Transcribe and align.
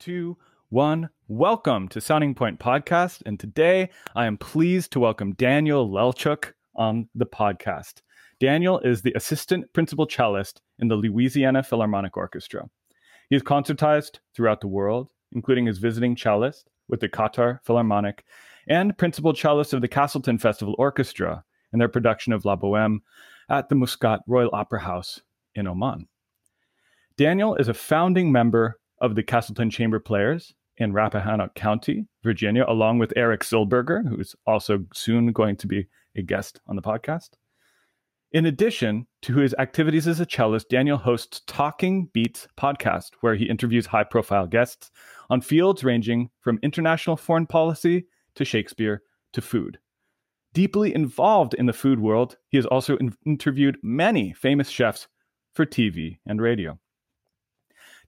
two, 0.00 0.34
one. 0.70 1.10
Welcome 1.28 1.86
to 1.88 2.00
Sounding 2.00 2.34
Point 2.34 2.58
Podcast. 2.58 3.22
And 3.26 3.38
today 3.38 3.90
I 4.16 4.24
am 4.24 4.38
pleased 4.38 4.92
to 4.92 5.00
welcome 5.00 5.34
Daniel 5.34 5.90
Lelchuk 5.90 6.54
on 6.74 7.06
the 7.14 7.26
podcast. 7.26 8.00
Daniel 8.40 8.80
is 8.80 9.02
the 9.02 9.12
assistant 9.14 9.70
principal 9.74 10.06
cellist 10.06 10.62
in 10.78 10.88
the 10.88 10.96
Louisiana 10.96 11.62
Philharmonic 11.62 12.16
Orchestra. 12.16 12.66
He 13.28 13.36
is 13.36 13.42
concertized 13.42 14.20
throughout 14.34 14.62
the 14.62 14.68
world, 14.68 15.10
including 15.32 15.68
as 15.68 15.76
visiting 15.76 16.16
cellist 16.16 16.70
with 16.88 17.00
the 17.00 17.08
Qatar 17.08 17.62
Philharmonic 17.62 18.24
and 18.68 18.96
principal 18.96 19.34
cellist 19.34 19.74
of 19.74 19.82
the 19.82 19.88
Castleton 19.88 20.38
Festival 20.38 20.74
Orchestra 20.78 21.44
in 21.74 21.78
their 21.78 21.88
production 21.88 22.32
of 22.32 22.46
La 22.46 22.56
Boheme 22.56 23.00
at 23.50 23.68
the 23.68 23.74
Muscat 23.74 24.20
Royal 24.26 24.50
Opera 24.54 24.80
House 24.80 25.20
in 25.54 25.66
Oman. 25.66 26.08
Daniel 27.18 27.54
is 27.56 27.68
a 27.68 27.74
founding 27.74 28.32
member 28.32 28.78
of 29.00 29.14
the 29.14 29.22
Castleton 29.22 29.70
Chamber 29.70 30.00
Players 30.00 30.54
in 30.76 30.92
Rappahannock 30.92 31.54
County, 31.54 32.06
Virginia, 32.22 32.64
along 32.66 32.98
with 32.98 33.12
Eric 33.16 33.42
Zillberger, 33.42 34.06
who's 34.08 34.34
also 34.46 34.84
soon 34.94 35.32
going 35.32 35.56
to 35.56 35.66
be 35.66 35.86
a 36.16 36.22
guest 36.22 36.60
on 36.66 36.76
the 36.76 36.82
podcast. 36.82 37.30
In 38.32 38.46
addition 38.46 39.06
to 39.22 39.36
his 39.36 39.54
activities 39.58 40.06
as 40.06 40.20
a 40.20 40.26
cellist, 40.26 40.68
Daniel 40.68 40.96
hosts 40.96 41.42
Talking 41.46 42.08
Beats 42.12 42.46
podcast, 42.56 43.10
where 43.20 43.34
he 43.34 43.48
interviews 43.48 43.86
high 43.86 44.04
profile 44.04 44.46
guests 44.46 44.90
on 45.28 45.40
fields 45.40 45.82
ranging 45.82 46.30
from 46.40 46.60
international 46.62 47.16
foreign 47.16 47.46
policy 47.46 48.06
to 48.36 48.44
Shakespeare 48.44 49.02
to 49.32 49.42
food. 49.42 49.78
Deeply 50.52 50.94
involved 50.94 51.54
in 51.54 51.66
the 51.66 51.72
food 51.72 52.00
world, 52.00 52.36
he 52.48 52.56
has 52.56 52.66
also 52.66 52.96
in- 52.96 53.16
interviewed 53.26 53.78
many 53.82 54.32
famous 54.32 54.68
chefs 54.68 55.08
for 55.54 55.66
TV 55.66 56.18
and 56.24 56.40
radio. 56.40 56.78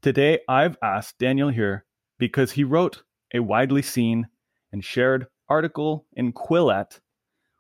Today, 0.02 0.40
I've 0.48 0.76
asked 0.82 1.18
Daniel 1.18 1.48
here 1.48 1.84
because 2.18 2.50
he 2.50 2.64
wrote 2.64 3.04
a 3.32 3.38
widely 3.38 3.82
seen 3.82 4.26
and 4.72 4.84
shared 4.84 5.28
article 5.48 6.06
in 6.14 6.32
Quillette, 6.32 6.98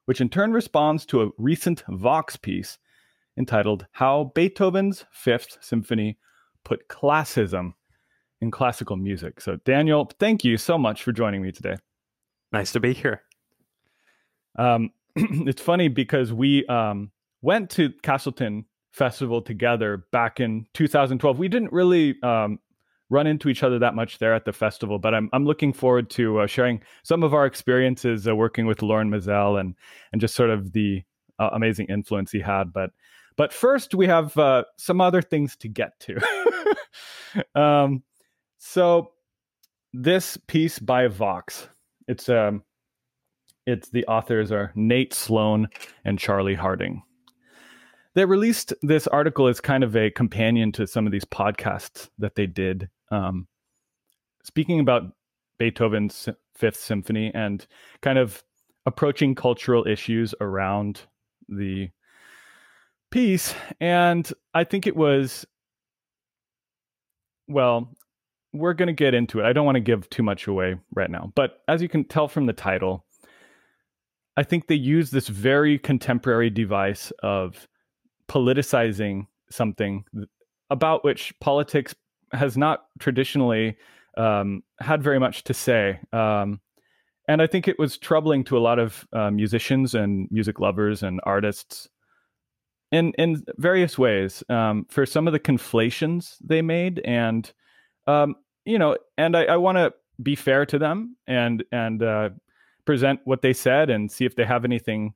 which 0.06 0.20
in 0.20 0.28
turn 0.28 0.52
responds 0.52 1.06
to 1.06 1.22
a 1.22 1.30
recent 1.38 1.84
Vox 1.88 2.36
piece 2.36 2.78
entitled 3.38 3.86
How 3.92 4.32
Beethoven's 4.34 5.04
Fifth 5.12 5.58
Symphony 5.60 6.18
Put 6.64 6.88
Classism 6.88 7.74
in 8.40 8.50
Classical 8.50 8.96
Music. 8.96 9.40
So, 9.40 9.58
Daniel, 9.64 10.10
thank 10.18 10.42
you 10.42 10.56
so 10.56 10.76
much 10.76 11.04
for 11.04 11.12
joining 11.12 11.42
me 11.42 11.52
today. 11.52 11.76
Nice 12.50 12.72
to 12.72 12.80
be 12.80 12.92
here. 12.92 13.22
Um, 14.58 14.90
it's 15.14 15.62
funny 15.62 15.86
because 15.86 16.32
we 16.32 16.66
um, 16.66 17.12
went 17.40 17.70
to 17.70 17.92
Castleton 18.02 18.64
festival 18.92 19.42
together 19.42 20.06
back 20.12 20.38
in 20.38 20.66
2012. 20.74 21.38
We 21.38 21.48
didn't 21.48 21.72
really 21.72 22.20
um, 22.22 22.58
run 23.10 23.26
into 23.26 23.48
each 23.48 23.62
other 23.62 23.78
that 23.78 23.94
much 23.94 24.18
there 24.18 24.34
at 24.34 24.44
the 24.44 24.52
festival, 24.52 24.98
but 24.98 25.14
I'm 25.14 25.28
I'm 25.32 25.44
looking 25.44 25.72
forward 25.72 26.10
to 26.10 26.40
uh, 26.40 26.46
sharing 26.46 26.82
some 27.02 27.22
of 27.22 27.34
our 27.34 27.46
experiences 27.46 28.28
uh, 28.28 28.36
working 28.36 28.66
with 28.66 28.82
Lorin 28.82 29.10
Maazel 29.10 29.58
and 29.58 29.74
and 30.12 30.20
just 30.20 30.34
sort 30.34 30.50
of 30.50 30.72
the 30.72 31.02
uh, 31.38 31.50
amazing 31.52 31.86
influence 31.88 32.30
he 32.30 32.40
had. 32.40 32.72
But 32.72 32.90
but 33.36 33.52
first, 33.52 33.94
we 33.94 34.06
have 34.06 34.36
uh, 34.36 34.64
some 34.76 35.00
other 35.00 35.22
things 35.22 35.56
to 35.56 35.68
get 35.68 35.98
to. 36.00 36.76
um, 37.54 38.02
so 38.58 39.12
this 39.92 40.36
piece 40.36 40.78
by 40.78 41.08
Vox, 41.08 41.68
it's 42.08 42.28
um, 42.28 42.62
it's 43.66 43.88
the 43.88 44.06
authors 44.06 44.52
are 44.52 44.72
Nate 44.74 45.14
Sloan 45.14 45.68
and 46.04 46.18
Charlie 46.18 46.54
Harding 46.54 47.02
they 48.14 48.24
released 48.24 48.74
this 48.82 49.06
article 49.06 49.46
as 49.46 49.60
kind 49.60 49.84
of 49.84 49.96
a 49.96 50.10
companion 50.10 50.72
to 50.72 50.86
some 50.86 51.06
of 51.06 51.12
these 51.12 51.24
podcasts 51.24 52.10
that 52.18 52.34
they 52.34 52.46
did, 52.46 52.88
um, 53.10 53.46
speaking 54.44 54.80
about 54.80 55.12
Beethoven's 55.58 56.28
Fifth 56.54 56.76
Symphony 56.76 57.30
and 57.34 57.66
kind 58.00 58.18
of 58.18 58.44
approaching 58.84 59.34
cultural 59.34 59.86
issues 59.86 60.34
around 60.40 61.02
the 61.48 61.88
piece. 63.10 63.54
And 63.80 64.30
I 64.52 64.64
think 64.64 64.86
it 64.86 64.96
was, 64.96 65.46
well, 67.48 67.94
we're 68.52 68.74
going 68.74 68.88
to 68.88 68.92
get 68.92 69.14
into 69.14 69.40
it. 69.40 69.46
I 69.46 69.52
don't 69.52 69.64
want 69.64 69.76
to 69.76 69.80
give 69.80 70.10
too 70.10 70.22
much 70.22 70.46
away 70.46 70.76
right 70.94 71.10
now. 71.10 71.32
But 71.34 71.62
as 71.68 71.80
you 71.80 71.88
can 71.88 72.04
tell 72.04 72.28
from 72.28 72.46
the 72.46 72.52
title, 72.52 73.06
I 74.36 74.42
think 74.42 74.66
they 74.66 74.74
use 74.74 75.10
this 75.10 75.28
very 75.28 75.78
contemporary 75.78 76.50
device 76.50 77.12
of 77.22 77.68
politicizing 78.32 79.26
something 79.50 80.04
about 80.70 81.04
which 81.04 81.34
politics 81.40 81.94
has 82.32 82.56
not 82.56 82.86
traditionally 82.98 83.76
um, 84.16 84.62
had 84.80 85.02
very 85.02 85.18
much 85.18 85.44
to 85.44 85.52
say. 85.52 86.00
Um, 86.14 86.60
and 87.28 87.42
I 87.42 87.46
think 87.46 87.68
it 87.68 87.78
was 87.78 87.98
troubling 87.98 88.42
to 88.44 88.56
a 88.56 88.60
lot 88.60 88.78
of 88.78 89.06
uh, 89.12 89.30
musicians 89.30 89.94
and 89.94 90.28
music 90.30 90.60
lovers 90.60 91.02
and 91.02 91.20
artists 91.24 91.88
in 92.90 93.12
in 93.18 93.44
various 93.58 93.98
ways 93.98 94.42
um, 94.48 94.86
for 94.88 95.04
some 95.04 95.26
of 95.26 95.32
the 95.32 95.38
conflations 95.38 96.38
they 96.42 96.62
made, 96.62 97.00
and 97.04 97.52
um, 98.06 98.34
you 98.64 98.78
know, 98.78 98.96
and 99.16 99.36
I, 99.36 99.44
I 99.44 99.56
want 99.56 99.76
to 99.76 99.92
be 100.22 100.36
fair 100.36 100.66
to 100.66 100.78
them 100.78 101.16
and 101.26 101.64
and 101.70 102.02
uh, 102.02 102.30
present 102.86 103.20
what 103.24 103.42
they 103.42 103.52
said 103.52 103.90
and 103.90 104.10
see 104.10 104.24
if 104.24 104.36
they 104.36 104.44
have 104.44 104.64
anything 104.64 105.14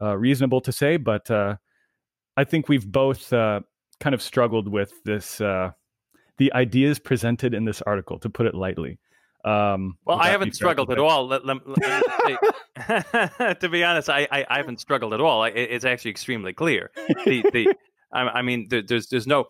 uh, 0.00 0.16
reasonable 0.16 0.60
to 0.62 0.72
say, 0.72 0.96
but 0.96 1.30
uh, 1.30 1.56
I 2.36 2.44
think 2.44 2.68
we've 2.68 2.90
both 2.90 3.32
uh, 3.32 3.60
kind 4.00 4.14
of 4.14 4.22
struggled 4.22 4.68
with 4.68 4.92
this, 5.04 5.40
uh, 5.40 5.72
the 6.38 6.52
ideas 6.52 6.98
presented 6.98 7.54
in 7.54 7.64
this 7.64 7.82
article, 7.82 8.18
to 8.20 8.30
put 8.30 8.46
it 8.46 8.54
lightly. 8.54 8.98
Um, 9.44 9.98
well, 10.04 10.18
I 10.20 10.30
haven't 10.30 10.54
struggled 10.54 10.90
at 10.92 10.98
all. 10.98 11.26
Let, 11.26 11.44
let, 11.44 11.56
let 11.66 13.60
to 13.60 13.68
be 13.68 13.82
honest, 13.82 14.08
I, 14.08 14.28
I, 14.30 14.46
I, 14.48 14.56
haven't 14.58 14.78
struggled 14.78 15.12
at 15.14 15.20
all. 15.20 15.42
It, 15.44 15.54
it's 15.56 15.84
actually 15.84 16.12
extremely 16.12 16.52
clear. 16.52 16.92
The, 16.94 17.42
the, 17.52 17.74
I, 18.12 18.20
I 18.20 18.42
mean, 18.42 18.68
there's 18.70 19.08
there's 19.08 19.26
no 19.26 19.46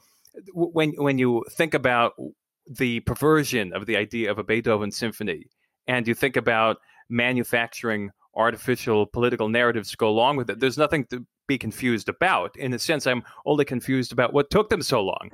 when 0.54 0.92
when 0.92 1.18
you 1.18 1.44
think 1.50 1.74
about 1.74 2.14
the 2.66 3.00
perversion 3.00 3.74
of 3.74 3.84
the 3.84 3.96
idea 3.96 4.30
of 4.30 4.38
a 4.38 4.44
Beethoven 4.44 4.90
symphony, 4.92 5.50
and 5.86 6.08
you 6.08 6.14
think 6.14 6.38
about 6.38 6.78
manufacturing 7.10 8.12
artificial 8.34 9.06
political 9.06 9.48
narratives 9.48 9.90
to 9.90 9.96
go 9.96 10.08
along 10.08 10.36
with 10.36 10.48
it. 10.50 10.60
There's 10.60 10.78
nothing 10.78 11.04
to 11.06 11.26
be 11.46 11.58
confused 11.58 12.08
about. 12.08 12.56
In 12.56 12.72
a 12.72 12.78
sense, 12.78 13.06
I'm 13.06 13.22
only 13.44 13.64
confused 13.64 14.12
about 14.12 14.32
what 14.32 14.50
took 14.50 14.70
them 14.70 14.82
so 14.82 15.02
long. 15.02 15.30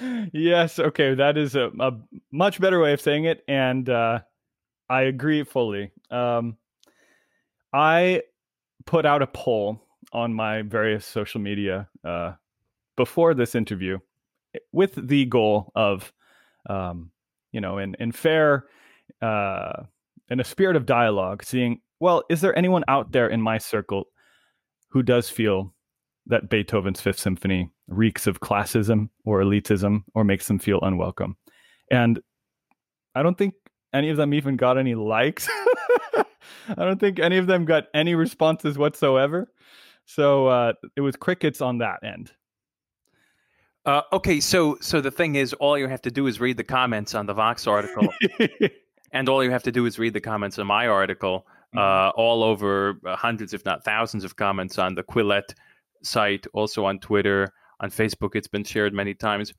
yes, 0.32 0.78
okay, 0.78 1.14
that 1.14 1.38
is 1.38 1.54
a, 1.54 1.70
a, 1.80 1.92
much 2.30 2.60
better 2.60 2.80
way 2.80 2.92
of 2.92 3.00
saying 3.00 3.24
it, 3.24 3.42
and 3.48 3.88
uh, 3.88 4.20
I 4.88 5.02
agree 5.02 5.44
fully. 5.44 5.90
Um, 6.10 6.56
I 7.72 8.22
put 8.84 9.06
out 9.06 9.22
a 9.22 9.26
poll 9.26 9.80
on 10.12 10.34
my 10.34 10.62
various 10.62 11.06
social 11.06 11.40
media 11.40 11.88
uh, 12.04 12.32
before 12.96 13.34
this 13.34 13.54
interview 13.54 13.98
with 14.72 14.94
the 15.08 15.24
goal 15.26 15.72
of, 15.74 16.12
um, 16.68 17.10
you 17.52 17.60
know, 17.60 17.78
in 17.78 17.96
in 17.98 18.12
fair. 18.12 18.66
Uh, 19.22 19.84
in 20.28 20.40
a 20.40 20.44
spirit 20.44 20.76
of 20.76 20.86
dialogue, 20.86 21.42
seeing, 21.42 21.80
well, 22.00 22.22
is 22.30 22.40
there 22.40 22.56
anyone 22.56 22.84
out 22.88 23.12
there 23.12 23.28
in 23.28 23.40
my 23.40 23.58
circle 23.58 24.04
who 24.90 25.02
does 25.02 25.28
feel 25.28 25.74
that 26.26 26.48
Beethoven's 26.48 27.00
Fifth 27.00 27.18
Symphony 27.18 27.70
reeks 27.88 28.26
of 28.26 28.40
classism 28.40 29.08
or 29.24 29.40
elitism 29.40 30.04
or 30.14 30.24
makes 30.24 30.46
them 30.48 30.58
feel 30.58 30.80
unwelcome? 30.80 31.36
And 31.90 32.20
I 33.14 33.22
don't 33.22 33.36
think 33.36 33.54
any 33.92 34.08
of 34.10 34.16
them 34.16 34.32
even 34.32 34.56
got 34.56 34.78
any 34.78 34.94
likes. 34.94 35.48
I 36.68 36.84
don't 36.84 37.00
think 37.00 37.18
any 37.18 37.36
of 37.36 37.46
them 37.46 37.64
got 37.64 37.84
any 37.94 38.14
responses 38.14 38.78
whatsoever. 38.78 39.52
So 40.06 40.46
uh, 40.46 40.72
it 40.96 41.00
was 41.00 41.16
crickets 41.16 41.60
on 41.60 41.78
that 41.78 42.00
end. 42.04 42.32
Uh, 43.84 44.02
okay, 44.12 44.38
so 44.38 44.78
so 44.80 45.00
the 45.00 45.10
thing 45.10 45.34
is, 45.34 45.52
all 45.54 45.76
you 45.76 45.88
have 45.88 46.02
to 46.02 46.10
do 46.10 46.28
is 46.28 46.40
read 46.40 46.56
the 46.56 46.64
comments 46.64 47.16
on 47.16 47.26
the 47.26 47.34
Vox 47.34 47.66
article, 47.66 48.06
and 49.12 49.28
all 49.28 49.44
you 49.44 49.50
have 49.50 49.62
to 49.64 49.72
do 49.72 49.86
is 49.86 49.98
read 49.98 50.14
the 50.14 50.20
comments 50.20 50.58
on 50.58 50.66
my 50.66 50.86
article, 50.86 51.46
mm-hmm. 51.74 51.78
uh, 51.78 52.10
all 52.10 52.42
over 52.42 52.98
uh, 53.06 53.16
hundreds, 53.16 53.54
if 53.54 53.64
not 53.64 53.84
thousands, 53.84 54.24
of 54.24 54.36
comments 54.36 54.78
on 54.78 54.94
the 54.94 55.02
Quillette 55.02 55.54
site, 56.02 56.46
also 56.52 56.84
on 56.84 56.98
Twitter, 56.98 57.52
on 57.80 57.90
Facebook. 57.90 58.34
It's 58.34 58.48
been 58.48 58.64
shared 58.64 58.94
many 58.94 59.14
times. 59.14 59.52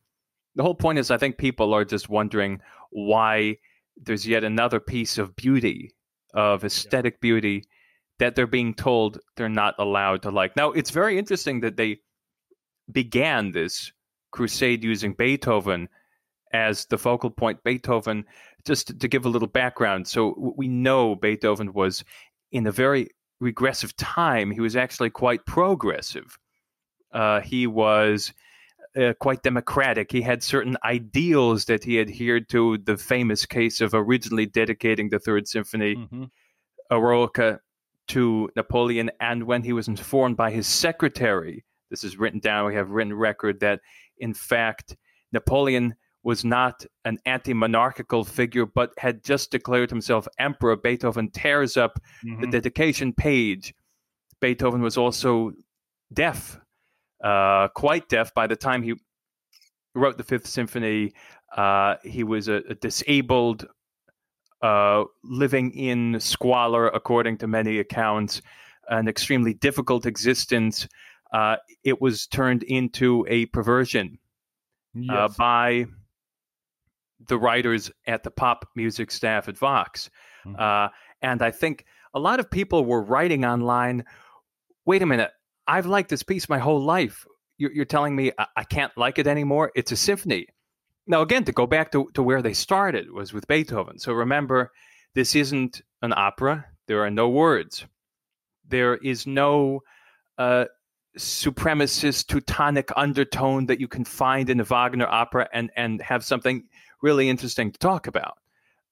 The 0.55 0.63
whole 0.63 0.75
point 0.75 0.99
is, 0.99 1.11
I 1.11 1.17
think 1.17 1.37
people 1.37 1.73
are 1.73 1.85
just 1.85 2.09
wondering 2.09 2.61
why 2.91 3.57
there's 3.97 4.27
yet 4.27 4.43
another 4.43 4.79
piece 4.79 5.17
of 5.17 5.35
beauty, 5.35 5.93
of 6.33 6.63
aesthetic 6.63 7.21
beauty, 7.21 7.63
that 8.19 8.35
they're 8.35 8.47
being 8.47 8.73
told 8.73 9.19
they're 9.35 9.49
not 9.49 9.75
allowed 9.79 10.21
to 10.23 10.31
like. 10.31 10.55
Now, 10.55 10.71
it's 10.71 10.91
very 10.91 11.17
interesting 11.17 11.61
that 11.61 11.77
they 11.77 11.99
began 12.91 13.51
this 13.51 13.91
crusade 14.31 14.83
using 14.83 15.13
Beethoven 15.13 15.89
as 16.53 16.85
the 16.85 16.97
focal 16.97 17.29
point. 17.29 17.63
Beethoven, 17.63 18.25
just 18.65 18.99
to 18.99 19.07
give 19.07 19.25
a 19.25 19.29
little 19.29 19.47
background, 19.47 20.07
so 20.07 20.53
we 20.57 20.67
know 20.67 21.15
Beethoven 21.15 21.73
was 21.73 22.03
in 22.51 22.67
a 22.67 22.71
very 22.71 23.09
regressive 23.39 23.95
time. 23.97 24.51
He 24.51 24.61
was 24.61 24.75
actually 24.75 25.09
quite 25.09 25.45
progressive. 25.45 26.37
Uh, 27.11 27.41
he 27.41 27.67
was 27.67 28.33
uh, 28.95 29.13
quite 29.19 29.43
democratic. 29.43 30.11
He 30.11 30.21
had 30.21 30.41
certain 30.43 30.77
ideals 30.83 31.65
that 31.65 31.83
he 31.83 31.99
adhered 31.99 32.49
to. 32.49 32.77
The 32.77 32.97
famous 32.97 33.45
case 33.45 33.81
of 33.81 33.93
originally 33.93 34.45
dedicating 34.45 35.09
the 35.09 35.19
Third 35.19 35.47
Symphony, 35.47 35.95
mm-hmm. 35.95 36.23
Eroica, 36.91 37.59
to 38.09 38.49
Napoleon, 38.55 39.11
and 39.19 39.43
when 39.43 39.63
he 39.63 39.73
was 39.73 39.87
informed 39.87 40.35
by 40.35 40.51
his 40.51 40.67
secretary, 40.67 41.63
this 41.89 42.03
is 42.03 42.17
written 42.17 42.39
down. 42.39 42.65
We 42.67 42.75
have 42.75 42.89
written 42.89 43.13
record 43.13 43.61
that, 43.61 43.79
in 44.17 44.33
fact, 44.33 44.97
Napoleon 45.31 45.95
was 46.23 46.45
not 46.45 46.85
an 47.05 47.17
anti-monarchical 47.25 48.23
figure, 48.23 48.65
but 48.65 48.91
had 48.97 49.23
just 49.23 49.51
declared 49.51 49.89
himself 49.89 50.27
emperor. 50.39 50.75
Beethoven 50.75 51.29
tears 51.31 51.77
up 51.77 51.99
mm-hmm. 52.25 52.41
the 52.41 52.47
dedication 52.47 53.13
page. 53.13 53.73
Beethoven 54.39 54.81
was 54.81 54.97
also 54.97 55.51
deaf 56.13 56.59
uh, 57.23 57.69
quite 57.69 58.09
deaf 58.09 58.33
by 58.33 58.47
the 58.47 58.55
time 58.55 58.83
he 58.83 58.93
wrote 59.95 60.17
the 60.17 60.23
Fifth 60.23 60.47
Symphony. 60.47 61.13
Uh, 61.55 61.95
he 62.03 62.23
was 62.23 62.47
a, 62.47 62.55
a 62.69 62.75
disabled, 62.75 63.65
uh, 64.61 65.03
living 65.23 65.71
in 65.71 66.19
squalor, 66.19 66.87
according 66.87 67.37
to 67.37 67.47
many 67.47 67.79
accounts, 67.79 68.41
an 68.89 69.07
extremely 69.07 69.53
difficult 69.53 70.05
existence. 70.05 70.87
Uh, 71.31 71.55
it 71.83 72.01
was 72.01 72.27
turned 72.27 72.63
into 72.63 73.25
a 73.29 73.45
perversion 73.47 74.19
uh, 74.97 75.27
yes. 75.27 75.37
by 75.37 75.85
the 77.27 77.37
writers 77.37 77.91
at 78.07 78.23
the 78.23 78.31
pop 78.31 78.67
music 78.75 79.11
staff 79.11 79.47
at 79.47 79.57
Vox. 79.57 80.09
Mm-hmm. 80.45 80.55
Uh, 80.59 80.89
and 81.21 81.41
I 81.41 81.51
think 81.51 81.85
a 82.13 82.19
lot 82.19 82.39
of 82.39 82.49
people 82.49 82.85
were 82.85 83.01
writing 83.01 83.45
online 83.45 84.03
wait 84.85 85.01
a 85.01 85.05
minute, 85.05 85.31
I've 85.67 85.85
liked 85.85 86.09
this 86.09 86.23
piece 86.23 86.49
my 86.49 86.59
whole 86.59 86.81
life. 86.81 87.25
You're, 87.57 87.71
you're 87.71 87.85
telling 87.85 88.15
me 88.15 88.31
I, 88.37 88.47
I, 88.57 88.63
can't 88.63 88.91
like 88.97 89.19
it 89.19 89.27
anymore? 89.27 89.71
It's 89.75 89.91
a 89.91 89.95
symphony. 89.95 90.47
Now, 91.07 91.21
again, 91.21 91.43
to 91.45 91.51
go 91.51 91.67
back 91.67 91.91
to, 91.91 92.09
to 92.13 92.23
where 92.23 92.41
they 92.41 92.53
started 92.53 93.11
was 93.11 93.33
with 93.33 93.47
Beethoven. 93.47 93.99
So 93.99 94.13
remember, 94.13 94.71
this 95.15 95.35
isn't 95.35 95.81
an 96.01 96.13
opera. 96.15 96.65
There 96.87 97.03
are 97.03 97.11
no 97.11 97.29
words. 97.29 97.85
There 98.67 98.95
is 98.95 99.27
no 99.27 99.81
uh, 100.37 100.65
supremacist 101.17 102.27
Teutonic 102.27 102.89
undertone 102.95 103.67
that 103.67 103.79
you 103.79 103.87
can 103.87 104.05
find 104.05 104.49
in 104.49 104.59
a 104.59 104.63
Wagner 104.63 105.07
opera 105.07 105.47
and, 105.53 105.71
and 105.75 106.01
have 106.01 106.23
something 106.23 106.63
really 107.03 107.29
interesting 107.29 107.71
to 107.71 107.79
talk 107.79 108.07
about. 108.07 108.39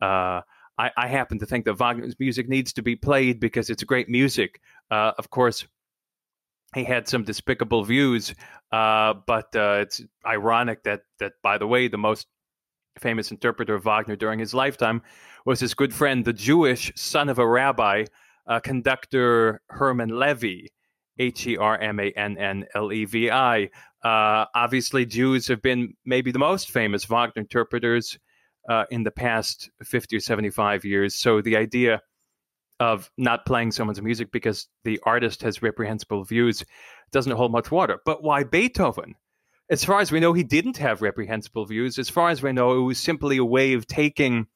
Uh, 0.01 0.41
I, 0.77 0.91
I, 0.97 1.07
happen 1.07 1.39
to 1.39 1.45
think 1.45 1.65
that 1.65 1.75
Wagner's 1.75 2.15
music 2.19 2.49
needs 2.49 2.73
to 2.73 2.81
be 2.81 2.95
played 2.95 3.39
because 3.39 3.69
it's 3.69 3.83
great 3.83 4.09
music. 4.09 4.59
Uh, 4.89 5.11
of 5.17 5.29
course, 5.29 5.65
he 6.75 6.83
had 6.83 7.07
some 7.07 7.23
despicable 7.23 7.83
views, 7.83 8.33
uh, 8.71 9.13
but 9.25 9.55
uh, 9.55 9.79
it's 9.81 10.01
ironic 10.25 10.83
that 10.83 11.01
that 11.19 11.33
by 11.43 11.57
the 11.57 11.67
way, 11.67 11.87
the 11.87 11.97
most 11.97 12.27
famous 12.99 13.31
interpreter 13.31 13.75
of 13.75 13.83
Wagner 13.83 14.15
during 14.15 14.39
his 14.39 14.53
lifetime 14.53 15.01
was 15.45 15.59
his 15.59 15.73
good 15.73 15.93
friend, 15.93 16.25
the 16.25 16.33
Jewish 16.33 16.91
son 16.95 17.29
of 17.29 17.39
a 17.39 17.47
rabbi, 17.47 18.05
uh, 18.47 18.59
conductor 18.59 19.61
Hermann 19.69 20.19
Levi, 20.19 20.67
H 21.17 21.47
E 21.47 21.57
R 21.57 21.77
M 21.77 21.99
A 21.99 22.11
N 22.11 22.37
N 22.37 22.65
L 22.75 22.91
E 22.91 23.05
V 23.05 23.29
I. 23.29 23.69
Uh, 24.03 24.45
obviously, 24.55 25.05
Jews 25.05 25.47
have 25.47 25.61
been 25.61 25.93
maybe 26.05 26.31
the 26.31 26.39
most 26.39 26.71
famous 26.71 27.05
Wagner 27.05 27.41
interpreters 27.41 28.17
uh, 28.69 28.85
in 28.89 29.03
the 29.03 29.11
past 29.11 29.69
50 29.83 30.17
or 30.17 30.19
75 30.19 30.85
years. 30.85 31.15
So 31.15 31.41
the 31.41 31.57
idea 31.57 32.01
of 32.79 33.11
not 33.17 33.45
playing 33.45 33.71
someone's 33.71 34.01
music 34.01 34.31
because 34.31 34.67
the 34.83 34.99
artist 35.03 35.43
has 35.43 35.61
reprehensible 35.61 36.23
views 36.23 36.65
doesn't 37.11 37.33
hold 37.33 37.51
much 37.51 37.69
water. 37.69 37.99
But 38.05 38.23
why 38.23 38.43
Beethoven? 38.43 39.15
As 39.69 39.85
far 39.85 39.99
as 39.99 40.11
we 40.11 40.19
know, 40.19 40.33
he 40.33 40.43
didn't 40.43 40.77
have 40.77 41.01
reprehensible 41.01 41.65
views. 41.65 41.99
As 41.99 42.09
far 42.09 42.29
as 42.29 42.41
we 42.41 42.51
know, 42.51 42.77
it 42.77 42.81
was 42.81 42.99
simply 42.99 43.37
a 43.37 43.45
way 43.45 43.73
of 43.73 43.87
taking 43.87 44.47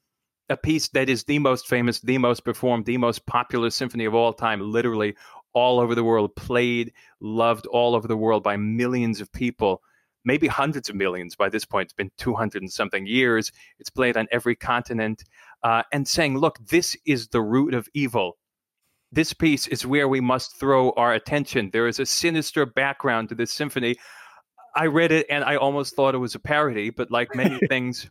a 0.50 0.58
piece 0.58 0.90
that 0.90 1.10
is 1.10 1.24
the 1.24 1.40
most 1.40 1.68
famous, 1.68 2.00
the 2.02 2.18
most 2.18 2.44
performed, 2.44 2.86
the 2.86 2.98
most 2.98 3.26
popular 3.26 3.70
symphony 3.70 4.06
of 4.06 4.14
all 4.14 4.34
time, 4.34 4.60
literally 4.60 5.16
all 5.56 5.80
over 5.80 5.96
the 5.96 6.04
world, 6.04 6.36
played, 6.36 6.94
loved 7.20 7.66
all 7.68 7.96
over 7.96 8.08
the 8.08 8.18
world 8.18 8.44
by 8.44 8.58
millions 8.58 9.22
of 9.22 9.32
people, 9.32 9.82
maybe 10.24 10.48
hundreds 10.48 10.90
of 10.90 10.96
millions 10.96 11.36
by 11.36 11.50
this 11.50 11.66
point. 11.66 11.86
It's 11.86 11.94
been 11.94 12.12
200 12.18 12.62
and 12.62 12.72
something 12.72 13.08
years. 13.08 13.52
It's 13.80 13.90
played 13.90 14.18
on 14.18 14.28
every 14.32 14.56
continent 14.56 15.24
uh, 15.64 15.84
and 15.92 16.08
saying, 16.08 16.38
look, 16.38 16.60
this 16.68 16.96
is 17.06 17.30
the 17.30 17.42
root 17.42 17.74
of 17.74 17.88
evil. 17.96 18.38
This 19.12 19.34
piece 19.34 19.66
is 19.68 19.86
where 19.86 20.08
we 20.08 20.20
must 20.20 20.60
throw 20.60 20.92
our 20.92 21.14
attention. 21.14 21.70
There 21.72 21.88
is 21.88 22.00
a 22.00 22.06
sinister 22.06 22.66
background 22.66 23.30
to 23.30 23.36
this 23.36 23.54
symphony. 23.54 23.96
I 24.76 24.88
read 24.88 25.12
it 25.12 25.26
and 25.30 25.44
I 25.44 25.56
almost 25.56 25.96
thought 25.96 26.16
it 26.16 26.20
was 26.20 26.36
a 26.36 26.40
parody, 26.40 26.90
but 26.90 27.10
like 27.10 27.34
many 27.34 27.58
things 27.70 28.10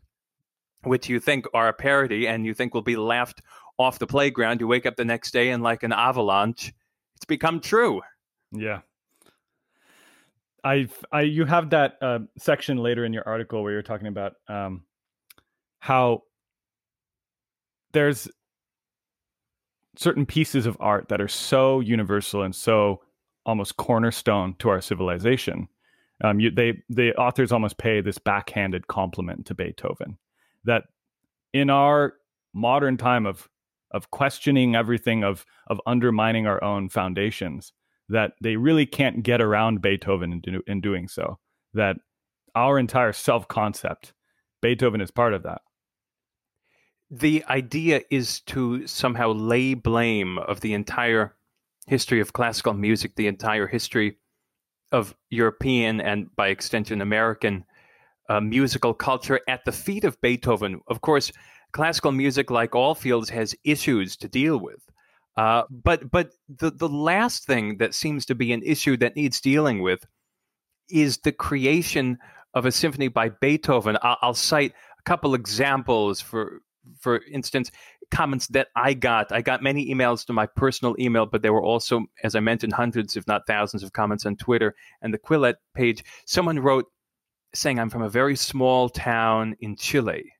which 0.82 1.08
you 1.08 1.20
think 1.20 1.47
are 1.52 1.69
a 1.69 1.75
parody 1.75 2.26
and 2.26 2.47
you 2.47 2.55
think 2.55 2.73
will 2.73 2.82
be 2.82 2.97
laughed 2.97 3.43
off 3.79 3.99
the 3.99 4.06
playground, 4.06 4.61
you 4.61 4.69
wake 4.69 4.87
up 4.87 4.97
the 4.97 5.05
next 5.05 5.32
day 5.32 5.50
and 5.50 5.62
like 5.62 5.82
an 5.82 5.93
avalanche, 5.93 6.73
become 7.25 7.61
true. 7.61 8.03
Yeah. 8.53 8.81
I, 10.62 10.88
I, 11.12 11.23
you 11.23 11.44
have 11.44 11.71
that 11.71 11.99
uh, 12.00 12.21
section 12.38 12.79
later 12.79 13.05
in 13.05 13.12
your 13.12 13.26
article 13.29 13.62
where 13.62 13.73
you're 13.73 13.82
talking 13.82 14.06
about 14.06 14.35
um, 14.49 14.85
how 15.79 16.23
there's 17.93 18.29
certain 19.97 20.26
pieces 20.26 20.67
of 20.67 20.76
art 20.81 21.09
that 21.09 21.21
are 21.21 21.29
so 21.29 21.81
universal 21.81 22.43
and 22.43 22.55
so 22.55 23.03
almost 23.47 23.76
cornerstone 23.76 24.55
to 24.59 24.69
our 24.69 24.81
civilization. 24.81 25.69
Um, 26.23 26.41
you, 26.41 26.50
they 26.50 26.82
the 26.88 27.15
authors 27.17 27.53
almost 27.53 27.76
pay 27.76 28.00
this 28.00 28.19
backhanded 28.19 28.87
compliment 28.87 29.47
to 29.47 29.55
Beethoven 29.55 30.17
that 30.65 30.85
in 31.53 31.71
our 31.71 32.15
modern 32.53 32.97
time 32.97 33.26
of 33.26 33.49
of 33.94 34.11
questioning 34.11 34.76
everything 34.76 35.25
of 35.25 35.46
of 35.69 35.81
undermining 35.87 36.46
our 36.46 36.62
own 36.62 36.91
foundations 36.91 37.73
that 38.11 38.32
they 38.43 38.56
really 38.56 38.85
can't 38.85 39.23
get 39.23 39.41
around 39.41 39.81
Beethoven 39.81 40.31
in, 40.32 40.41
do, 40.41 40.62
in 40.67 40.82
doing 40.82 41.08
so 41.08 41.38
that 41.73 41.96
our 42.55 42.79
entire 42.79 43.14
self 43.14 43.49
concept 43.49 44.12
Beethoven 44.61 45.00
is 45.00 45.11
part 45.11 45.32
of 45.32 45.44
that 45.44 45.62
the 47.11 47.44
idea 47.49 48.02
is 48.11 48.41
to 48.41 48.87
somehow 48.87 49.32
lay 49.32 49.75
blame 49.75 50.38
of 50.38 50.61
the 50.61 50.75
entire 50.75 51.37
history 51.87 52.20
of 52.20 52.32
classical 52.32 52.73
music, 52.73 53.14
the 53.14 53.26
entire 53.26 53.67
history 53.67 54.17
of 54.90 55.14
European 55.31 56.00
and 56.00 56.35
by 56.35 56.49
extension 56.49 57.00
American 57.00 57.64
uh, 58.29 58.40
musical 58.40 58.94
culture 58.94 59.40
at 59.49 59.64
the 59.64 59.73
feet 59.73 60.05
of 60.05 60.20
Beethoven. 60.20 60.81
Of 60.88 61.02
course, 61.02 61.31
classical 61.75 62.12
music, 62.12 62.50
like 62.50 62.75
all 62.75 62.94
fields, 62.94 63.28
has 63.28 63.54
issues 63.64 64.16
to 64.16 64.28
deal 64.28 64.59
with. 64.59 64.81
Uh, 65.37 65.64
but 65.69 66.11
but 66.11 66.31
the 66.49 66.71
the 66.71 66.88
last 66.88 67.45
thing 67.45 67.78
that 67.78 67.95
seems 67.95 68.25
to 68.26 68.35
be 68.35 68.52
an 68.52 68.62
issue 68.62 68.97
that 68.97 69.16
needs 69.16 69.40
dealing 69.40 69.83
with 69.83 70.07
is 70.88 71.19
the 71.19 71.33
creation 71.33 72.16
of 72.54 72.64
a 72.64 72.73
symphony 72.73 73.09
by 73.09 73.28
Beethoven. 73.28 73.99
I'll, 74.00 74.16
I'll 74.23 74.35
cite 74.35 74.73
a 74.99 75.02
couple 75.02 75.35
examples 75.35 76.21
for 76.21 76.61
for 77.00 77.21
instance, 77.33 77.71
comments 78.11 78.47
that 78.49 78.69
I 78.76 78.95
got. 78.95 79.33
I 79.33 79.43
got 79.43 79.62
many 79.62 79.93
emails 79.93 80.25
to 80.26 80.33
my 80.33 80.47
personal 80.47 80.95
email, 80.99 81.26
but 81.26 81.43
there 81.43 81.52
were 81.52 81.62
also, 81.62 82.04
as 82.23 82.35
I 82.35 82.40
mentioned, 82.40 82.75
hundreds, 82.75 83.16
if 83.16 83.26
not 83.26 83.47
thousands, 83.47 83.83
of 83.83 83.93
comments 83.93 84.26
on 84.26 84.37
Twitter 84.37 84.75
and 85.02 85.12
the 85.12 85.19
Quillette 85.19 85.57
page. 85.75 86.04
Someone 86.26 86.59
wrote 86.59 86.87
saying, 87.54 87.78
I'm 87.78 87.90
from 87.90 88.02
a 88.02 88.09
very 88.11 88.37
small 88.37 88.88
town 88.88 89.57
in 89.61 89.76
Chile. 89.76 90.34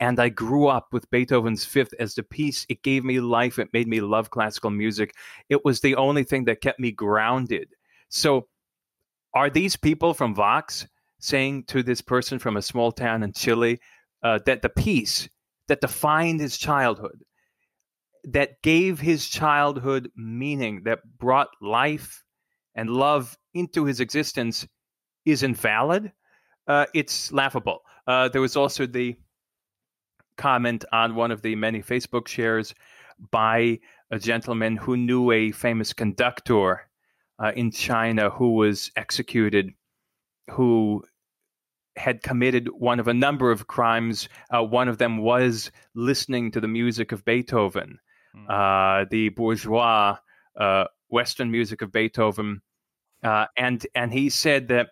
And 0.00 0.18
I 0.18 0.28
grew 0.28 0.66
up 0.66 0.88
with 0.92 1.10
Beethoven's 1.10 1.64
Fifth 1.64 1.94
as 1.98 2.14
the 2.14 2.22
piece. 2.22 2.66
It 2.68 2.82
gave 2.82 3.04
me 3.04 3.20
life. 3.20 3.58
It 3.58 3.72
made 3.72 3.88
me 3.88 4.00
love 4.00 4.30
classical 4.30 4.70
music. 4.70 5.14
It 5.48 5.64
was 5.64 5.80
the 5.80 5.94
only 5.96 6.24
thing 6.24 6.44
that 6.44 6.60
kept 6.60 6.80
me 6.80 6.90
grounded. 6.90 7.68
So, 8.08 8.48
are 9.34 9.50
these 9.50 9.76
people 9.76 10.14
from 10.14 10.34
Vox 10.34 10.86
saying 11.20 11.64
to 11.64 11.82
this 11.82 12.00
person 12.00 12.38
from 12.38 12.56
a 12.56 12.62
small 12.62 12.92
town 12.92 13.22
in 13.22 13.32
Chile 13.32 13.80
uh, 14.22 14.38
that 14.46 14.62
the 14.62 14.68
piece 14.68 15.28
that 15.68 15.80
defined 15.80 16.40
his 16.40 16.58
childhood, 16.58 17.24
that 18.24 18.62
gave 18.62 19.00
his 19.00 19.28
childhood 19.28 20.10
meaning, 20.16 20.82
that 20.84 21.00
brought 21.18 21.48
life 21.60 22.22
and 22.74 22.90
love 22.90 23.36
into 23.54 23.84
his 23.84 24.00
existence 24.00 24.66
is 25.24 25.42
invalid, 25.42 26.12
uh, 26.66 26.86
it's 26.94 27.32
laughable. 27.32 27.80
Uh, 28.06 28.28
there 28.28 28.40
was 28.40 28.56
also 28.56 28.86
the 28.86 29.16
comment 30.36 30.84
on 30.92 31.14
one 31.14 31.30
of 31.30 31.42
the 31.42 31.54
many 31.54 31.82
Facebook 31.82 32.28
shares 32.28 32.74
by 33.30 33.78
a 34.10 34.18
gentleman 34.18 34.76
who 34.76 34.96
knew 34.96 35.30
a 35.30 35.52
famous 35.52 35.92
conductor 35.92 36.88
uh, 37.42 37.52
in 37.56 37.70
China 37.70 38.30
who 38.30 38.54
was 38.54 38.90
executed, 38.96 39.70
who 40.50 41.02
had 41.96 42.22
committed 42.22 42.68
one 42.68 43.00
of 43.00 43.08
a 43.08 43.14
number 43.14 43.50
of 43.50 43.66
crimes. 43.66 44.28
Uh, 44.50 44.62
one 44.62 44.88
of 44.88 44.98
them 44.98 45.18
was 45.18 45.70
listening 45.94 46.50
to 46.50 46.60
the 46.60 46.68
music 46.68 47.12
of 47.12 47.24
Beethoven, 47.24 47.98
mm. 48.36 48.46
uh, 48.48 49.06
the 49.10 49.28
bourgeois 49.30 50.16
uh, 50.58 50.84
Western 51.08 51.50
music 51.50 51.82
of 51.82 51.92
Beethoven, 51.92 52.60
uh, 53.22 53.46
and 53.56 53.86
and 53.94 54.12
he 54.12 54.28
said 54.28 54.68
that 54.68 54.90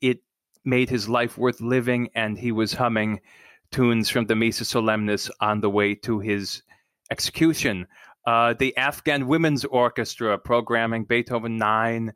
it 0.00 0.18
made 0.64 0.90
his 0.90 1.08
life 1.08 1.38
worth 1.38 1.60
living, 1.60 2.08
and 2.14 2.38
he 2.38 2.52
was 2.52 2.72
humming 2.72 3.20
tunes 3.70 4.08
from 4.08 4.26
the 4.26 4.36
Missa 4.36 4.64
Solemnis 4.64 5.30
on 5.40 5.60
the 5.60 5.70
way 5.70 5.94
to 5.94 6.18
his 6.18 6.62
execution. 7.10 7.86
Uh, 8.26 8.54
the 8.58 8.76
Afghan 8.76 9.26
Women's 9.26 9.64
Orchestra 9.64 10.38
programming 10.38 11.04
Beethoven 11.04 11.56
9 11.56 12.12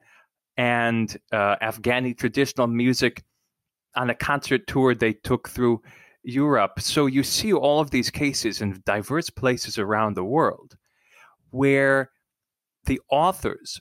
and 0.56 1.16
uh, 1.32 1.56
Afghani 1.62 2.16
traditional 2.16 2.66
music 2.66 3.22
on 3.94 4.10
a 4.10 4.14
concert 4.14 4.66
tour 4.66 4.94
they 4.94 5.12
took 5.12 5.48
through 5.48 5.80
Europe. 6.22 6.80
So 6.80 7.06
you 7.06 7.22
see 7.22 7.52
all 7.52 7.80
of 7.80 7.90
these 7.90 8.10
cases 8.10 8.60
in 8.60 8.82
diverse 8.84 9.30
places 9.30 9.78
around 9.78 10.14
the 10.14 10.24
world 10.24 10.76
where 11.50 12.10
the 12.86 13.00
authors 13.10 13.80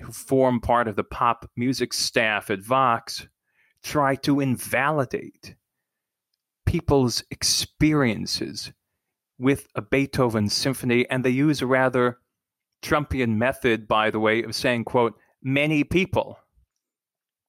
who 0.00 0.12
form 0.12 0.60
part 0.60 0.88
of 0.88 0.96
the 0.96 1.04
pop 1.04 1.48
music 1.56 1.92
staff 1.92 2.50
at 2.50 2.60
Vox 2.60 3.26
try 3.82 4.14
to 4.16 4.40
invalidate 4.40 5.54
people's 6.72 7.22
experiences 7.30 8.72
with 9.38 9.68
a 9.74 9.82
Beethoven 9.82 10.48
symphony, 10.48 11.08
and 11.10 11.22
they 11.22 11.30
use 11.30 11.60
a 11.60 11.66
rather 11.66 12.18
Trumpian 12.82 13.36
method, 13.36 13.86
by 13.86 14.10
the 14.10 14.18
way, 14.18 14.42
of 14.42 14.54
saying, 14.54 14.84
"quote 14.84 15.14
many 15.42 15.84
people, 15.84 16.38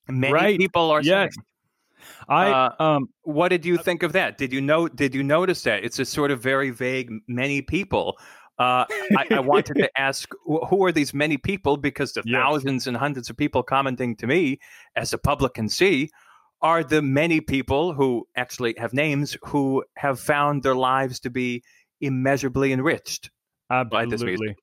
many 0.10 0.34
Right. 0.34 0.60
people 0.60 0.92
are 0.92 1.02
Yes. 1.02 1.34
saying." 1.36 1.46
I 2.28 2.52
Uh, 2.52 2.84
um 2.84 3.10
What 3.24 3.50
did 3.50 3.66
you 3.66 3.78
think 3.78 4.04
of 4.04 4.12
that? 4.12 4.38
Did 4.38 4.52
you 4.52 4.60
know? 4.62 4.90
Did 4.90 5.16
you 5.16 5.24
notice 5.24 5.64
that 5.64 5.86
it's 5.86 6.00
a 6.00 6.06
sort 6.06 6.32
of 6.32 6.42
very 6.42 6.70
vague 6.70 7.10
many 7.28 7.62
people? 7.62 8.18
Uh, 8.60 8.86
I, 9.18 9.26
I 9.32 9.40
wanted 9.40 9.76
to 9.78 9.90
ask 10.10 10.30
who 10.46 10.84
are 10.86 10.92
these 10.92 11.14
many 11.14 11.38
people 11.38 11.78
because 11.78 12.12
the 12.14 12.24
Yes. 12.26 12.42
thousands 12.42 12.88
and 12.88 12.98
hundreds 12.98 13.30
of 13.30 13.38
people 13.38 13.64
commenting 13.64 14.16
to 14.18 14.28
me, 14.28 14.60
as 14.96 15.12
the 15.12 15.18
public 15.18 15.54
can 15.54 15.70
see, 15.70 16.10
are 16.64 16.84
the 16.84 17.02
many 17.02 17.42
people 17.42 17.94
who 17.94 18.26
actually 18.36 18.74
have 18.78 18.94
names 18.94 19.38
who 19.44 19.84
have 19.98 20.20
found 20.20 20.64
their 20.64 20.76
lives 20.76 21.20
to 21.20 21.30
be 21.30 21.62
immeasurably 22.02 22.72
enriched. 22.72 23.30
by 23.70 24.06
this 24.06 24.24
music. 24.24 24.24
Absolutely. 24.24 24.56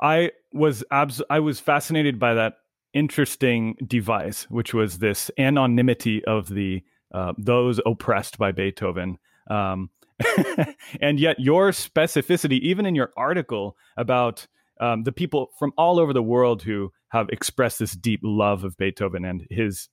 I 0.00 0.30
was 0.52 0.84
abs- 0.90 1.22
I 1.30 1.40
was 1.40 1.60
fascinated 1.60 2.18
by 2.18 2.34
that 2.34 2.54
interesting 2.92 3.76
device, 3.86 4.44
which 4.50 4.72
was 4.74 4.98
this 4.98 5.30
anonymity 5.38 6.24
of 6.24 6.48
the 6.48 6.82
uh, 7.12 7.32
those 7.38 7.80
oppressed 7.86 8.38
by 8.38 8.52
Beethoven. 8.52 9.18
Um, 9.48 9.90
and 11.00 11.20
yet, 11.20 11.38
your 11.38 11.70
specificity, 11.70 12.60
even 12.60 12.86
in 12.86 12.94
your 12.94 13.12
article 13.16 13.76
about 13.96 14.46
um, 14.80 15.04
the 15.04 15.12
people 15.12 15.50
from 15.58 15.72
all 15.76 16.00
over 16.00 16.12
the 16.12 16.22
world 16.22 16.62
who 16.62 16.92
have 17.08 17.28
expressed 17.28 17.78
this 17.78 17.92
deep 17.92 18.20
love 18.22 18.64
of 18.64 18.76
Beethoven 18.76 19.24
and 19.24 19.46
his 19.50 19.88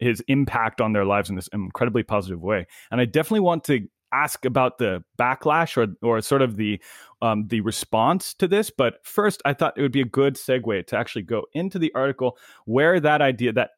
his 0.00 0.22
impact 0.28 0.80
on 0.80 0.92
their 0.92 1.04
lives 1.04 1.30
in 1.30 1.36
this 1.36 1.48
incredibly 1.52 2.02
positive 2.02 2.40
way. 2.40 2.66
And 2.90 3.00
I 3.00 3.04
definitely 3.04 3.40
want 3.40 3.64
to 3.64 3.86
ask 4.12 4.44
about 4.44 4.78
the 4.78 5.04
backlash 5.18 5.76
or 5.76 5.94
or 6.06 6.20
sort 6.20 6.42
of 6.42 6.56
the 6.56 6.80
um, 7.22 7.46
the 7.48 7.60
response 7.60 8.34
to 8.34 8.48
this. 8.48 8.70
But 8.70 8.94
first, 9.04 9.42
I 9.44 9.54
thought 9.54 9.76
it 9.76 9.82
would 9.82 9.92
be 9.92 10.00
a 10.00 10.06
good 10.06 10.34
segue 10.34 10.86
to 10.86 10.96
actually 10.96 11.22
go 11.22 11.44
into 11.52 11.78
the 11.78 11.92
article 11.94 12.38
where 12.64 12.98
that 13.00 13.22
idea, 13.22 13.52
that 13.52 13.70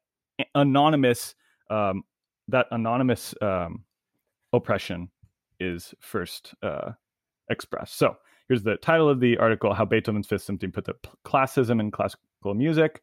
anonymous, 0.55 1.35
um, 1.71 2.03
that 2.49 2.67
anonymous 2.71 3.35
um, 3.43 3.85
oppression 4.53 5.11
is 5.61 5.95
first 6.01 6.55
uh, 6.63 6.93
expressed. 7.51 7.97
So 7.97 8.17
here's 8.49 8.63
the 8.63 8.77
title 8.77 9.09
of 9.09 9.21
the 9.21 9.39
article: 9.39 9.75
How 9.75 9.85
Beethoven's 9.85 10.27
Fifth 10.27 10.43
Symphony 10.43 10.73
put 10.73 10.85
the 10.85 10.95
classism 11.25 11.81
in 11.81 11.91
classical 11.91 12.55
music. 12.55 13.03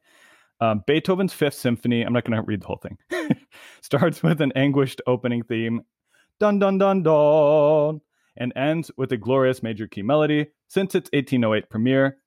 Um, 0.60 0.82
Beethoven's 0.86 1.32
Fifth 1.32 1.54
Symphony. 1.54 2.02
I'm 2.02 2.12
not 2.12 2.24
going 2.24 2.36
to 2.36 2.42
read 2.42 2.62
the 2.62 2.66
whole 2.66 2.82
thing. 2.82 2.98
starts 3.80 4.22
with 4.22 4.40
an 4.40 4.52
anguished 4.54 5.00
opening 5.06 5.42
theme, 5.42 5.82
dun 6.38 6.58
dun 6.58 6.78
dun 6.78 7.02
dun, 7.02 8.00
and 8.36 8.52
ends 8.56 8.90
with 8.96 9.12
a 9.12 9.16
glorious 9.16 9.62
major 9.62 9.86
key 9.86 10.02
melody. 10.02 10.48
Since 10.68 10.94
its 10.94 11.10
1808 11.12 11.70
premiere, 11.70 12.18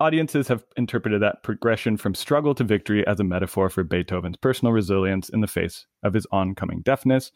audiences 0.00 0.48
have 0.48 0.64
interpreted 0.76 1.20
that 1.22 1.42
progression 1.42 1.96
from 1.96 2.14
struggle 2.14 2.54
to 2.54 2.64
victory 2.64 3.06
as 3.06 3.20
a 3.20 3.24
metaphor 3.24 3.68
for 3.68 3.84
Beethoven's 3.84 4.36
personal 4.36 4.72
resilience 4.72 5.28
in 5.28 5.40
the 5.40 5.46
face 5.46 5.86
of 6.02 6.14
his 6.14 6.26
oncoming 6.32 6.82
deafness, 6.82 7.30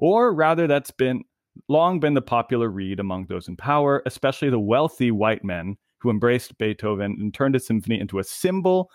or 0.00 0.34
rather, 0.34 0.66
that's 0.66 0.90
been 0.90 1.22
long 1.68 2.00
been 2.00 2.14
the 2.14 2.22
popular 2.22 2.68
read 2.68 3.00
among 3.00 3.26
those 3.26 3.48
in 3.48 3.56
power, 3.56 4.02
especially 4.06 4.50
the 4.50 4.58
wealthy 4.58 5.10
white 5.10 5.44
men 5.44 5.76
who 6.00 6.10
embraced 6.10 6.58
Beethoven 6.58 7.16
and 7.18 7.32
turned 7.32 7.54
his 7.54 7.66
symphony 7.66 7.98
into 7.98 8.18
a 8.18 8.24
symbol 8.24 8.90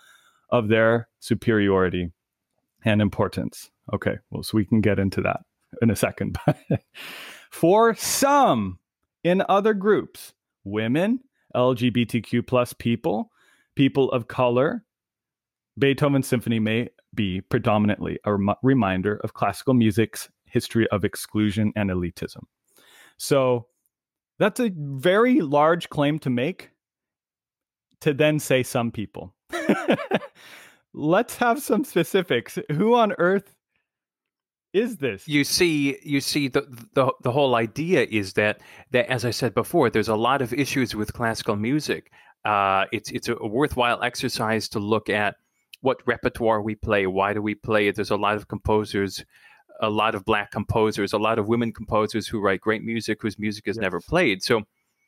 of 0.52 0.68
their 0.68 1.08
superiority 1.18 2.12
and 2.84 3.02
importance. 3.02 3.70
Okay, 3.92 4.18
well, 4.30 4.42
so 4.42 4.56
we 4.56 4.64
can 4.64 4.80
get 4.80 4.98
into 4.98 5.20
that 5.22 5.40
in 5.80 5.90
a 5.90 5.96
second. 5.96 6.38
For 7.50 7.94
some 7.94 8.78
in 9.24 9.42
other 9.48 9.74
groups, 9.74 10.34
women, 10.64 11.20
LGBTQ 11.54 12.46
plus 12.46 12.72
people, 12.72 13.30
people 13.74 14.10
of 14.12 14.28
color, 14.28 14.84
Beethoven's 15.78 16.28
symphony 16.28 16.58
may 16.58 16.88
be 17.14 17.40
predominantly 17.40 18.18
a 18.24 18.34
rem- 18.34 18.56
reminder 18.62 19.16
of 19.16 19.34
classical 19.34 19.74
music's 19.74 20.28
history 20.44 20.86
of 20.90 21.04
exclusion 21.04 21.72
and 21.74 21.90
elitism. 21.90 22.44
So 23.16 23.66
that's 24.38 24.60
a 24.60 24.70
very 24.74 25.40
large 25.40 25.88
claim 25.88 26.18
to 26.20 26.30
make 26.30 26.70
to 28.00 28.12
then 28.12 28.38
say 28.38 28.62
some 28.62 28.90
people. 28.90 29.34
Let's 30.94 31.36
have 31.36 31.62
some 31.62 31.84
specifics. 31.84 32.58
Who 32.72 32.94
on 32.94 33.12
earth 33.18 33.54
is 34.72 34.96
this? 34.98 35.26
You 35.26 35.44
see, 35.44 35.98
you 36.02 36.20
see, 36.20 36.48
the, 36.48 36.62
the 36.94 37.12
the 37.22 37.32
whole 37.32 37.54
idea 37.54 38.06
is 38.10 38.34
that 38.34 38.60
that 38.90 39.06
as 39.10 39.24
I 39.24 39.30
said 39.30 39.54
before, 39.54 39.88
there's 39.90 40.08
a 40.08 40.16
lot 40.16 40.42
of 40.42 40.52
issues 40.52 40.94
with 40.94 41.12
classical 41.12 41.56
music. 41.56 42.10
Uh, 42.44 42.84
it's 42.92 43.10
it's 43.10 43.28
a 43.28 43.36
worthwhile 43.46 44.02
exercise 44.02 44.68
to 44.70 44.78
look 44.78 45.08
at 45.08 45.36
what 45.80 46.00
repertoire 46.06 46.60
we 46.62 46.74
play, 46.74 47.06
why 47.06 47.32
do 47.32 47.40
we 47.42 47.54
play 47.54 47.88
it. 47.88 47.96
There's 47.96 48.10
a 48.10 48.16
lot 48.16 48.36
of 48.36 48.48
composers, 48.48 49.24
a 49.80 49.90
lot 49.90 50.14
of 50.14 50.24
black 50.24 50.50
composers, 50.50 51.12
a 51.12 51.18
lot 51.18 51.38
of 51.38 51.48
women 51.48 51.72
composers 51.72 52.28
who 52.28 52.40
write 52.40 52.60
great 52.60 52.82
music 52.84 53.20
whose 53.22 53.38
music 53.38 53.66
is 53.66 53.76
Yes. 53.76 53.82
never 53.82 54.00
played. 54.00 54.42
So, 54.42 54.62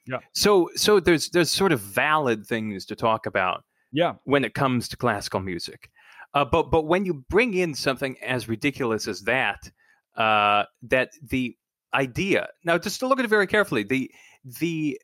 Yeah. 0.06 0.18
so 0.32 0.70
so 0.76 0.98
there's 0.98 1.28
there's 1.30 1.50
sort 1.50 1.72
of 1.72 1.80
valid 1.80 2.46
things 2.46 2.86
to 2.86 2.96
talk 2.96 3.26
about 3.26 3.64
yeah, 3.94 4.14
when 4.24 4.44
it 4.44 4.54
comes 4.54 4.88
to 4.88 4.96
classical 4.96 5.40
music. 5.40 5.88
Uh, 6.34 6.44
but 6.44 6.70
but 6.70 6.82
when 6.82 7.06
you 7.06 7.24
bring 7.30 7.54
in 7.54 7.74
something 7.74 8.16
as 8.20 8.48
ridiculous 8.48 9.06
as 9.06 9.22
that, 9.22 9.70
uh, 10.16 10.64
that 10.82 11.10
the 11.22 11.56
idea 11.94 12.48
now 12.64 12.76
just 12.76 12.98
to 12.98 13.06
look 13.06 13.20
at 13.20 13.24
it 13.24 13.28
very 13.28 13.46
carefully, 13.46 13.84
the 13.84 14.10
the 14.58 15.00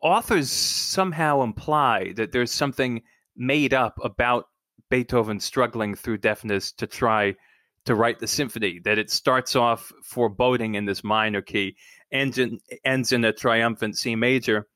authors 0.00 0.50
somehow 0.50 1.42
imply 1.42 2.14
that 2.16 2.32
there's 2.32 2.50
something 2.50 3.02
made 3.36 3.74
up 3.74 3.98
about 4.02 4.46
Beethoven 4.88 5.38
struggling 5.38 5.94
through 5.94 6.18
deafness 6.18 6.72
to 6.72 6.86
try 6.86 7.36
to 7.84 7.94
write 7.94 8.18
the 8.18 8.26
symphony. 8.26 8.80
That 8.82 8.96
it 8.96 9.10
starts 9.10 9.54
off 9.54 9.92
foreboding 10.02 10.74
in 10.74 10.86
this 10.86 11.04
minor 11.04 11.42
key, 11.42 11.76
ends 12.10 12.38
in 12.38 12.60
ends 12.82 13.12
in 13.12 13.26
a 13.26 13.32
triumphant 13.34 13.98
C 13.98 14.16
major. 14.16 14.66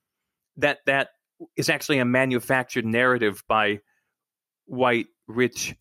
That 0.58 0.80
that 0.84 1.08
is 1.56 1.68
actually 1.68 1.98
a 1.98 2.04
manufactured 2.04 2.84
narrative 2.84 3.42
by 3.48 3.80
white 4.66 5.06
rich 5.26 5.74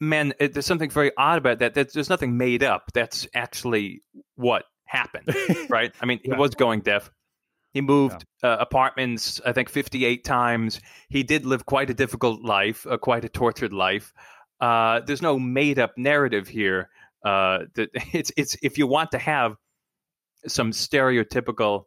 men. 0.00 0.32
It, 0.38 0.54
there's 0.54 0.66
something 0.66 0.90
very 0.90 1.12
odd 1.16 1.38
about 1.38 1.58
that. 1.60 1.74
that. 1.74 1.92
There's 1.92 2.10
nothing 2.10 2.36
made 2.36 2.62
up. 2.62 2.90
That's 2.94 3.26
actually 3.34 4.02
what 4.36 4.64
happened, 4.86 5.34
right? 5.68 5.92
I 6.00 6.06
mean, 6.06 6.20
Yeah. 6.24 6.34
he 6.34 6.40
was 6.40 6.54
going 6.54 6.80
deaf. 6.80 7.10
He 7.72 7.82
moved 7.82 8.24
uh, 8.42 8.56
apartments, 8.58 9.40
I 9.44 9.52
think, 9.52 9.68
58 9.68 10.24
times. 10.24 10.80
He 11.10 11.22
did 11.22 11.44
live 11.44 11.66
quite 11.66 11.90
a 11.90 11.94
difficult 11.94 12.42
life, 12.42 12.86
uh, 12.88 12.96
quite 12.96 13.24
a 13.24 13.28
tortured 13.28 13.72
life. 13.74 14.12
Uh, 14.60 15.00
there's 15.00 15.22
no 15.22 15.38
made 15.38 15.78
up 15.78 15.92
narrative 15.96 16.48
here. 16.48 16.88
Uh, 17.24 17.64
that 17.74 17.90
it's 18.12 18.32
it's 18.36 18.56
if 18.62 18.78
you 18.78 18.86
want 18.86 19.10
to 19.10 19.18
have 19.18 19.56
some 20.46 20.70
stereotypical 20.70 21.84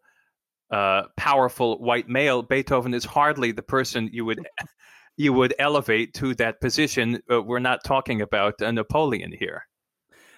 uh, 0.71 1.03
powerful 1.17 1.77
white 1.79 2.07
male, 2.09 2.41
Beethoven 2.41 2.93
is 2.93 3.05
hardly 3.05 3.51
the 3.51 3.61
person 3.63 4.09
you 4.11 4.25
would 4.25 4.39
you 5.17 5.33
would 5.33 5.53
elevate 5.59 6.13
to 6.15 6.33
that 6.35 6.61
position. 6.61 7.21
Uh, 7.31 7.41
we're 7.41 7.59
not 7.59 7.83
talking 7.83 8.21
about 8.21 8.61
a 8.61 8.71
Napoleon 8.71 9.31
here. 9.37 9.63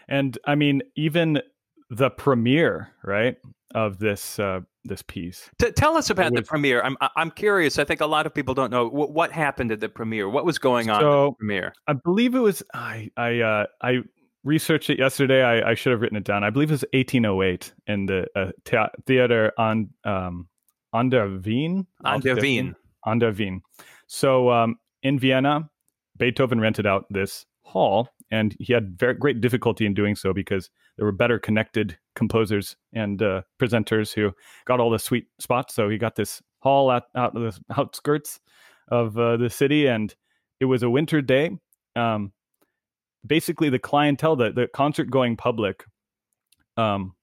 and 0.07 0.37
I 0.45 0.55
mean 0.55 0.81
even 0.95 1.41
the 1.89 2.09
premiere, 2.09 2.89
right, 3.03 3.37
of 3.75 3.99
this 3.99 4.39
uh, 4.39 4.61
this 4.83 5.01
piece. 5.03 5.49
T- 5.59 5.71
tell 5.71 5.95
us 5.95 6.09
about 6.09 6.33
the 6.33 6.41
premiere. 6.41 6.81
I'm 6.81 6.97
I'm 7.15 7.29
curious. 7.31 7.77
I 7.77 7.83
think 7.83 8.01
a 8.01 8.05
lot 8.07 8.25
of 8.25 8.33
people 8.33 8.53
don't 8.53 8.71
know 8.71 8.87
what, 8.87 9.11
what 9.11 9.31
happened 9.31 9.71
at 9.71 9.79
the 9.79 9.89
premiere. 9.89 10.27
What 10.29 10.45
was 10.45 10.57
going 10.57 10.89
on 10.89 10.97
at 10.97 11.03
the 11.05 11.11
So 11.11 11.31
premiere? 11.33 11.73
I 11.87 11.93
believe 11.93 12.35
it 12.35 12.39
was 12.39 12.63
I 12.73 13.11
I 13.15 13.39
uh, 13.41 13.65
I 13.81 13.99
researched 14.43 14.89
it 14.89 14.99
yesterday. 14.99 15.43
I, 15.43 15.71
I 15.71 15.73
should 15.73 15.91
have 15.91 16.01
written 16.01 16.17
it 16.17 16.23
down. 16.23 16.43
I 16.43 16.49
believe 16.49 16.69
it 16.69 16.73
was 16.73 16.85
1808 16.93 17.73
in 17.87 18.05
the 18.05 18.27
uh, 18.35 18.51
thea- 18.65 18.91
theater 19.05 19.51
on 19.57 19.89
um, 20.03 20.47
on 20.91 21.09
der 21.09 21.27
Wien. 21.27 21.87
On 22.03 22.19
der 22.19 22.35
Wien. 22.35 22.75
On 23.03 23.19
der 23.19 23.31
Wien. 23.31 23.61
So 24.07 24.51
um, 24.51 24.77
in 25.01 25.19
Vienna, 25.19 25.69
Beethoven 26.17 26.59
rented 26.59 26.85
out 26.85 27.05
this 27.09 27.45
hall 27.63 28.09
and 28.33 28.55
he 28.59 28.73
had 28.73 28.97
very 28.97 29.13
great 29.13 29.41
difficulty 29.41 29.85
in 29.85 29.93
doing 29.93 30.15
so 30.15 30.33
because 30.33 30.71
there 30.97 31.05
were 31.05 31.11
better 31.11 31.37
connected 31.37 31.97
composers 32.15 32.75
and 32.91 33.21
uh, 33.21 33.43
presenters 33.61 34.11
who 34.11 34.31
got 34.65 34.79
all 34.79 34.89
the 34.89 34.97
sweet 34.97 35.27
spots. 35.39 35.75
So 35.75 35.87
he 35.87 35.99
got 35.99 36.15
this 36.15 36.41
hall 36.57 36.89
out 36.89 37.03
out 37.15 37.35
of 37.35 37.41
the 37.43 37.59
outskirts 37.77 38.39
of 38.87 39.17
uh, 39.19 39.37
the 39.37 39.51
city, 39.51 39.87
and 39.87 40.13
it 40.59 40.65
was 40.65 40.81
a 40.81 40.89
winter 40.89 41.21
day. 41.21 41.51
Um, 41.95 42.33
basically, 43.25 43.69
the 43.69 43.79
clientele, 43.79 44.35
the 44.35 44.51
the 44.51 44.67
concert 44.67 45.09
going 45.09 45.37
public, 45.37 45.85
um, 46.77 47.15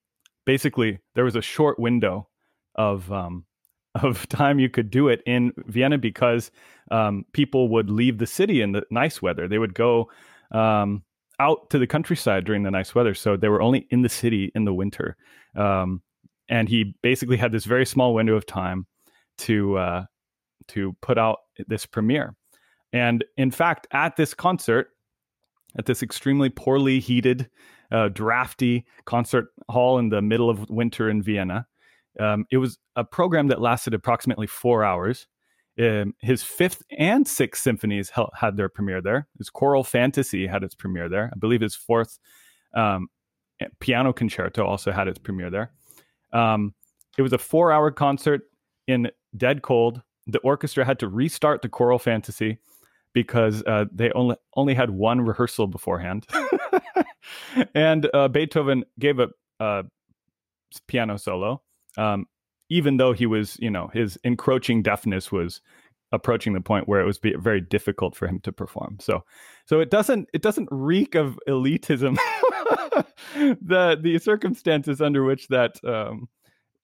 basically 0.44 0.98
there 1.14 1.24
was 1.24 1.36
a 1.36 1.42
short 1.42 1.78
window 1.78 2.28
of 2.74 3.10
um, 3.12 3.44
of 3.96 4.28
time 4.28 4.58
you 4.58 4.68
could 4.68 4.90
do 4.90 5.08
it 5.08 5.22
in 5.26 5.52
Vienna 5.66 5.98
because 5.98 6.50
um, 6.90 7.24
people 7.32 7.68
would 7.68 7.90
leave 7.90 8.18
the 8.18 8.26
city 8.26 8.62
in 8.62 8.72
the 8.72 8.82
nice 8.90 9.20
weather. 9.20 9.48
They 9.48 9.58
would 9.58 9.74
go 9.74 10.10
um, 10.52 11.02
out 11.38 11.70
to 11.70 11.78
the 11.78 11.86
countryside 11.86 12.44
during 12.44 12.62
the 12.62 12.70
nice 12.70 12.94
weather, 12.94 13.14
so 13.14 13.36
they 13.36 13.48
were 13.48 13.62
only 13.62 13.86
in 13.90 14.02
the 14.02 14.08
city 14.08 14.52
in 14.54 14.64
the 14.64 14.74
winter. 14.74 15.16
Um, 15.56 16.02
and 16.48 16.68
he 16.68 16.94
basically 17.02 17.36
had 17.36 17.52
this 17.52 17.64
very 17.64 17.86
small 17.86 18.14
window 18.14 18.34
of 18.34 18.46
time 18.46 18.86
to 19.38 19.78
uh, 19.78 20.04
to 20.68 20.94
put 21.00 21.18
out 21.18 21.38
this 21.66 21.86
premiere. 21.86 22.34
And 22.92 23.24
in 23.36 23.50
fact, 23.50 23.86
at 23.92 24.16
this 24.16 24.34
concert, 24.34 24.88
at 25.78 25.86
this 25.86 26.02
extremely 26.02 26.50
poorly 26.50 27.00
heated, 27.00 27.48
uh, 27.92 28.08
drafty 28.08 28.84
concert 29.04 29.48
hall 29.68 29.98
in 29.98 30.08
the 30.08 30.22
middle 30.22 30.50
of 30.50 30.68
winter 30.70 31.08
in 31.08 31.22
Vienna, 31.22 31.66
um, 32.18 32.44
it 32.50 32.58
was 32.58 32.78
a 32.96 33.04
program 33.04 33.48
that 33.48 33.60
lasted 33.60 33.94
approximately 33.94 34.46
four 34.46 34.84
hours. 34.84 35.26
Um, 35.78 36.14
his 36.20 36.42
fifth 36.42 36.82
and 36.98 37.26
sixth 37.26 37.62
symphonies 37.62 38.12
had 38.34 38.56
their 38.56 38.68
premiere 38.68 39.00
there. 39.00 39.28
His 39.38 39.48
choral 39.48 39.84
fantasy 39.84 40.46
had 40.46 40.62
its 40.62 40.74
premiere 40.74 41.08
there. 41.08 41.30
I 41.32 41.38
believe 41.38 41.60
his 41.60 41.74
fourth 41.74 42.18
um, 42.74 43.08
piano 43.78 44.12
concerto 44.12 44.64
also 44.64 44.92
had 44.92 45.08
its 45.08 45.18
premiere 45.18 45.50
there. 45.50 45.72
Um, 46.32 46.74
it 47.16 47.22
was 47.22 47.32
a 47.32 47.38
four-hour 47.38 47.92
concert 47.92 48.42
in 48.86 49.10
dead 49.36 49.62
cold. 49.62 50.02
The 50.26 50.38
orchestra 50.40 50.84
had 50.84 50.98
to 51.00 51.08
restart 51.08 51.62
the 51.62 51.68
choral 51.68 51.98
fantasy 51.98 52.58
because 53.12 53.62
uh, 53.66 53.86
they 53.92 54.10
only 54.12 54.36
only 54.54 54.74
had 54.74 54.90
one 54.90 55.20
rehearsal 55.20 55.66
beforehand, 55.66 56.26
and 57.74 58.08
uh, 58.14 58.28
Beethoven 58.28 58.84
gave 58.98 59.18
a, 59.18 59.28
a 59.58 59.84
piano 60.86 61.16
solo 61.18 61.62
um, 61.96 62.26
even 62.68 62.96
though 62.96 63.12
he 63.12 63.26
was, 63.26 63.56
you 63.60 63.70
know, 63.70 63.88
his 63.92 64.18
encroaching 64.24 64.82
deafness 64.82 65.32
was 65.32 65.60
approaching 66.12 66.54
the 66.54 66.60
point 66.60 66.88
where 66.88 67.00
it 67.00 67.06
was 67.06 67.20
very 67.22 67.60
difficult 67.60 68.16
for 68.16 68.26
him 68.26 68.40
to 68.40 68.52
perform. 68.52 68.98
So, 69.00 69.24
so 69.66 69.80
it 69.80 69.90
doesn't 69.90 70.28
it 70.32 70.42
doesn't 70.42 70.68
reek 70.70 71.14
of 71.14 71.38
elitism. 71.48 72.16
the 73.34 73.98
the 74.00 74.18
circumstances 74.18 75.00
under 75.00 75.24
which 75.24 75.48
that 75.48 75.82
um, 75.84 76.28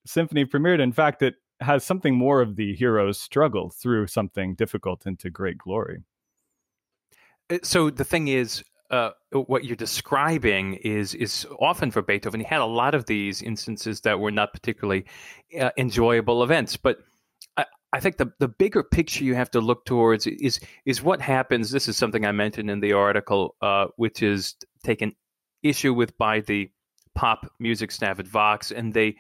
symphony 0.05 0.45
premiered. 0.45 0.81
In 0.81 0.93
fact, 0.93 1.23
it 1.23 1.35
has 1.61 1.85
something 1.85 2.15
more 2.15 2.41
of 2.41 2.57
the 2.57 2.75
hero's 2.77 3.19
struggle 3.19 3.71
through 3.71 4.07
something 4.09 4.55
difficult 4.55 5.07
into 5.07 5.31
great 5.31 5.59
glory. 5.59 6.03
Uh, 7.51 7.59
so 7.63 7.91
the 7.91 8.05
thing 8.05 8.29
is, 8.29 8.63
uh, 8.91 9.11
what 9.33 9.65
you're 9.65 9.77
describing 9.77 10.75
is 10.75 11.15
is 11.15 11.47
often 11.61 11.91
for 11.91 12.03
Beethoven. 12.03 12.41
He 12.41 12.47
had 12.47 12.61
a 12.61 12.67
lot 12.67 12.95
of 12.95 13.07
these 13.07 13.43
instances 13.43 14.01
that 14.03 14.21
were 14.21 14.31
not 14.31 14.53
particularly 14.53 15.07
uh, 15.61 15.71
enjoyable 15.77 16.43
events, 16.45 16.77
but 16.77 16.99
I, 17.57 17.65
I, 17.93 18.01
think 18.01 18.17
the 18.17 18.33
the 18.39 18.49
bigger 18.49 18.85
picture 18.85 19.25
you 19.25 19.35
have 19.35 19.51
to 19.53 19.61
look 19.61 19.85
towards 19.87 20.27
is 20.27 20.61
is 20.85 21.03
what 21.03 21.21
happens. 21.21 21.71
This 21.71 21.89
is 21.89 21.97
something 21.97 22.25
I 22.25 22.33
mentioned 22.33 22.71
in 22.71 22.81
the 22.81 22.93
article, 22.93 23.57
uh, 23.61 23.87
which 23.97 24.23
is 24.23 24.55
taken 24.85 25.15
issue 25.63 25.93
with 25.93 26.17
by 26.17 26.41
the 26.41 26.71
pop 27.17 27.51
music 27.59 27.91
staff 27.91 28.21
at 28.21 28.29
Vox, 28.29 28.71
and 28.71 28.95
they 28.95 29.17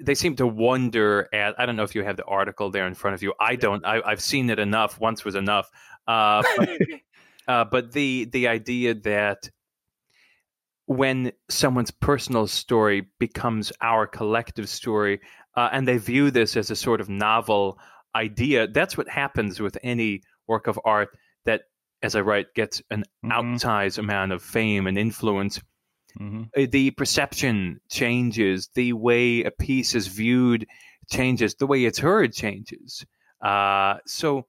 they 0.00 0.14
seem 0.14 0.36
to 0.36 0.46
wonder 0.46 1.28
at. 1.32 1.58
I 1.58 1.64
don't 1.64 1.76
know 1.76 1.82
if 1.82 1.94
you 1.94 2.04
have 2.04 2.16
the 2.18 2.24
article 2.24 2.70
there 2.70 2.86
in 2.86 2.94
front 2.94 3.14
of 3.14 3.22
you. 3.22 3.32
I 3.40 3.56
don't. 3.56 3.84
I, 3.86 4.02
have 4.06 4.20
seen 4.20 4.50
it 4.50 4.58
enough. 4.58 5.00
Once 5.00 5.24
was 5.24 5.34
enough. 5.34 5.70
Uh, 6.06 6.42
but, 6.56 6.68
Uh, 7.48 7.64
but 7.64 7.92
the 7.92 8.26
the 8.26 8.46
idea 8.46 8.94
that 8.94 9.50
when 10.84 11.32
someone's 11.50 11.90
personal 11.90 12.46
story 12.46 13.08
becomes 13.18 13.72
our 13.80 14.06
collective 14.06 14.68
story, 14.68 15.20
uh, 15.56 15.68
and 15.72 15.88
they 15.88 15.98
view 15.98 16.30
this 16.30 16.56
as 16.56 16.70
a 16.70 16.76
sort 16.76 17.00
of 17.00 17.08
novel 17.08 17.78
idea, 18.14 18.66
that's 18.68 18.96
what 18.96 19.08
happens 19.08 19.60
with 19.60 19.76
any 19.82 20.22
work 20.46 20.66
of 20.66 20.78
art 20.84 21.10
that, 21.44 21.62
as 22.02 22.16
I 22.16 22.20
write, 22.20 22.54
gets 22.54 22.82
an 22.90 23.04
mm-hmm. 23.24 23.32
outsized 23.32 23.98
amount 23.98 24.32
of 24.32 24.42
fame 24.42 24.86
and 24.86 24.98
influence. 24.98 25.60
Mm-hmm. 26.18 26.44
Uh, 26.56 26.66
the 26.70 26.90
perception 26.92 27.80
changes, 27.90 28.70
the 28.74 28.92
way 28.92 29.42
a 29.44 29.50
piece 29.50 29.94
is 29.94 30.06
viewed 30.06 30.66
changes, 31.10 31.54
the 31.54 31.66
way 31.66 31.84
it's 31.84 31.98
heard 31.98 32.32
changes. 32.32 33.04
Uh, 33.42 33.96
so 34.06 34.46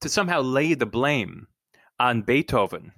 to 0.00 0.08
somehow 0.08 0.40
lay 0.40 0.74
the 0.74 0.86
blame 0.86 1.46
on 2.00 2.22
Beethoven. 2.22 2.90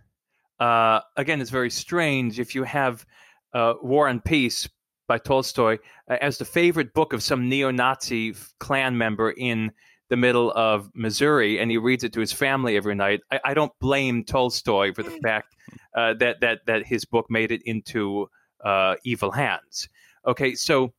Uh, 0.58 1.00
again, 1.16 1.40
it's 1.40 1.50
very 1.50 1.70
strange 1.70 2.40
if 2.40 2.54
you 2.54 2.62
have 2.62 3.04
uh, 3.52 3.74
War 3.82 4.08
and 4.08 4.24
Peace 4.24 4.68
by 5.08 5.18
Tolstoy 5.18 5.78
uh, 6.08 6.16
as 6.22 6.38
the 6.38 6.44
favorite 6.44 6.94
book 6.94 7.12
of 7.12 7.22
some 7.22 7.48
neo-Nazi 7.48 8.34
Klan 8.60 8.96
member 8.96 9.32
in 9.32 9.72
the 10.08 10.16
middle 10.16 10.52
of 10.52 10.90
Missouri, 10.94 11.58
and 11.58 11.70
he 11.70 11.78
reads 11.78 12.04
it 12.04 12.12
to 12.12 12.20
his 12.20 12.32
family 12.32 12.76
every 12.76 12.94
night. 12.94 13.20
I, 13.30 13.40
I 13.46 13.54
don't 13.54 13.72
blame 13.80 14.24
Tolstoy 14.24 14.92
for 14.92 15.02
the 15.02 15.18
fact 15.22 15.56
uh, 15.96 16.14
that 16.14 16.40
that 16.40 16.60
that 16.66 16.86
his 16.86 17.04
book 17.04 17.26
made 17.28 17.50
it 17.50 17.62
into 17.64 18.28
uh, 18.64 18.94
evil 19.04 19.30
hands. 19.30 19.88
Okay, 20.26 20.54
so 20.54 20.92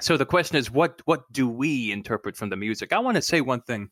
so 0.00 0.16
the 0.16 0.26
question 0.26 0.56
is, 0.56 0.70
what 0.70 1.00
what 1.04 1.22
do 1.32 1.48
we 1.48 1.92
interpret 1.92 2.36
from 2.36 2.50
the 2.50 2.56
music? 2.56 2.92
I 2.92 2.98
want 2.98 3.14
to 3.14 3.22
say 3.22 3.40
one 3.40 3.62
thing 3.62 3.90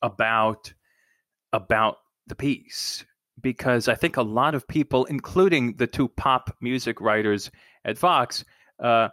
about 0.00 0.72
about 1.52 1.98
the 2.30 2.34
piece 2.34 3.04
because 3.42 3.88
I 3.88 3.94
think 3.94 4.16
a 4.16 4.22
lot 4.22 4.54
of 4.54 4.66
people, 4.66 5.04
including 5.06 5.76
the 5.76 5.86
two 5.86 6.08
pop 6.08 6.56
music 6.60 7.00
writers 7.00 7.50
at 7.84 7.98
Vox, 7.98 8.44
uh, 8.82 9.08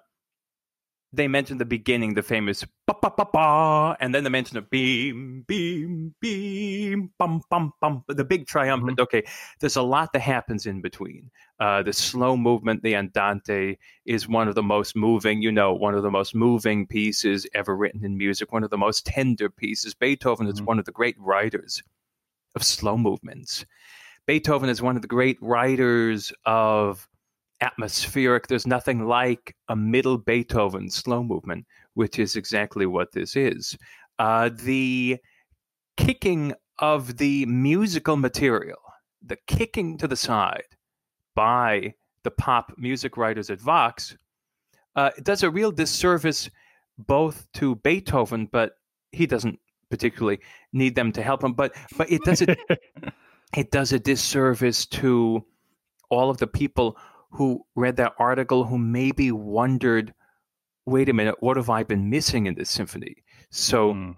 they 1.14 1.28
mentioned 1.28 1.62
the 1.62 1.66
beginning, 1.66 2.14
the 2.14 2.22
famous 2.22 2.66
ba 2.86 2.94
ba 3.02 3.12
ba 3.18 3.26
ba, 3.32 3.98
and 4.02 4.14
then 4.14 4.24
they 4.26 4.30
mentioned 4.30 4.58
a 4.58 4.62
beam, 4.62 5.46
beam, 5.48 6.14
beam, 6.20 7.12
bum 7.18 7.42
bum 7.50 7.72
bum, 7.82 8.04
the 8.08 8.26
big 8.26 8.46
triumphant. 8.46 8.98
Mm-hmm. 8.98 9.04
Okay, 9.04 9.24
there's 9.60 9.78
a 9.78 9.82
lot 9.82 10.12
that 10.14 10.20
happens 10.20 10.66
in 10.66 10.82
between. 10.82 11.32
Uh, 11.60 11.82
the 11.82 11.94
slow 11.94 12.36
movement, 12.36 12.84
the 12.84 12.94
andante, 12.96 13.78
is 14.06 14.28
one 14.28 14.50
of 14.50 14.56
the 14.56 14.64
most 14.64 14.96
moving. 14.98 15.42
You 15.42 15.52
know, 15.52 15.74
one 15.74 15.96
of 15.96 16.04
the 16.04 16.12
most 16.12 16.36
moving 16.36 16.86
pieces 16.86 17.48
ever 17.56 17.76
written 17.76 18.04
in 18.04 18.18
music. 18.18 18.52
One 18.52 18.66
of 18.66 18.70
the 18.70 18.78
most 18.78 19.06
tender 19.06 19.50
pieces. 19.50 19.96
Beethoven 19.96 20.48
mm-hmm. 20.48 20.54
is 20.54 20.62
one 20.62 20.78
of 20.78 20.86
the 20.86 20.92
great 20.92 21.16
writers 21.18 21.82
of 22.58 22.64
slow 22.64 22.98
movements. 22.98 23.66
Beethoven 24.26 24.68
is 24.68 24.82
one 24.82 24.98
of 24.98 25.02
the 25.02 25.08
great 25.08 25.38
writers 25.42 26.34
of 26.46 27.08
atmospheric. 27.62 28.48
There's 28.48 28.68
nothing 28.68 29.08
like 29.08 29.56
a 29.70 29.76
middle 29.76 30.18
Beethoven 30.18 30.90
slow 30.90 31.24
movement, 31.24 31.66
which 31.94 32.20
is 32.20 32.36
exactly 32.36 32.86
what 32.86 33.14
this 33.14 33.38
is. 33.38 33.78
Uh, 34.20 34.50
the 34.54 35.18
kicking 35.96 36.54
of 36.80 37.18
the 37.18 37.46
musical 37.46 38.18
material, 38.18 38.80
the 39.26 39.38
kicking 39.48 39.98
to 40.00 40.08
the 40.08 40.16
side 40.16 40.76
by 41.36 41.94
the 42.24 42.32
pop 42.32 42.74
music 42.78 43.16
writers 43.18 43.50
at 43.50 43.62
Vox, 43.62 44.18
uh, 44.96 45.12
does 45.24 45.44
a 45.44 45.50
real 45.50 45.72
disservice 45.72 46.50
both 46.98 47.48
to 47.54 47.76
Beethoven, 47.76 48.48
but 48.52 48.74
he 49.12 49.28
doesn't 49.28 49.60
particularly 49.90 50.40
need 50.74 50.96
them 50.96 51.12
to 51.14 51.22
help 51.22 51.42
them. 51.42 51.54
But 51.54 51.76
but 51.98 52.12
it 52.12 52.22
does 52.24 52.42
it 52.42 52.58
it 53.56 53.72
does 53.72 53.94
a 53.94 54.00
disservice 54.00 54.86
to 54.88 55.46
all 56.10 56.30
of 56.30 56.38
the 56.38 56.48
people 56.48 56.98
who 57.32 57.66
read 57.76 57.98
that 57.98 58.14
article 58.18 58.64
who 58.64 58.78
maybe 58.78 59.32
wondered, 59.32 60.14
wait 60.86 61.10
a 61.10 61.14
minute, 61.14 61.36
what 61.40 61.58
have 61.58 61.70
I 61.70 61.84
been 61.84 62.10
missing 62.10 62.46
in 62.46 62.56
this 62.56 62.70
symphony? 62.70 63.16
So 63.50 63.94
mm. 63.94 64.16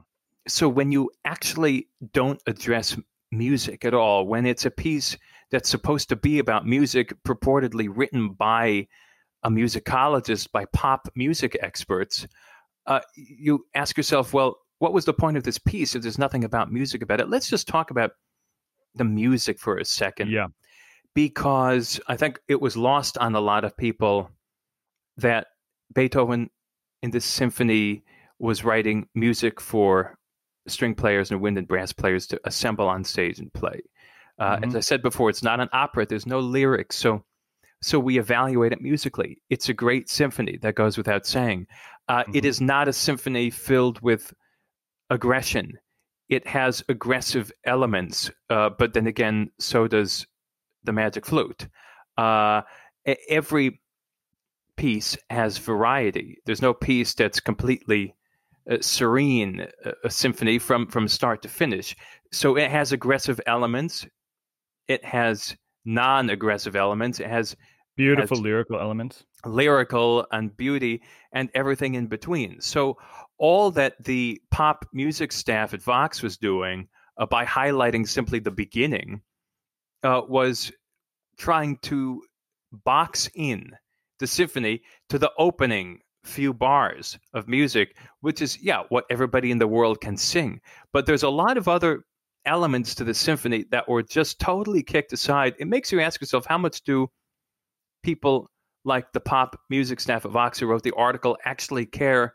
so 0.47 0.69
when 0.69 0.91
you 0.91 1.11
actually 1.25 1.87
don't 2.13 2.41
address 2.47 2.97
music 3.31 3.85
at 3.85 3.93
all, 3.93 4.25
when 4.25 4.45
it's 4.45 4.65
a 4.65 4.71
piece 4.71 5.17
that's 5.51 5.69
supposed 5.69 6.09
to 6.09 6.15
be 6.15 6.39
about 6.39 6.65
music 6.65 7.13
purportedly 7.23 7.89
written 7.91 8.29
by 8.29 8.87
a 9.43 9.49
musicologist, 9.49 10.51
by 10.51 10.65
pop 10.65 11.09
music 11.15 11.57
experts, 11.61 12.27
uh, 12.85 12.99
you 13.15 13.65
ask 13.75 13.97
yourself, 13.97 14.33
well, 14.33 14.57
what 14.79 14.93
was 14.93 15.05
the 15.05 15.13
point 15.13 15.37
of 15.37 15.43
this 15.43 15.57
piece 15.59 15.95
if 15.95 16.01
there's 16.01 16.17
nothing 16.17 16.43
about 16.43 16.71
music 16.71 17.01
about 17.01 17.21
it? 17.21 17.29
Let's 17.29 17.49
just 17.49 17.67
talk 17.67 17.91
about 17.91 18.11
the 18.95 19.03
music 19.03 19.59
for 19.59 19.77
a 19.77 19.85
second. 19.85 20.31
Yeah. 20.31 20.47
Because 21.15 21.99
I 22.07 22.15
think 22.15 22.39
it 22.47 22.61
was 22.61 22.77
lost 22.77 23.17
on 23.17 23.35
a 23.35 23.39
lot 23.41 23.63
of 23.63 23.75
people 23.75 24.29
that 25.17 25.47
Beethoven 25.93 26.49
in 27.01 27.11
this 27.11 27.25
symphony 27.25 28.03
was 28.39 28.63
writing 28.63 29.07
music 29.15 29.59
for 29.59 30.17
string 30.67 30.95
players 30.95 31.31
and 31.31 31.41
wind 31.41 31.57
and 31.57 31.67
brass 31.67 31.91
players 31.91 32.27
to 32.27 32.39
assemble 32.45 32.87
on 32.87 33.03
stage 33.03 33.39
and 33.39 33.51
play. 33.53 33.81
Uh, 34.37 34.57
Mhm. 34.57 34.67
As 34.67 34.75
I 34.75 34.79
said 34.81 35.01
before, 35.01 35.29
it's 35.29 35.43
not 35.43 35.59
an 35.59 35.67
opera. 35.73 36.05
There's 36.05 36.25
no 36.27 36.39
lyrics, 36.39 36.95
so 36.95 37.25
so 37.81 37.97
we 37.97 38.17
evaluate 38.19 38.73
it 38.73 38.81
musically. 38.81 39.41
It's 39.49 39.69
a 39.69 39.73
great 39.73 40.09
symphony. 40.09 40.57
That 40.57 40.75
goes 40.75 40.97
without 40.97 41.25
saying. 41.25 41.65
Uh, 42.09 42.25
it 42.33 42.43
Mhm. 42.43 42.47
is 42.47 42.59
not 42.59 42.89
a 42.89 42.93
symphony 42.93 43.49
filled 43.49 44.01
with 44.01 44.33
aggression. 45.09 45.77
It 46.29 46.45
has 46.47 46.83
aggressive 46.89 47.51
elements, 47.65 48.29
uh, 48.49 48.69
but 48.77 48.93
then 48.93 49.07
again, 49.07 49.49
so 49.59 49.87
does 49.87 50.27
the 50.83 50.93
magic 50.93 51.25
flute. 51.25 51.67
Uh, 52.17 52.61
every 53.29 53.81
piece 54.77 55.17
has 55.29 55.57
variety. 55.57 56.37
There's 56.45 56.61
no 56.61 56.73
piece 56.73 57.13
that's 57.13 57.39
completely 57.39 58.15
uh, 58.69 58.77
serene, 58.81 59.67
uh, 59.85 59.91
a 60.03 60.09
symphony 60.09 60.59
from 60.59 60.87
from 60.87 61.07
start 61.07 61.41
to 61.41 61.49
finish. 61.49 61.95
So 62.31 62.55
it 62.57 62.69
has 62.69 62.91
aggressive 62.91 63.41
elements. 63.47 64.07
It 64.87 65.03
has 65.03 65.55
non-aggressive 65.85 66.75
elements. 66.75 67.19
It 67.19 67.27
has 67.27 67.55
Beautiful 67.97 68.37
lyrical 68.37 68.79
elements. 68.79 69.25
lyrical 69.45 70.25
and 70.31 70.55
beauty 70.55 71.01
and 71.33 71.49
everything 71.53 71.95
in 71.95 72.07
between. 72.07 72.61
So 72.61 72.97
all 73.39 73.71
that 73.71 73.95
the 74.03 74.41
pop 74.51 74.85
music 74.93 75.31
staff 75.31 75.73
at 75.73 75.81
Vox 75.81 76.21
was 76.21 76.37
doing 76.37 76.87
uh, 77.17 77.25
by 77.25 77.45
highlighting 77.45 78.07
simply 78.07 78.39
the 78.39 78.51
beginning 78.51 79.21
uh, 80.03 80.21
was 80.27 80.71
trying 81.37 81.77
to 81.77 82.21
box 82.83 83.29
in 83.35 83.71
the 84.19 84.27
symphony 84.27 84.81
to 85.07 85.17
the 85.17 85.31
opening 85.37 85.99
few 86.23 86.53
bars 86.53 87.17
of 87.33 87.47
music, 87.47 87.95
which 88.21 88.41
is 88.41 88.61
yeah 88.61 88.83
what 88.89 89.05
everybody 89.09 89.51
in 89.51 89.57
the 89.57 89.67
world 89.67 90.01
can 90.01 90.17
sing. 90.17 90.59
But 90.91 91.05
there's 91.05 91.23
a 91.23 91.29
lot 91.29 91.57
of 91.57 91.67
other 91.67 92.03
elements 92.45 92.95
to 92.95 93.03
the 93.03 93.13
symphony 93.13 93.65
that 93.71 93.87
were 93.87 94.03
just 94.03 94.39
totally 94.39 94.83
kicked 94.83 95.13
aside. 95.13 95.55
It 95.59 95.67
makes 95.67 95.91
you 95.91 96.01
ask 96.01 96.19
yourself 96.21 96.45
how 96.45 96.57
much 96.57 96.83
do 96.83 97.09
people 98.03 98.49
like 98.85 99.11
the 99.13 99.19
pop 99.19 99.59
music 99.69 99.99
staff 99.99 100.25
at 100.25 100.31
Vox 100.31 100.59
who 100.59 100.67
wrote 100.67 100.83
the 100.83 100.95
article 100.95 101.37
actually 101.45 101.85
care 101.85 102.33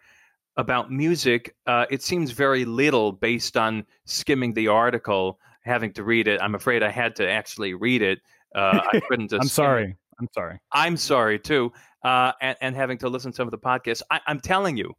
about 0.56 0.90
music. 0.90 1.54
Uh, 1.66 1.86
it 1.90 2.02
seems 2.02 2.30
very 2.30 2.64
little 2.64 3.12
based 3.12 3.56
on 3.56 3.84
skimming 4.04 4.52
the 4.54 4.68
article, 4.68 5.38
having 5.62 5.92
to 5.94 6.04
read 6.04 6.28
it. 6.28 6.40
I'm 6.40 6.54
afraid 6.54 6.82
I 6.82 6.90
had 6.90 7.16
to 7.16 7.28
actually 7.28 7.74
read 7.74 8.02
it. 8.02 8.20
Uh, 8.54 8.80
I 8.92 9.00
couldn't 9.08 9.30
just. 9.30 9.42
I'm 9.42 9.48
skim 9.48 9.64
it. 9.64 9.66
sorry. 9.66 9.96
I'm 10.20 10.28
sorry. 10.32 10.60
I'm 10.72 10.96
sorry 10.96 11.38
too, 11.38 11.72
uh, 12.04 12.32
and, 12.40 12.56
and 12.60 12.76
having 12.76 12.98
to 12.98 13.08
listen 13.08 13.32
to 13.32 13.36
some 13.36 13.48
of 13.48 13.52
the 13.52 13.58
podcasts. 13.58 14.02
I, 14.10 14.20
I'm 14.26 14.40
telling 14.40 14.76
you, 14.76 14.92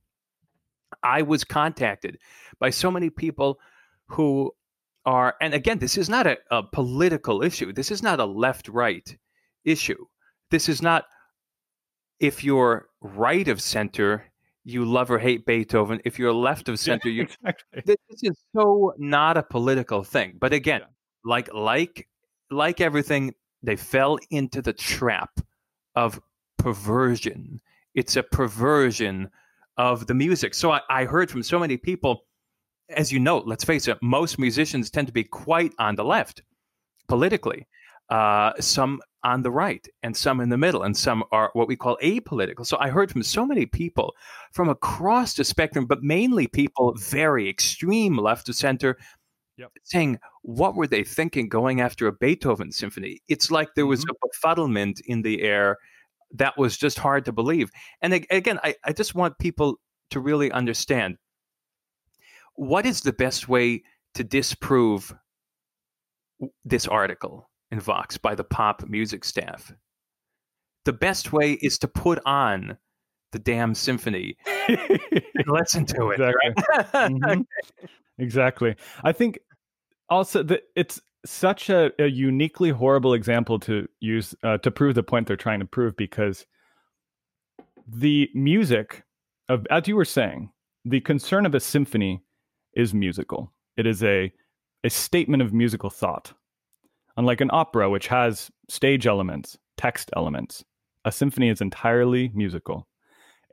I 1.04 1.22
was 1.22 1.44
contacted 1.44 2.18
by 2.60 2.70
so 2.70 2.92
many 2.92 3.10
people 3.10 3.60
who 4.08 4.52
are, 5.06 5.36
and 5.40 5.54
again, 5.54 5.80
this 5.80 5.98
is 5.98 6.10
not 6.10 6.28
a, 6.28 6.38
a 6.52 6.64
political 6.64 7.44
issue. 7.44 7.72
This 7.72 7.92
is 7.92 8.04
not 8.04 8.20
a 8.20 8.26
left 8.26 8.68
right 8.68 9.16
issue. 9.64 10.04
This 10.52 10.68
is 10.68 10.82
not 10.82 11.06
if 12.20 12.44
you're 12.44 12.88
right 13.02 13.48
of 13.48 13.62
center, 13.62 14.24
you 14.66 14.84
love 14.84 15.10
or 15.12 15.20
hate 15.20 15.46
Beethoven. 15.46 16.02
If 16.06 16.20
you're 16.20 16.34
left 16.34 16.68
of 16.70 16.80
center, 16.88 17.08
you 17.10 17.24
exactly. 17.24 17.84
this 17.86 17.98
is 18.24 18.36
so 18.56 18.94
not 18.98 19.38
a 19.38 19.44
political 19.44 20.04
thing. 20.04 20.36
But 20.40 20.52
again, 20.54 20.82
Yeah. 20.82 20.88
like 21.24 21.54
like 21.54 22.08
like 22.52 22.82
everything, 22.82 23.34
they 23.64 23.76
fell 23.76 24.18
into 24.32 24.62
the 24.62 24.74
trap 24.74 25.30
of 25.96 26.20
perversion. 26.58 27.62
It's 27.94 28.16
a 28.16 28.24
perversion 28.24 29.30
of 29.78 30.08
the 30.08 30.14
music. 30.14 30.54
So 30.54 30.72
I, 30.72 30.82
I 30.90 31.06
heard 31.06 31.30
from 31.32 31.44
so 31.44 31.60
many 31.60 31.78
people, 31.78 32.24
as 32.90 33.12
you 33.12 33.20
know, 33.20 33.38
let's 33.40 33.64
face 33.64 33.88
it, 33.88 33.98
most 34.02 34.38
musicians 34.40 34.90
tend 34.90 35.08
to 35.08 35.14
be 35.14 35.24
quite 35.24 35.74
on 35.80 35.96
the 35.96 36.04
left 36.04 36.42
politically. 37.08 37.68
Uh, 38.10 38.54
some 38.60 39.00
on 39.26 39.42
the 39.42 39.52
right 39.52 39.88
and 40.04 40.16
some 40.16 40.40
in 40.40 40.50
the 40.50 40.58
middle 40.58 40.84
and 40.84 40.96
some 40.96 41.24
are 41.32 41.50
what 41.54 41.68
we 41.68 41.76
call 41.76 41.98
apolitical. 42.04 42.66
So 42.66 42.78
I 42.80 42.90
heard 42.90 43.12
from 43.12 43.24
so 43.24 43.44
many 43.44 43.66
people 43.66 44.14
from 44.54 44.70
across 44.70 45.34
the 45.34 45.44
spectrum, 45.44 45.88
but 45.88 46.04
mainly 46.04 46.46
people 46.48 46.94
very 46.94 47.50
extreme 47.50 48.18
left 48.18 48.46
to 48.46 48.54
center, 48.54 48.98
Yep. 49.58 49.72
saying, 49.84 50.20
what 50.42 50.76
were 50.76 50.86
they 50.86 51.04
thinking 51.04 51.48
going 51.48 51.80
after 51.80 52.08
a 52.08 52.12
Beethoven 52.12 52.72
symphony? 52.72 53.22
It's 53.28 53.50
like 53.50 53.70
there 53.74 53.86
was 53.86 54.04
mm-hmm. 54.06 54.12
a 54.12 54.28
befuddlement 54.28 55.02
in 55.06 55.22
the 55.22 55.42
air 55.42 55.78
that 56.34 56.58
was 56.58 56.78
just 56.78 57.00
hard 57.00 57.26
to 57.26 57.32
believe. 57.32 57.72
And 58.02 58.14
again, 58.14 58.60
I, 58.64 58.76
I 58.84 58.92
just 58.92 59.16
want 59.16 59.40
people 59.40 59.80
to 60.12 60.20
really 60.20 60.52
understand 60.52 61.18
what 62.56 62.86
is 62.86 63.02
the 63.02 63.14
best 63.14 63.48
way 63.48 63.84
to 64.16 64.24
disprove 64.24 65.16
this 66.66 66.86
article 66.88 67.50
in 67.76 67.82
Vox 67.82 68.18
by 68.18 68.34
the 68.36 68.44
pop 68.44 68.88
music 68.88 69.24
staff? 69.26 69.74
The 70.86 70.94
best 70.94 71.34
way 71.34 71.54
is 71.62 71.78
to 71.80 71.88
put 71.88 72.20
on 72.26 72.78
the 73.32 73.40
damn 73.40 73.76
symphony 73.76 74.38
and 74.68 75.46
listen 75.48 75.86
to 75.88 76.12
it. 76.12 76.20
Exactly. 76.22 76.34
right? 76.94 77.12
Mhm. 77.12 77.46
Exactly. 78.18 78.76
I 79.04 79.12
think 79.12 79.40
also 80.10 80.42
that 80.44 80.62
it's 80.76 81.02
such 81.26 81.70
a, 81.70 81.92
a 82.00 82.06
uniquely 82.08 82.70
horrible 82.70 83.14
example 83.14 83.60
to 83.60 83.88
use 84.00 84.34
uh, 84.44 84.58
to 84.60 84.72
prove 84.72 84.96
the 84.96 85.04
point 85.04 85.28
they're 85.28 85.36
trying 85.36 85.60
to 85.60 85.66
prove 85.66 85.98
because 85.98 86.46
the 87.88 88.30
music 88.34 89.04
of 89.50 89.68
as 89.70 89.88
you 89.88 89.96
were 89.98 90.06
saying, 90.06 90.52
the 90.86 91.02
concern 91.02 91.46
of 91.46 91.54
a 91.56 91.60
symphony 91.60 92.24
is 92.74 92.94
musical. 92.94 93.52
It 93.76 93.86
is 93.86 94.02
a 94.04 94.32
a 94.86 94.90
statement 94.90 95.42
of 95.44 95.52
musical 95.52 95.90
thought. 95.90 96.32
Unlike 97.18 97.42
an 97.42 97.50
opera, 97.54 97.90
which 97.90 98.08
has 98.08 98.52
stage 98.70 99.08
elements, 99.08 99.58
text 99.78 100.10
elements, 100.16 100.64
a 101.06 101.12
symphony 101.12 101.50
is 101.50 101.62
entirely 101.62 102.32
musical. 102.34 102.88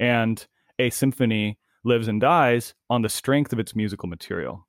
And 0.01 0.44
a 0.79 0.90
symphony 0.90 1.59
lives 1.85 2.09
and 2.09 2.20
dies 2.20 2.75
on 2.90 3.03
the 3.03 3.09
strength 3.09 3.53
of 3.53 3.59
its 3.59 3.77
musical 3.77 4.09
material. 4.09 4.66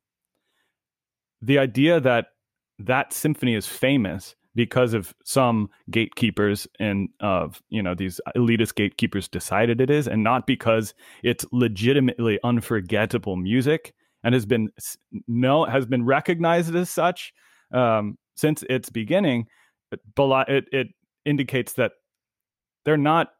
The 1.41 1.59
idea 1.59 1.99
that 1.99 2.27
that 2.79 3.13
symphony 3.13 3.55
is 3.55 3.67
famous 3.67 4.35
because 4.55 4.93
of 4.93 5.13
some 5.23 5.69
gatekeepers 5.89 6.67
and 6.79 7.09
of 7.19 7.61
you 7.69 7.81
know 7.81 7.95
these 7.95 8.21
elitist 8.35 8.75
gatekeepers 8.75 9.27
decided 9.27 9.81
it 9.81 9.89
is 9.89 10.07
and 10.07 10.23
not 10.23 10.45
because 10.45 10.93
it's 11.23 11.45
legitimately 11.51 12.39
unforgettable 12.43 13.35
music 13.35 13.93
and 14.23 14.33
has 14.33 14.45
been 14.45 14.69
no 15.27 15.65
has 15.65 15.85
been 15.85 16.05
recognized 16.05 16.75
as 16.75 16.89
such 16.89 17.33
um, 17.73 18.17
since 18.35 18.63
its 18.69 18.89
beginning 18.89 19.47
it, 19.91 20.65
it, 20.71 20.87
indicates 21.25 21.73
that 21.73 21.93
they're 22.83 22.97
not 22.97 23.31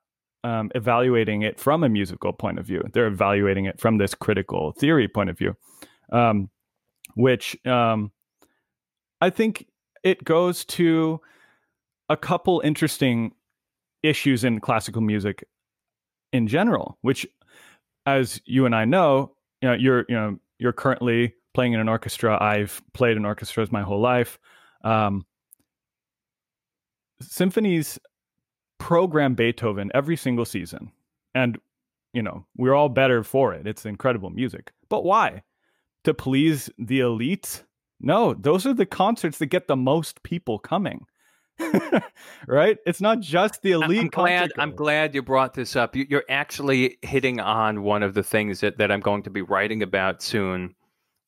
um, 0.44 0.72
evaluating 0.76 1.42
it 1.42 1.60
from 1.60 1.84
a 1.84 1.90
musical 1.90 2.32
point 2.32 2.60
of 2.60 2.66
view. 2.66 2.82
They're 2.94 3.08
evaluating 3.08 3.66
it 3.66 3.80
from 3.80 3.98
this 3.98 4.14
critical 4.14 4.72
theory 4.72 5.08
point 5.08 5.30
of 5.30 5.38
view, 5.38 5.56
um, 6.12 6.50
which 7.16 7.58
um, 7.66 8.12
I 9.22 9.30
think 9.30 9.68
it 10.04 10.24
goes 10.24 10.66
to 10.66 11.20
a 12.10 12.18
couple 12.18 12.62
interesting 12.64 13.34
issues 14.02 14.44
in 14.44 14.60
classical 14.60 15.02
music 15.02 15.46
in 16.32 16.48
general. 16.48 16.98
Which, 17.02 17.26
as 18.06 18.42
you 18.46 18.66
and 18.66 18.76
I 18.76 18.86
know, 18.86 19.36
you 19.62 19.70
know, 19.70 19.76
you're 19.76 20.06
you 20.10 20.16
know 20.16 20.40
you're 20.60 20.74
currently 20.74 21.34
playing 21.54 21.74
in 21.74 21.80
an 21.80 21.90
orchestra. 21.90 22.42
I've 22.42 22.82
played 22.94 23.18
in 23.18 23.26
orchestras 23.26 23.72
my 23.72 23.82
whole 23.82 24.02
life. 24.02 24.40
Um, 24.84 25.26
symphonies 27.22 28.00
program 28.80 29.34
Beethoven 29.36 29.92
every 29.94 30.18
single 30.18 30.46
season. 30.46 30.92
And, 31.34 31.58
you 32.14 32.22
know, 32.22 32.46
we're 32.58 32.74
all 32.74 32.90
better 32.90 33.24
for 33.24 33.54
it. 33.54 33.66
It's 33.68 33.86
incredible 33.86 34.30
music. 34.30 34.72
But 34.90 35.04
why? 35.04 35.44
To 36.04 36.14
please 36.14 36.70
the 36.78 37.00
elite? 37.00 37.64
No, 38.02 38.34
those 38.34 38.66
are 38.66 38.74
the 38.74 38.86
concerts 38.86 39.38
that 39.38 39.46
get 39.48 39.68
the 39.68 39.78
most 39.78 40.22
people 40.24 40.60
coming. 40.60 41.06
right? 42.48 42.78
It's 42.86 43.00
not 43.00 43.20
just 43.22 43.62
the 43.62 43.72
elite. 43.72 44.02
I'm 44.02 44.08
glad. 44.10 44.52
I'm 44.58 44.76
glad 44.76 45.16
you 45.16 45.22
brought 45.22 45.54
this 45.54 45.76
up. 45.76 45.96
You- 45.96 46.08
You're 46.10 46.26
actually 46.30 46.98
hitting 47.04 47.40
on 47.40 47.84
one 47.84 48.04
of 48.04 48.14
the 48.16 48.24
things 48.24 48.60
that, 48.60 48.78
that 48.80 48.92
I'm 48.92 49.00
going 49.00 49.24
to 49.24 49.30
be 49.30 49.42
writing 49.44 49.82
about 49.84 50.22
soon, 50.22 50.76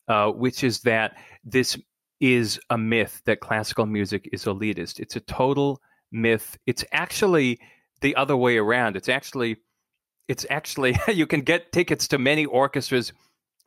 uh, 0.08 0.32
which 0.32 0.64
is 0.64 0.82
that 0.82 1.16
this 1.46 1.78
is 2.20 2.60
a 2.70 2.78
myth 2.78 3.22
that 3.26 3.40
classical 3.40 3.86
music 3.86 4.30
is 4.32 4.46
elitist. 4.46 5.00
It's 5.00 5.16
a 5.16 5.22
total 5.22 5.82
myth. 6.12 6.58
It's 6.66 6.86
actually 6.92 7.60
the 8.02 8.16
other 8.16 8.38
way 8.38 8.58
around. 8.58 8.96
It's 8.96 9.10
actually, 9.10 9.58
it's 10.28 10.46
actually 10.50 10.96
you 11.14 11.28
can 11.28 11.42
get 11.42 11.72
tickets 11.72 12.08
to 12.10 12.18
many 12.18 12.46
orchestras 12.46 13.14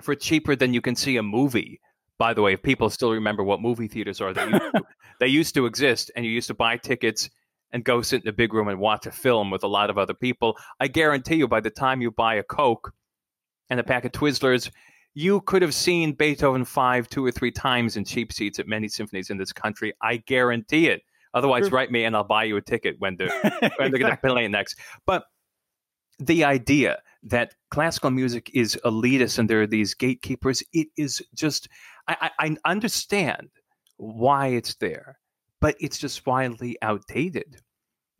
for 0.02 0.14
cheaper 0.14 0.56
than 0.56 0.74
you 0.74 0.80
can 0.80 0.96
see 0.96 1.16
a 1.16 1.22
movie. 1.22 1.80
By 2.18 2.34
the 2.34 2.42
way, 2.42 2.54
if 2.54 2.62
people 2.62 2.90
still 2.90 3.12
remember 3.12 3.44
what 3.44 3.60
movie 3.60 3.86
theaters 3.86 4.20
are, 4.20 4.32
they 4.32 4.44
used 4.46 4.72
to, 4.74 4.82
they 5.20 5.26
used 5.28 5.54
to 5.54 5.66
exist, 5.66 6.10
and 6.16 6.24
you 6.24 6.32
used 6.32 6.48
to 6.48 6.54
buy 6.54 6.76
tickets 6.76 7.30
and 7.70 7.84
go 7.84 8.02
sit 8.02 8.22
in 8.22 8.28
a 8.28 8.32
big 8.32 8.54
room 8.54 8.68
and 8.68 8.80
watch 8.80 9.06
a 9.06 9.12
film 9.12 9.50
with 9.50 9.62
a 9.62 9.68
lot 9.68 9.90
of 9.90 9.98
other 9.98 10.14
people. 10.14 10.56
I 10.80 10.88
guarantee 10.88 11.36
you, 11.36 11.46
by 11.46 11.60
the 11.60 11.70
time 11.70 12.00
you 12.00 12.10
buy 12.10 12.36
a 12.36 12.42
Coke 12.42 12.92
and 13.70 13.78
a 13.78 13.84
pack 13.84 14.04
of 14.04 14.12
Twizzlers, 14.12 14.70
You 15.20 15.40
could 15.40 15.62
have 15.62 15.74
seen 15.74 16.12
Beethoven 16.12 16.64
five, 16.64 17.08
two 17.08 17.26
or 17.26 17.32
three 17.32 17.50
times 17.50 17.96
in 17.96 18.04
cheap 18.04 18.32
seats 18.32 18.60
at 18.60 18.68
many 18.68 18.86
symphonies 18.86 19.30
in 19.30 19.36
this 19.36 19.52
country. 19.52 19.92
I 20.00 20.18
guarantee 20.18 20.86
it. 20.86 21.02
Otherwise, 21.34 21.68
True. 21.68 21.76
write 21.76 21.90
me 21.90 22.04
and 22.04 22.14
I'll 22.14 22.22
buy 22.22 22.44
you 22.44 22.56
a 22.56 22.62
ticket 22.62 22.94
when 23.00 23.16
they're 23.16 23.28
when 23.50 23.50
they're 23.50 23.70
going 23.80 23.90
to 23.90 23.96
Exactly. 23.96 24.30
play 24.30 24.46
next. 24.46 24.78
But 25.06 25.24
the 26.20 26.44
idea 26.44 27.02
that 27.24 27.54
classical 27.72 28.12
music 28.12 28.48
is 28.54 28.78
elitist 28.84 29.40
and 29.40 29.50
there 29.50 29.60
are 29.60 29.66
these 29.66 29.92
gatekeepers, 29.92 30.62
it 30.72 30.86
is 30.96 31.20
just. 31.34 31.68
I, 32.06 32.30
I, 32.38 32.46
I 32.46 32.70
understand 32.70 33.48
why 33.96 34.48
it's 34.48 34.76
there, 34.76 35.18
but 35.60 35.74
it's 35.80 35.98
just 35.98 36.24
wildly 36.26 36.78
outdated. 36.80 37.56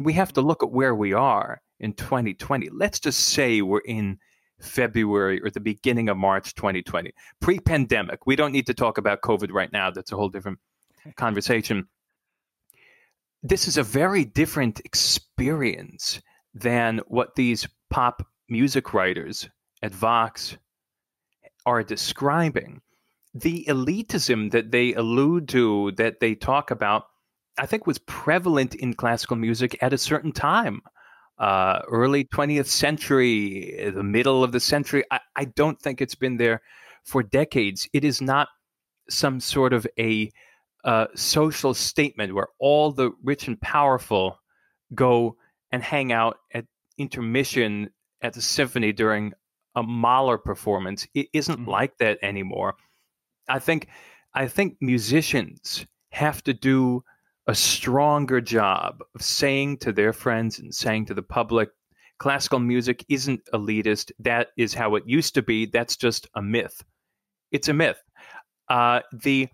We 0.01 0.15
have 0.15 0.33
to 0.33 0.41
look 0.41 0.65
at 0.65 0.73
where 0.73 0.97
we 0.97 1.13
are 1.13 1.63
in 1.79 1.93
2020. 1.93 2.71
Let's 2.73 2.99
just 2.99 3.21
say 3.21 3.63
we're 3.63 3.83
in 3.87 4.19
February 4.61 5.41
or 5.43 5.51
the 5.51 5.61
beginning 5.61 6.09
of 6.09 6.17
March 6.17 6.55
2020, 6.55 7.13
pre 7.41 7.59
pandemic. 7.61 8.27
We 8.27 8.37
don't 8.37 8.53
need 8.53 8.67
to 8.67 8.75
talk 8.75 8.99
about 8.99 9.23
COVID 9.23 9.53
right 9.53 9.73
now. 9.73 9.91
That's 9.91 10.13
a 10.13 10.17
whole 10.17 10.29
different 10.29 10.59
conversation. 11.17 11.89
This 13.43 13.69
is 13.69 13.77
a 13.77 13.83
very 13.83 14.25
different 14.25 14.81
experience 14.85 16.21
than 16.55 17.01
what 17.07 17.37
these 17.37 17.69
pop 17.91 18.27
music 18.49 18.93
writers 18.95 19.49
at 19.83 19.95
Vox 19.95 20.57
are 21.65 21.85
describing. 21.85 22.81
The 23.35 23.65
elitism 23.69 24.51
that 24.51 24.73
they 24.73 24.95
allude 24.95 25.49
to, 25.51 25.93
that 25.93 26.19
they 26.19 26.35
talk 26.35 26.71
about, 26.71 27.05
I 27.59 27.67
think 27.67 27.87
was 27.87 27.99
prevalent 27.99 28.75
in 28.75 28.95
classical 28.95 29.37
music 29.37 29.79
at 29.81 29.93
a 29.93 29.99
certain 29.99 30.33
time 30.33 30.83
uh, 31.39 31.81
early 31.89 32.25
20th 32.25 32.67
century, 32.67 33.91
the 33.95 34.03
middle 34.03 34.43
of 34.45 34.53
the 34.53 34.61
century. 34.61 35.05
I, 35.11 35.21
I 35.37 35.45
don't 35.47 35.81
think 35.81 36.01
it's 36.01 36.15
been 36.15 36.37
there 36.37 36.63
for 37.05 37.23
decades. 37.23 37.89
It 37.93 38.05
is 38.05 38.21
not 38.21 38.49
some 39.09 39.41
sort 39.41 39.73
of 39.73 39.87
a 39.99 40.31
uh, 40.85 41.07
social 41.15 41.75
statement 41.75 42.35
where 42.35 42.49
all 42.61 42.93
the 42.93 43.13
rich 43.23 43.49
and 43.49 43.61
powerful 43.61 44.39
go 44.95 45.37
and 45.73 45.83
hang 45.83 46.13
out 46.13 46.39
at 46.55 46.65
intermission 46.99 47.91
at 48.23 48.33
the 48.33 48.43
symphony 48.43 48.93
during 48.93 49.33
a 49.75 49.83
Mahler 49.83 50.39
performance. 50.39 51.07
It 51.15 51.29
isn't 51.33 51.61
Mhm. 51.61 51.67
like 51.67 51.99
that 51.99 52.19
anymore. 52.23 52.75
I 53.49 53.59
think 53.59 53.89
I 54.35 54.47
think 54.47 54.77
musicians 54.81 55.87
have 56.13 56.43
to 56.45 56.53
do 56.55 57.03
a 57.49 57.55
stronger 57.55 58.41
job 58.41 59.03
of 59.15 59.23
saying 59.23 59.79
to 59.79 59.93
their 59.93 60.13
friends 60.13 60.59
and 60.59 60.73
saying 60.75 61.07
to 61.07 61.15
the 61.15 61.23
public 61.23 61.71
classical 62.19 62.59
music 62.59 63.05
isn't 63.09 63.41
elitist. 63.55 64.13
That 64.19 64.49
is 64.57 64.75
how 64.75 64.95
it 64.97 65.05
used 65.07 65.35
to 65.35 65.43
be. 65.43 65.67
That's 65.67 65.97
just 65.97 66.29
a 66.35 66.43
myth. 66.43 66.83
It's 67.51 67.69
a 67.69 67.73
myth. 67.75 68.03
Uh, 68.69 69.01
the 69.13 69.49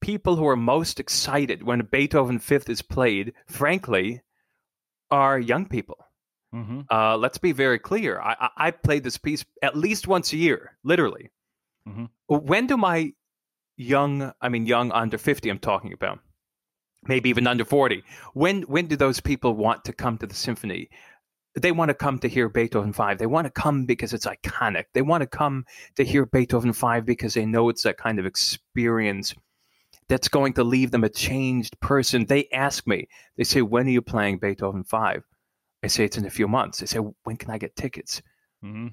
people 0.00 0.34
who 0.36 0.46
are 0.48 0.56
most 0.56 0.98
excited 1.00 1.62
when 1.62 1.80
beethoven 1.90 2.38
fifth 2.38 2.68
is 2.68 2.82
played 2.82 3.32
frankly 3.46 4.20
are 5.10 5.38
young 5.38 5.66
people. 5.66 5.98
Hmm 6.52 6.80
uh, 6.90 7.16
let's 7.16 7.38
be 7.38 7.52
very 7.52 7.78
clear. 7.78 8.20
I, 8.20 8.36
I, 8.40 8.48
I 8.66 8.70
play 8.70 8.98
this 8.98 9.18
piece 9.18 9.44
at 9.62 9.76
least 9.76 10.06
once 10.06 10.32
a 10.32 10.36
year 10.36 10.76
literally. 10.84 11.30
Mhm. 11.88 12.08
when 12.28 12.66
do 12.66 12.76
my 12.76 13.12
young 13.76 14.32
i 14.40 14.48
mean 14.48 14.64
young 14.66 14.90
under 14.92 15.18
50 15.18 15.50
i'm 15.50 15.58
talking 15.58 15.92
about 15.92 16.18
maybe 17.08 17.28
even 17.28 17.46
under 17.46 17.64
40 17.64 18.02
when 18.34 18.62
when 18.62 18.86
do 18.86 18.96
those 18.96 19.20
people 19.20 19.54
want 19.54 19.84
to 19.84 19.92
come 19.92 20.18
to 20.18 20.26
the 20.26 20.34
symphony? 20.34 20.88
They 21.56 21.70
want 21.70 21.90
to 21.90 21.94
come 21.94 22.18
to 22.18 22.28
hear 22.28 22.48
beethoven 22.48 22.92
5 22.92 23.18
they 23.18 23.26
want 23.26 23.46
to 23.46 23.50
come 23.50 23.86
because 23.86 24.12
it's 24.12 24.26
iconic. 24.26 24.86
They 24.92 25.02
want 25.02 25.22
to 25.22 25.26
come 25.26 25.64
to 25.96 26.04
hear 26.04 26.26
beethoven 26.26 26.72
5 26.72 27.06
because 27.06 27.34
they 27.34 27.46
know 27.46 27.68
it's 27.68 27.84
that 27.84 27.98
kind 27.98 28.18
of 28.18 28.26
experience 28.26 29.34
that's 30.08 30.28
going 30.28 30.54
to 30.54 30.64
leave 30.64 30.90
them 30.90 31.04
a 31.04 31.08
changed 31.08 31.78
person. 31.80 32.26
They 32.26 32.48
ask 32.52 32.86
me 32.86 33.08
they 33.36 33.44
say 33.44 33.62
when 33.62 33.86
are 33.86 33.90
you 33.90 34.02
playing 34.02 34.38
beethoven 34.38 34.84
5 34.84 35.22
i 35.82 35.86
say 35.86 36.04
it's 36.04 36.18
in 36.18 36.26
a 36.26 36.30
few 36.30 36.48
months. 36.48 36.78
They 36.78 36.86
say 36.86 36.98
when 36.98 37.36
can 37.36 37.50
i 37.50 37.58
get 37.58 37.76
tickets? 37.76 38.22
Hmm 38.60 38.88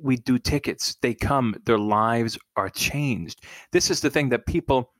we 0.00 0.16
do 0.16 0.38
tickets. 0.38 0.96
They 1.02 1.14
come, 1.14 1.56
their 1.64 1.78
lives 1.78 2.38
are 2.56 2.70
changed. 2.70 3.44
This 3.72 3.90
is 3.90 4.00
the 4.00 4.10
thing 4.10 4.30
that 4.30 4.46
people 4.46 4.92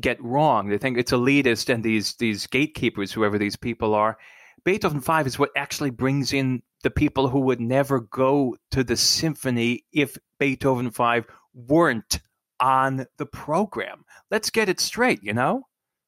get 0.00 0.22
wrong. 0.22 0.68
They 0.68 0.78
think 0.78 0.98
it's 0.98 1.12
elitist 1.12 1.72
and 1.72 1.82
these 1.82 2.14
these 2.16 2.46
gatekeepers, 2.46 3.12
whoever 3.12 3.38
these 3.38 3.56
people 3.56 3.94
are. 3.94 4.18
Beethoven 4.64 5.00
5 5.00 5.26
is 5.26 5.38
what 5.38 5.50
actually 5.56 5.90
brings 5.90 6.32
in 6.32 6.62
the 6.82 6.90
people 6.90 7.28
who 7.28 7.40
would 7.40 7.60
never 7.60 8.00
go 8.00 8.56
to 8.70 8.82
the 8.82 8.96
symphony 8.96 9.84
if 9.92 10.16
Beethoven 10.38 10.90
5 10.90 11.26
weren't 11.54 12.20
on 12.60 13.06
the 13.18 13.26
program. 13.26 14.04
Let's 14.30 14.50
get 14.50 14.68
it 14.68 14.80
straight, 14.80 15.22
you 15.22 15.34
know? 15.34 15.66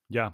Yeah. 0.09 0.31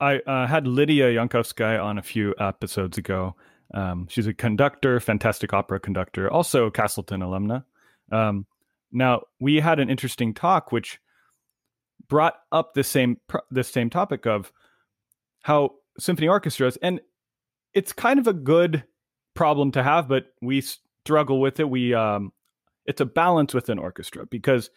I 0.00 0.18
uh, 0.20 0.46
had 0.46 0.64
Lidiya 0.64 1.14
Yankovskaya 1.14 1.82
on 1.84 1.98
a 1.98 2.02
few 2.02 2.34
episodes 2.38 2.96
ago. 2.96 3.36
Um, 3.74 4.06
she's 4.08 4.26
a 4.26 4.32
conductor, 4.34 4.98
fantastic 4.98 5.52
opera 5.52 5.78
conductor, 5.78 6.30
also 6.30 6.70
Castleton 6.70 7.20
alumna. 7.20 7.64
Um, 8.10 8.46
now, 8.90 9.22
we 9.38 9.60
had 9.60 9.78
an 9.78 9.90
interesting 9.90 10.34
talk 10.34 10.72
which 10.72 10.98
brought 12.08 12.34
up 12.52 12.74
the 12.74 12.84
same 12.84 13.18
the 13.50 13.64
same 13.64 13.90
topic 13.90 14.26
of 14.26 14.52
how 15.42 15.70
symphony 15.98 16.28
orchestras 16.28 16.76
and 16.82 17.00
it's 17.74 17.92
kind 17.92 18.18
of 18.18 18.26
a 18.26 18.32
good 18.32 18.84
problem 19.34 19.70
to 19.72 19.82
have 19.82 20.08
but 20.08 20.26
we 20.42 20.62
struggle 21.04 21.40
with 21.40 21.60
it. 21.60 21.68
We 21.68 21.94
um 21.94 22.32
it's 22.86 23.00
a 23.00 23.06
balance 23.06 23.54
with 23.54 23.68
an 23.68 23.78
orchestra 23.78 24.26
because 24.26 24.70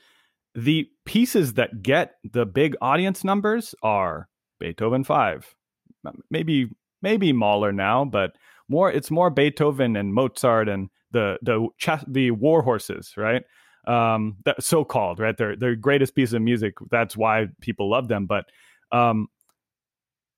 the 0.55 0.89
pieces 1.05 1.53
that 1.53 1.81
get 1.81 2.15
the 2.23 2.45
big 2.45 2.75
audience 2.81 3.23
numbers 3.23 3.73
are 3.81 4.29
Beethoven 4.59 5.03
5 5.03 5.55
maybe 6.29 6.69
maybe 7.01 7.33
Mahler 7.33 7.71
now 7.71 8.05
but 8.05 8.35
more 8.69 8.91
it's 8.91 9.11
more 9.11 9.29
Beethoven 9.29 9.95
and 9.95 10.13
Mozart 10.13 10.69
and 10.69 10.89
the 11.11 11.37
the 11.41 11.67
the 12.07 12.31
war 12.31 12.61
horses 12.61 13.13
right 13.17 13.43
um 13.85 14.37
that 14.45 14.63
so 14.63 14.83
called 14.83 15.19
right? 15.19 15.37
They're 15.37 15.55
they're 15.55 15.75
greatest 15.75 16.15
piece 16.15 16.33
of 16.33 16.41
music. 16.41 16.75
That's 16.89 17.17
why 17.17 17.47
people 17.61 17.89
love 17.89 18.07
them. 18.07 18.25
But 18.25 18.45
um 18.91 19.27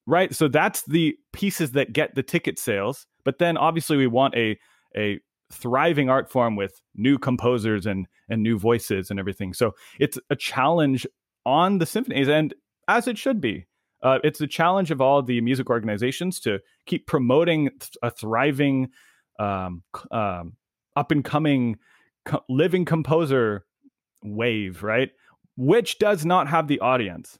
right 0.07 0.33
so 0.33 0.47
that's 0.47 0.83
the 0.83 1.15
pieces 1.33 1.71
that 1.73 1.93
get 1.93 2.15
the 2.15 2.23
ticket 2.23 2.57
sales. 2.59 3.05
But 3.23 3.39
then 3.39 3.57
obviously 3.57 3.97
we 3.97 4.07
want 4.07 4.35
a 4.35 4.57
a 4.97 5.19
thriving 5.51 6.09
art 6.09 6.29
form 6.29 6.55
with 6.55 6.81
new 6.95 7.17
composers 7.17 7.85
and 7.85 8.07
and 8.29 8.41
new 8.41 8.57
voices 8.57 9.11
and 9.11 9.19
everything. 9.19 9.53
So 9.53 9.73
it's 9.99 10.17
a 10.29 10.35
challenge 10.35 11.05
on 11.45 11.77
the 11.77 11.85
symphonies 11.85 12.27
and 12.27 12.53
as 12.87 13.07
it 13.07 13.17
should 13.17 13.41
be. 13.41 13.65
Uh, 14.03 14.19
it's 14.23 14.41
a 14.41 14.45
challenge 14.45 14.91
of 14.91 15.01
all 15.01 15.23
the 15.23 15.41
music 15.41 15.69
organizations 15.69 16.39
to 16.39 16.59
keep 16.85 17.07
promoting 17.07 17.69
a 18.03 18.11
thriving 18.11 18.89
um, 19.39 19.81
um, 20.11 20.53
up 20.95 21.11
and 21.11 21.25
coming 21.25 21.77
co- 22.25 22.43
living 22.49 22.85
composer 22.85 23.65
wave 24.23 24.83
right? 24.83 25.11
Which 25.57 25.99
does 25.99 26.25
not 26.25 26.47
have 26.47 26.67
the 26.67 26.79
audience 26.79 27.39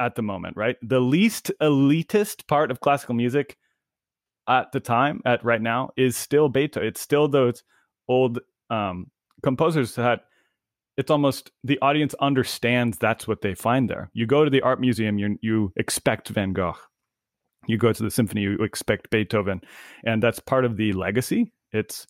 at 0.00 0.14
the 0.14 0.22
moment 0.22 0.56
right? 0.56 0.76
The 0.82 1.00
least 1.00 1.50
elitist 1.60 2.46
part 2.46 2.70
of 2.70 2.80
classical 2.80 3.14
music 3.14 3.56
at 4.48 4.72
the 4.72 4.80
time 4.80 5.20
at 5.24 5.44
right 5.44 5.62
now 5.62 5.90
is 5.96 6.16
still 6.16 6.48
beethoven. 6.48 6.88
It's 6.88 7.00
still 7.00 7.28
those 7.28 7.62
old 8.08 8.40
um, 8.70 9.10
composers 9.42 9.94
that 9.94 10.24
it's 10.96 11.10
almost 11.10 11.50
the 11.64 11.78
audience 11.80 12.14
understands 12.20 12.98
that's 12.98 13.26
what 13.26 13.40
they 13.40 13.54
find 13.54 13.88
there. 13.88 14.10
You 14.12 14.26
go 14.26 14.44
to 14.44 14.50
the 14.50 14.60
art 14.62 14.80
museum 14.80 15.18
you 15.18 15.38
you 15.40 15.72
expect 15.76 16.28
van 16.28 16.52
gogh. 16.52 16.76
You 17.66 17.78
go 17.78 17.92
to 17.92 18.02
the 18.02 18.10
symphony 18.10 18.42
you 18.42 18.54
expect 18.56 19.10
beethoven. 19.10 19.60
And 20.04 20.22
that's 20.22 20.40
part 20.40 20.64
of 20.64 20.76
the 20.76 20.92
legacy. 20.92 21.52
It's 21.72 22.06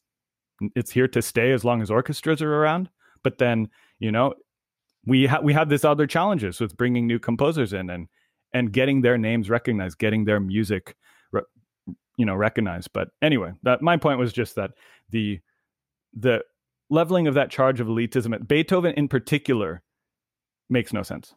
it's 0.74 0.90
here 0.90 1.08
to 1.08 1.22
stay 1.22 1.52
as 1.52 1.64
long 1.64 1.82
as 1.82 1.90
orchestras 1.90 2.42
are 2.42 2.54
around 2.54 2.88
but 3.22 3.38
then 3.38 3.68
you 3.98 4.12
know 4.12 4.34
we 5.06 5.26
ha- 5.26 5.40
we 5.42 5.52
have 5.52 5.68
this 5.68 5.84
other 5.84 6.06
challenges 6.06 6.60
with 6.60 6.76
bringing 6.76 7.06
new 7.06 7.18
composers 7.18 7.72
in 7.72 7.90
and 7.90 8.08
and 8.52 8.72
getting 8.72 9.02
their 9.02 9.18
names 9.18 9.50
recognized 9.50 9.98
getting 9.98 10.24
their 10.24 10.40
music 10.40 10.96
re- 11.30 11.42
you 12.16 12.26
know 12.26 12.34
recognized. 12.34 12.90
But 12.92 13.08
anyway 13.20 13.52
that 13.62 13.82
my 13.82 13.96
point 13.96 14.18
was 14.18 14.32
just 14.32 14.54
that 14.56 14.72
the 15.10 15.40
the 16.14 16.44
leveling 16.90 17.26
of 17.26 17.34
that 17.34 17.50
charge 17.50 17.80
of 17.80 17.86
elitism 17.86 18.34
at 18.34 18.46
beethoven 18.46 18.92
in 18.94 19.08
particular 19.08 19.82
makes 20.68 20.92
no 20.92 21.02
sense. 21.02 21.34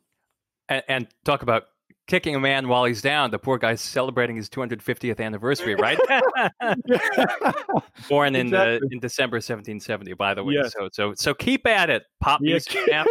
And, 0.68 0.84
and 0.88 1.08
talk 1.24 1.44
about 1.44 1.64
kicking 2.08 2.36
a 2.36 2.40
man 2.40 2.68
while 2.68 2.86
he's 2.86 3.02
down. 3.02 3.32
The 3.32 3.40
poor 3.40 3.58
guy's 3.58 3.82
celebrating 3.82 4.36
his 4.36 4.50
250th 4.50 5.20
anniversary, 5.20 5.76
right? 5.76 5.98
Born 8.10 8.36
in 8.36 8.54
uh, 8.54 8.64
Exactly. 8.64 8.90
in 8.92 9.00
December 9.00 9.36
1770, 9.38 10.14
by 10.14 10.34
the 10.34 10.44
way. 10.44 10.54
Yes. 10.56 10.74
So 10.74 10.90
so 10.92 11.14
so 11.16 11.34
keep 11.34 11.66
at 11.68 11.90
it, 11.90 12.04
pop 12.20 12.40
Yeah. 12.44 12.54
music 12.54 12.78
champ. 12.88 13.08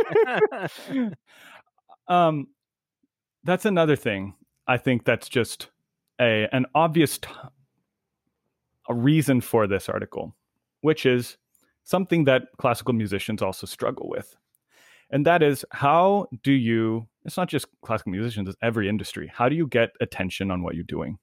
um 2.08 2.46
that's 3.44 3.64
another 3.64 3.96
thing 3.96 4.34
i 4.66 4.76
think 4.76 5.04
that's 5.06 5.26
just 5.26 5.70
a 6.20 6.46
an 6.52 6.66
obvious 6.74 7.16
t- 7.16 7.28
a 8.90 8.94
reason 8.94 9.40
for 9.40 9.66
this 9.66 9.88
article 9.88 10.36
which 10.82 11.06
is 11.06 11.38
something 11.84 12.24
that 12.24 12.42
classical 12.58 12.92
musicians 12.94 13.40
also 13.42 13.66
struggle 13.66 14.06
with. 14.10 14.36
And 15.10 15.26
that 15.26 15.42
is 15.42 15.64
how 15.70 16.26
do 16.42 16.52
you, 16.52 17.06
it's 17.24 17.36
not 17.36 17.48
just 17.48 17.66
classical 17.82 18.12
musicians, 18.12 18.48
it's 18.48 18.58
every 18.62 18.88
industry. 18.88 19.30
How 19.32 19.48
do 19.48 19.56
you 19.56 19.66
get 19.66 19.90
attention 20.00 20.50
on 20.50 20.62
what 20.62 20.74
you're 20.74 20.84
doing? 20.84 21.18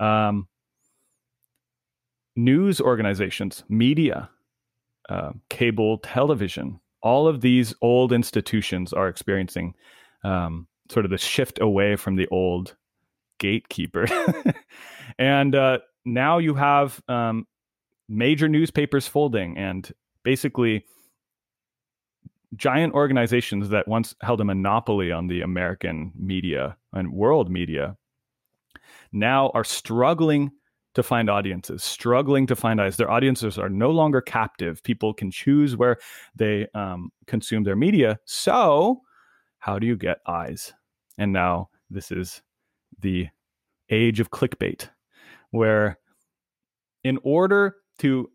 Um, 0.00 0.48
news 2.36 2.80
organizations, 2.80 3.64
media, 3.68 4.30
uh, 5.08 5.32
cable 5.48 5.98
television, 5.98 6.80
all 7.02 7.26
of 7.26 7.40
these 7.40 7.74
old 7.82 8.12
institutions 8.12 8.92
are 8.92 9.08
experiencing 9.08 9.74
um, 10.24 10.66
sort 10.90 11.04
of 11.04 11.10
the 11.10 11.18
shift 11.18 11.60
away 11.60 11.96
from 11.96 12.16
the 12.16 12.28
old 12.28 12.76
gatekeeper. 13.38 14.06
and 15.18 15.54
uh, 15.54 15.78
now 16.04 16.38
you 16.38 16.54
have 16.54 17.00
um, 17.08 17.46
major 18.08 18.48
newspapers 18.48 19.06
folding 19.06 19.56
and 19.56 19.92
basically 20.24 20.84
giant 22.56 22.94
organizations 22.94 23.68
that 23.68 23.86
once 23.86 24.14
held 24.22 24.40
a 24.40 24.44
monopoly 24.44 25.12
on 25.12 25.28
the 25.28 25.40
American 25.40 26.12
media 26.16 26.76
and 26.92 27.12
world 27.12 27.50
media 27.50 27.96
now 29.12 29.50
are 29.54 29.64
struggling 29.64 30.50
to 30.94 31.02
find 31.02 31.30
audiences, 31.30 31.84
struggling 31.84 32.46
to 32.48 32.56
find 32.56 32.80
eyes. 32.80 32.96
Their 32.96 33.10
audiences 33.10 33.58
are 33.58 33.68
no 33.68 33.90
longer 33.90 34.20
captive. 34.20 34.82
People 34.82 35.14
can 35.14 35.30
choose 35.30 35.76
where 35.76 35.98
they 36.34 36.66
um, 36.74 37.10
consume 37.26 37.62
their 37.62 37.76
media. 37.76 38.18
So, 38.24 39.00
how 39.58 39.78
do 39.78 39.86
you 39.86 39.96
get 39.96 40.18
eyes? 40.26 40.72
And 41.18 41.32
now 41.32 41.68
this 41.90 42.10
is 42.10 42.42
the 42.98 43.28
age 43.90 44.20
of 44.20 44.30
clickbait, 44.30 44.88
where 45.50 45.98
in 47.04 47.18
order 47.22 47.76
to 47.98 48.30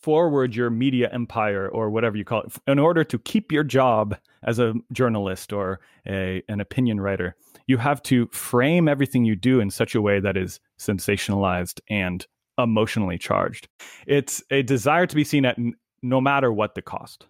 forward 0.00 0.54
your 0.54 0.70
media 0.70 1.08
empire 1.12 1.68
or 1.68 1.90
whatever 1.90 2.16
you 2.16 2.24
call 2.24 2.42
it, 2.42 2.52
in 2.66 2.78
order 2.78 3.04
to 3.04 3.18
keep 3.18 3.50
your 3.50 3.64
job 3.64 4.16
as 4.42 4.58
a 4.58 4.74
journalist 4.92 5.52
or 5.52 5.80
a, 6.06 6.42
an 6.48 6.60
opinion 6.60 7.00
writer, 7.00 7.34
you 7.66 7.76
have 7.78 8.02
to 8.02 8.26
frame 8.28 8.88
everything 8.88 9.24
you 9.24 9.36
do 9.36 9.60
in 9.60 9.70
such 9.70 9.94
a 9.94 10.00
way 10.00 10.20
that 10.20 10.36
is 10.36 10.60
sensationalized 10.78 11.80
and 11.88 12.26
emotionally 12.58 13.18
charged. 13.18 13.68
It's 14.06 14.42
a 14.50 14.62
desire 14.62 15.06
to 15.06 15.16
be 15.16 15.24
seen 15.24 15.44
at 15.44 15.58
n- 15.58 15.74
no 16.02 16.20
matter 16.20 16.52
what 16.52 16.74
the 16.74 16.82
cost. 16.82 17.26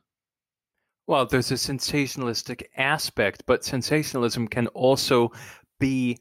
Well, 1.06 1.24
there's 1.24 1.50
a 1.50 1.54
sensationalistic 1.54 2.64
aspect, 2.76 3.44
but 3.46 3.64
sensationalism 3.64 4.46
can 4.46 4.66
also 4.68 5.32
be 5.80 6.18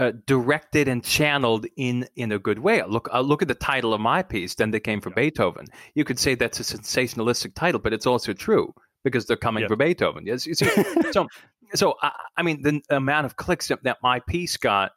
uh, 0.00 0.12
directed 0.24 0.88
and 0.88 1.04
channeled 1.04 1.66
in 1.76 2.08
in 2.16 2.32
a 2.32 2.38
good 2.38 2.58
way. 2.58 2.82
Look, 2.82 3.10
uh, 3.12 3.20
look 3.20 3.42
at 3.42 3.48
the 3.48 3.54
title 3.54 3.92
of 3.92 4.00
my 4.00 4.22
piece. 4.22 4.54
Then 4.54 4.70
they 4.70 4.80
came 4.80 5.00
for 5.00 5.10
yeah. 5.10 5.16
Beethoven. 5.16 5.66
You 5.94 6.04
could 6.04 6.18
say 6.18 6.34
that's 6.34 6.58
a 6.58 6.62
sensationalistic 6.62 7.54
title, 7.54 7.80
but 7.80 7.92
it's 7.92 8.06
also 8.06 8.32
true 8.32 8.74
because 9.04 9.26
they're 9.26 9.36
coming 9.36 9.68
for 9.68 9.76
Beethoven. 9.76 10.24
Yes, 10.26 10.46
you 10.46 10.54
see, 10.54 10.70
so 11.12 11.28
so 11.74 11.96
I, 12.00 12.12
I, 12.38 12.42
mean 12.42 12.62
the 12.62 12.80
amount 12.88 13.26
of 13.26 13.36
clicks 13.36 13.68
that, 13.68 13.82
that, 13.84 13.98
my 14.02 14.20
piece 14.20 14.56
got, 14.56 14.92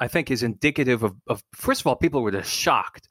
I 0.00 0.08
think, 0.08 0.28
is 0.28 0.42
indicative 0.42 1.04
of, 1.04 1.14
of 1.28 1.42
first 1.54 1.82
of 1.82 1.86
all, 1.86 1.94
people 1.94 2.22
were 2.22 2.32
just 2.32 2.52
shocked. 2.52 3.08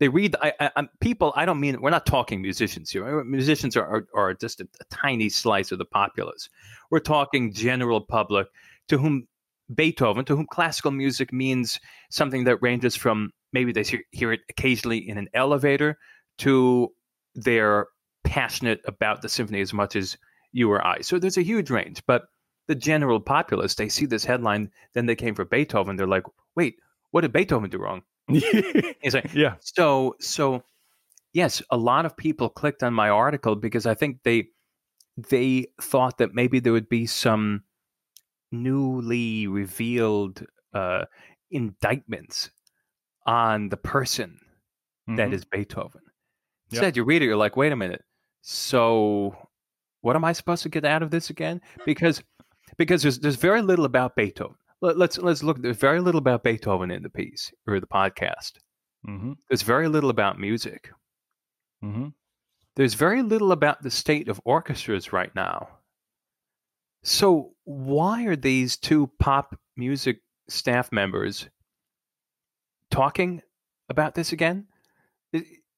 They 0.00 0.08
read 0.08 0.34
I, 0.40 0.52
I, 0.60 0.88
people. 1.00 1.34
I 1.36 1.44
don't 1.44 1.60
mean 1.60 1.82
we're 1.82 1.90
not 1.90 2.06
talking 2.06 2.40
musicians 2.40 2.90
here. 2.90 3.22
Musicians 3.22 3.76
are 3.76 3.86
are, 3.86 4.06
are 4.14 4.34
just 4.34 4.62
a, 4.62 4.68
a 4.80 4.84
tiny 4.90 5.28
slice 5.28 5.72
of 5.72 5.78
the 5.78 5.84
populace. 5.84 6.48
We're 6.90 7.00
talking 7.00 7.52
general 7.52 8.00
public 8.00 8.46
to 8.88 8.96
whom 8.96 9.26
Beethoven, 9.74 10.24
to 10.26 10.36
whom 10.36 10.46
classical 10.46 10.90
music 10.90 11.32
means 11.32 11.80
something 12.10 12.44
that 12.44 12.62
ranges 12.62 12.96
from 12.96 13.32
maybe 13.52 13.72
they 13.72 13.84
hear, 14.12 14.32
it 14.32 14.40
occasionally 14.48 14.98
in 15.08 15.18
an 15.18 15.28
elevator 15.34 15.98
to 16.38 16.92
they're 17.34 17.86
passionate 18.24 18.80
about 18.86 19.22
the 19.22 19.28
symphony 19.28 19.60
as 19.60 19.72
much 19.72 19.96
as 19.96 20.16
you 20.52 20.70
or 20.70 20.86
I. 20.86 21.00
So 21.00 21.18
there's 21.18 21.38
a 21.38 21.42
huge 21.42 21.70
range. 21.70 22.02
But 22.06 22.24
the 22.66 22.74
general 22.74 23.20
populace, 23.20 23.74
they 23.74 23.88
see 23.88 24.06
this 24.06 24.24
headline, 24.24 24.70
then 24.94 25.06
they 25.06 25.14
came 25.14 25.34
for 25.34 25.44
Beethoven. 25.44 25.96
They're 25.96 26.06
like, 26.06 26.24
wait, 26.54 26.76
what 27.10 27.20
did 27.22 27.32
Beethoven 27.32 27.70
do 27.70 27.78
wrong? 27.78 28.02
He's 28.28 29.14
like, 29.14 29.32
yeah. 29.34 29.54
So, 29.60 30.16
so 30.20 30.62
yes, 31.32 31.62
a 31.70 31.76
lot 31.76 32.06
of 32.06 32.16
people 32.16 32.48
clicked 32.48 32.82
on 32.82 32.94
my 32.94 33.08
article 33.08 33.54
because 33.54 33.86
I 33.86 33.94
think 33.94 34.22
they 34.24 34.48
they 35.30 35.66
thought 35.80 36.18
that 36.18 36.34
maybe 36.34 36.60
there 36.60 36.72
would 36.72 36.88
be 36.88 37.06
some 37.06 37.62
newly 38.52 39.46
revealed 39.46 40.44
uh, 40.74 41.04
indictments 41.50 42.50
on 43.26 43.68
the 43.68 43.76
person 43.76 44.38
mm-hmm. 45.08 45.16
that 45.16 45.32
is 45.32 45.44
Beethoven. 45.44 46.02
Instead, 46.70 46.86
yep. 46.86 46.96
you 46.96 47.04
read 47.04 47.22
it, 47.22 47.26
you're 47.26 47.36
like, 47.36 47.56
wait 47.56 47.72
a 47.72 47.76
minute. 47.76 48.02
So, 48.42 49.36
what 50.00 50.16
am 50.16 50.24
I 50.24 50.32
supposed 50.32 50.62
to 50.64 50.68
get 50.68 50.84
out 50.84 51.02
of 51.02 51.10
this 51.10 51.30
again? 51.30 51.60
Because 51.84 52.22
because 52.76 53.02
there's 53.02 53.18
there's 53.18 53.36
very 53.36 53.62
little 53.62 53.84
about 53.84 54.16
Beethoven. 54.16 54.56
Let, 54.82 55.00
us 55.00 55.18
let's 55.18 55.42
look. 55.42 55.60
There's 55.62 55.78
very 55.78 56.00
little 56.00 56.18
about 56.18 56.44
Beethoven 56.44 56.90
in 56.90 57.02
the 57.02 57.10
piece 57.10 57.52
or 57.66 57.80
the 57.80 57.86
podcast. 57.86 58.52
Mm-hmm. 59.08 59.32
There's 59.48 59.62
very 59.62 59.88
little 59.88 60.10
about 60.10 60.38
music. 60.38 60.90
Mm-hmm. 61.82 62.08
There's 62.74 62.94
very 62.94 63.22
little 63.22 63.52
about 63.52 63.82
the 63.82 63.90
state 63.90 64.28
of 64.28 64.40
orchestras 64.44 65.12
right 65.12 65.34
now. 65.34 65.68
So 67.06 67.52
why 67.62 68.24
are 68.24 68.34
these 68.34 68.76
two 68.76 69.08
pop 69.20 69.56
music 69.76 70.18
staff 70.48 70.90
members 70.90 71.48
talking 72.90 73.42
about 73.88 74.16
this 74.16 74.32
again? 74.32 74.66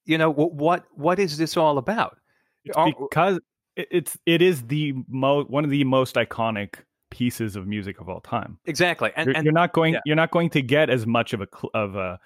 You 0.07 0.17
know 0.17 0.31
what? 0.31 0.87
What 0.95 1.19
is 1.19 1.37
this 1.37 1.59
all 1.59 1.77
about? 1.77 2.17
because 2.64 3.41
it's 3.77 4.17
it 4.25 4.41
is 4.41 4.62
the 4.62 4.95
mo- 5.07 5.45
one 5.45 5.64
of 5.64 5.71
the 5.71 5.85
most 5.85 6.14
iconic 6.14 6.77
pieces 7.11 7.57
of 7.57 7.67
music 7.67 8.01
of 8.01 8.09
all 8.09 8.23
time. 8.23 8.59
Exactly, 8.64 9.11
and 9.14 9.27
you're, 9.27 9.37
and, 9.37 9.45
you're 9.45 9.53
not 9.53 9.75
going 9.75 9.95
yeah. 9.95 10.01
you're 10.07 10.17
not 10.17 10.31
going 10.31 10.49
to 10.49 10.62
get 10.62 10.88
as 10.88 11.07
much 11.07 11.35
of 11.35 11.43
a 11.43 11.49
of 11.75 11.95
a 11.95 12.19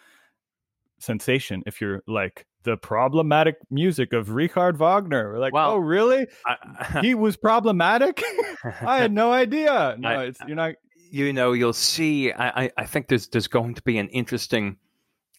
sensation 1.02 1.62
if 1.66 1.80
you're 1.80 2.02
like 2.06 2.46
the 2.64 2.76
problematic 2.76 3.56
music 3.70 4.12
of 4.12 4.30
Richard 4.30 4.78
Wagner. 4.78 5.32
We're 5.32 5.38
like, 5.38 5.52
well, 5.52 5.72
oh, 5.72 5.78
really? 5.78 6.26
I, 6.46 7.00
he 7.00 7.14
was 7.26 7.36
problematic. 7.36 8.22
I 8.82 8.98
had 8.98 9.12
no 9.12 9.32
idea. 9.32 9.96
No, 9.98 10.08
I, 10.08 10.24
it's 10.24 10.40
you're 10.46 10.56
not. 10.56 10.74
You 11.10 11.32
know, 11.32 11.52
you'll 11.52 11.74
see. 11.74 12.32
I, 12.32 12.70
I 12.76 12.86
think 12.86 13.08
there's 13.08 13.28
there's 13.28 13.48
going 13.48 13.74
to 13.74 13.82
be 13.82 13.98
an 13.98 14.08
interesting 14.08 14.78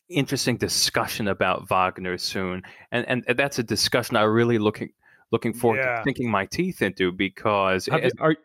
interesting 0.10 0.58
discussion 0.58 1.28
about 1.28 1.67
Wagner 1.67 2.17
soon, 2.17 2.62
and 2.91 3.06
and 3.08 3.38
that's 3.38 3.58
a 3.58 3.63
discussion 3.63 4.15
I'm 4.15 4.30
really 4.30 4.60
looking 4.60 4.91
looking 5.32 5.54
forward 5.54 5.80
yeah. 5.80 5.97
to 5.97 6.04
sinking 6.04 6.30
my 6.30 6.45
teeth 6.45 6.82
into 6.82 7.12
because 7.12 7.88
have, 7.88 8.04
it, 8.04 8.13
you, 8.19 8.36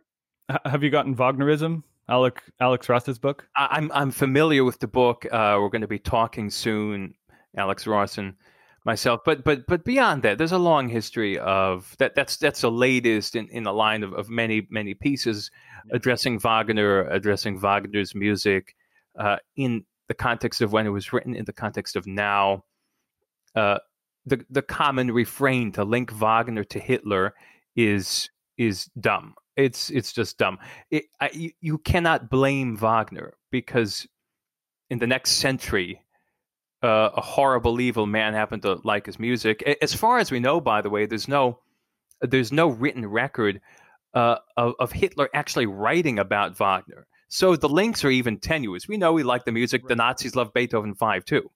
are, 0.49 0.61
have 0.65 0.83
you 0.83 0.91
gotten 0.91 1.15
Wagnerism? 1.15 1.83
Alex 2.09 2.43
Alex 2.61 2.89
Ross's 2.89 3.19
book. 3.19 3.47
I, 3.57 3.79
am 3.79 3.91
I'm 3.95 4.11
familiar 4.11 4.65
with 4.65 4.79
the 4.79 4.89
book. 4.89 5.27
Uh, 5.27 5.59
we're 5.61 5.69
going 5.69 5.83
to 5.83 5.89
be 5.89 5.99
talking 5.99 6.51
soon, 6.51 7.15
Alex 7.57 7.87
Ross 7.87 8.19
and 8.19 8.35
myself. 8.85 9.21
But 9.25 9.45
but 9.45 9.67
but 9.67 9.85
beyond 9.85 10.23
that, 10.23 10.39
there's 10.39 10.53
a 10.53 10.59
long 10.59 10.89
history 10.89 11.39
of 11.39 11.95
that. 11.99 12.15
That's 12.15 12.37
that's 12.37 12.63
the 12.63 12.71
latest 12.71 13.37
in, 13.37 13.49
in 13.49 13.67
a 13.67 13.73
line 13.73 14.03
of, 14.03 14.13
of 14.15 14.31
many 14.31 14.67
many 14.71 14.95
pieces 14.95 15.51
addressing 15.93 16.39
Wagner, 16.39 17.03
addressing 17.09 17.61
Wagner's 17.61 18.15
music 18.15 18.75
uh, 19.19 19.37
in 19.57 19.85
the 20.09 20.15
context 20.15 20.63
of 20.63 20.73
when 20.73 20.87
it 20.87 20.91
was 20.91 21.13
written, 21.13 21.35
in 21.35 21.45
the 21.45 21.53
context 21.53 21.95
of 21.97 22.07
now. 22.07 22.65
Uh, 23.55 23.79
the 24.25 24.45
the 24.51 24.63
common 24.63 25.11
refrain 25.11 25.73
to 25.73 25.85
link 25.85 26.11
Wagner 26.11 26.65
to 26.65 26.79
Hitler 26.79 27.35
is 27.77 28.31
is 28.57 28.87
dumb. 29.01 29.35
It's 29.59 29.91
it's 29.91 30.13
just 30.13 30.39
dumb. 30.39 30.59
It, 30.93 31.07
I, 31.21 31.53
you, 31.61 31.79
cannot 31.79 32.31
blame 32.31 32.77
Wagner 32.77 33.35
because 33.51 34.07
in 34.89 35.01
the 35.01 35.07
next 35.07 35.33
century, 35.33 36.01
uh, 36.85 37.11
a 37.17 37.21
horrible 37.21 37.81
evil 37.81 38.07
man 38.07 38.35
happened 38.35 38.63
to 38.63 38.81
like 38.85 39.07
his 39.07 39.19
music. 39.19 39.65
As 39.83 39.93
far 39.93 40.19
as 40.19 40.31
we 40.31 40.39
know, 40.39 40.61
by 40.61 40.81
the 40.81 40.91
way, 40.91 41.07
there's 41.07 41.27
no 41.27 41.59
there's 42.21 42.53
no 42.53 42.69
written 42.69 43.05
record 43.05 43.61
uh, 44.15 44.37
of, 44.57 44.75
of 44.79 44.93
Hitler 44.93 45.29
actually 45.35 45.67
writing 45.67 46.21
about 46.21 46.57
Wagner. 46.57 47.09
So 47.29 47.57
the 47.57 47.69
links 47.69 48.05
are 48.05 48.11
even 48.11 48.39
tenuous. 48.39 48.87
We 48.87 48.97
know 48.97 49.17
he 49.17 49.25
liked 49.25 49.45
the 49.45 49.53
music. 49.53 49.89
The 49.89 49.97
Nazis 49.97 50.37
loved 50.37 50.55
Beethoven 50.55 50.95
five 50.95 51.25
too. 51.25 51.51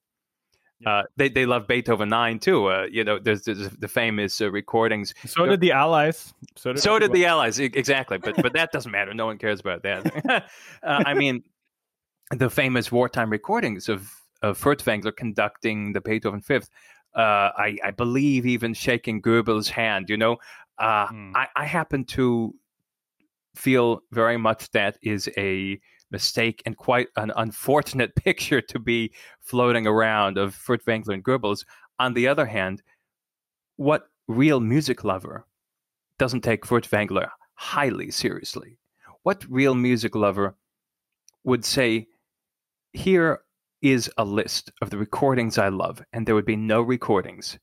Uh, 0.85 1.03
they 1.15 1.29
they 1.29 1.45
love 1.45 1.67
Beethoven 1.67 2.09
nine 2.09 2.39
too. 2.39 2.67
Uh, 2.67 2.87
you 2.91 3.03
know, 3.03 3.19
there's, 3.19 3.43
there's 3.43 3.69
the 3.69 3.87
famous 3.87 4.41
uh, 4.41 4.51
recordings. 4.51 5.13
So 5.25 5.45
did 5.45 5.61
the 5.61 5.71
Allies. 5.71 6.33
So 6.55 6.73
did, 6.73 6.81
so 6.81 6.99
did 6.99 7.11
the 7.13 7.25
Allies. 7.25 7.59
Exactly, 7.59 8.17
but 8.17 8.35
but 8.41 8.53
that 8.53 8.71
doesn't 8.71 8.91
matter. 8.91 9.13
No 9.13 9.25
one 9.25 9.37
cares 9.37 9.59
about 9.59 9.83
that. 9.83 10.45
Uh, 10.83 11.03
I 11.05 11.13
mean, 11.13 11.43
the 12.31 12.49
famous 12.49 12.91
wartime 12.91 13.29
recordings 13.29 13.87
of 13.87 14.11
of 14.41 14.59
Furtwängler 14.59 15.15
conducting 15.15 15.93
the 15.93 16.01
Beethoven 16.01 16.41
Fifth. 16.41 16.69
Uh, 17.15 17.51
I, 17.55 17.77
I 17.83 17.91
believe 17.91 18.45
even 18.45 18.73
shaking 18.73 19.21
Goebbels' 19.21 19.69
hand. 19.69 20.09
You 20.09 20.17
know, 20.17 20.37
mm. 20.79 21.31
I, 21.35 21.47
I 21.55 21.65
happen 21.65 22.03
to 22.05 22.53
feel 23.55 24.01
very 24.11 24.37
much 24.37 24.71
that 24.71 24.97
is 25.01 25.29
a 25.37 25.79
mistake 26.13 26.61
and 26.65 26.77
quite 26.77 27.09
an 27.17 27.33
unfortunate 27.35 28.15
picture 28.27 28.61
to 28.61 28.79
be 28.79 29.11
floating 29.41 29.85
around 29.85 30.37
of 30.37 30.55
Furtwängler 30.55 31.15
and 31.15 31.23
Goebbels. 31.23 31.65
On 31.99 32.13
the 32.13 32.29
other 32.29 32.45
hand, 32.45 32.81
what 33.75 34.07
real 34.29 34.61
music 34.61 35.03
lover 35.03 35.45
doesn't 36.17 36.41
take 36.41 36.65
Furtwängler 36.65 37.27
highly 37.55 38.11
seriously? 38.11 38.77
What 39.23 39.43
real 39.49 39.75
music 39.75 40.15
lover 40.15 40.55
would 41.43 41.65
say, 41.65 42.07
here 42.93 43.41
is 43.81 44.09
a 44.17 44.23
list 44.23 44.71
of 44.81 44.89
the 44.89 44.97
recordings 44.97 45.57
I 45.57 45.67
love, 45.67 46.01
and 46.13 46.25
there 46.25 46.35
would 46.35 46.45
be 46.45 46.55
no 46.55 46.81
recordings 46.81 47.59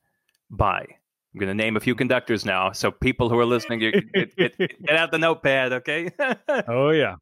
by. 0.51 0.80
I'm 0.80 1.38
going 1.38 1.48
to 1.48 1.55
name 1.55 1.76
a 1.76 1.80
few 1.80 1.94
conductors 1.94 2.44
now, 2.44 2.72
so 2.72 2.90
people 2.90 3.30
who 3.30 3.38
are 3.38 3.46
listening, 3.46 3.80
you, 3.80 3.92
get, 3.92 4.36
get, 4.36 4.59
get 4.59 4.96
out 4.96 5.12
the 5.12 5.18
notepad, 5.18 5.72
okay? 5.72 6.11
oh 6.68 6.90
yeah, 6.90 7.16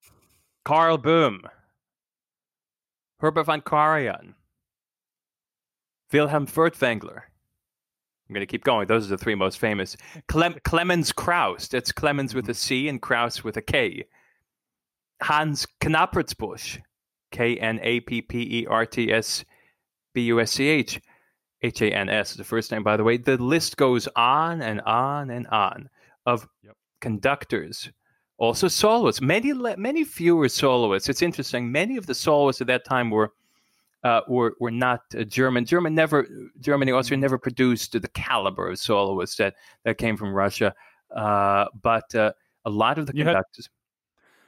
Karl 0.65 0.99
Böhm, 0.99 1.41
Herbert 3.21 3.47
von 3.47 3.63
Karajan, 3.63 4.35
Wilhelm 6.13 6.47
Furtwängler. 6.47 7.23
I'm 8.29 8.35
going 8.35 8.47
to 8.47 8.47
keep 8.47 8.65
going. 8.65 8.87
Those 8.87 9.07
are 9.07 9.17
the 9.17 9.19
three 9.19 9.35
most 9.35 9.59
famous. 9.59 9.97
Clem- 10.29 10.59
Clemens 10.65 11.13
Krauss. 11.13 11.67
That's 11.69 11.93
Clemens 11.93 12.35
with 12.35 12.49
a 12.51 12.55
C 12.55 12.87
and 12.87 13.01
Krauss 13.01 13.43
with 13.43 13.57
a 13.57 13.63
K. 13.63 14.05
Hans 15.23 15.67
Knappertsbusch. 15.81 16.79
K 17.31 17.57
N 17.57 17.81
A 17.83 18.01
P 18.01 18.21
P 18.21 18.61
E 18.61 18.67
R 18.67 18.85
T 18.85 19.13
S 19.13 19.45
B 20.13 20.23
U 20.23 20.41
S 20.41 20.53
C 20.53 20.67
H. 20.69 21.01
H 21.63 21.83
A 21.83 21.93
N 21.93 22.09
S, 22.09 22.35
the 22.35 22.45
first 22.45 22.71
name, 22.71 22.83
by 22.83 22.97
the 22.97 23.05
way. 23.05 23.17
The 23.17 23.37
list 23.37 23.77
goes 23.77 24.09
on 24.15 24.63
and 24.63 24.81
on 24.83 25.31
and 25.31 25.47
on 25.49 25.89
of 26.25 26.47
yep. 26.63 26.77
conductors, 27.01 27.91
also 28.39 28.68
soloists. 28.68 29.20
Many, 29.20 29.53
many 29.53 30.05
fewer 30.05 30.49
soloists. 30.49 31.09
It's 31.09 31.22
interesting. 31.22 31.70
Many 31.70 31.97
of 31.97 32.07
the 32.07 32.14
soloists 32.14 32.61
at 32.61 32.68
that 32.68 32.84
time 32.84 33.11
were 33.11 33.32
uh, 34.05 34.20
were 34.28 34.55
were 34.61 34.70
not 34.70 35.03
uh, 35.16 35.24
German. 35.24 35.64
German 35.64 35.95
never 35.95 36.26
Germany 36.61 36.93
Austria 36.93 37.16
mm-hmm. 37.16 37.22
never 37.22 37.39
produced 37.39 37.93
the 37.93 38.09
caliber 38.09 38.70
of 38.70 38.78
soloists 38.78 39.36
that 39.36 39.55
that 39.84 39.99
came 39.99 40.16
from 40.16 40.32
Russia. 40.32 40.74
Uh, 41.14 41.66
but 41.82 42.14
uh, 42.14 42.32
a 42.64 42.70
lot 42.70 42.99
of 42.99 43.07
the 43.07 43.12
conductors. 43.12 43.68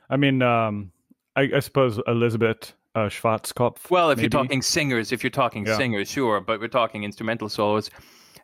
Had, 0.08 0.14
I 0.14 0.16
mean, 0.16 0.42
um, 0.42 0.92
I, 1.36 1.50
I, 1.56 1.60
suppose 1.60 1.98
Elisabeth 2.06 2.74
uh, 2.94 3.08
Schwarzkopf. 3.08 3.90
Well, 3.90 4.10
if 4.10 4.18
maybe? 4.18 4.24
you're 4.24 4.42
talking 4.42 4.60
singers, 4.62 5.10
if 5.10 5.24
you're 5.24 5.30
talking 5.30 5.66
yeah. 5.66 5.76
singers, 5.76 6.10
sure. 6.10 6.40
But 6.40 6.60
we're 6.60 6.68
talking 6.68 7.02
instrumental 7.02 7.48
soloists, 7.48 7.90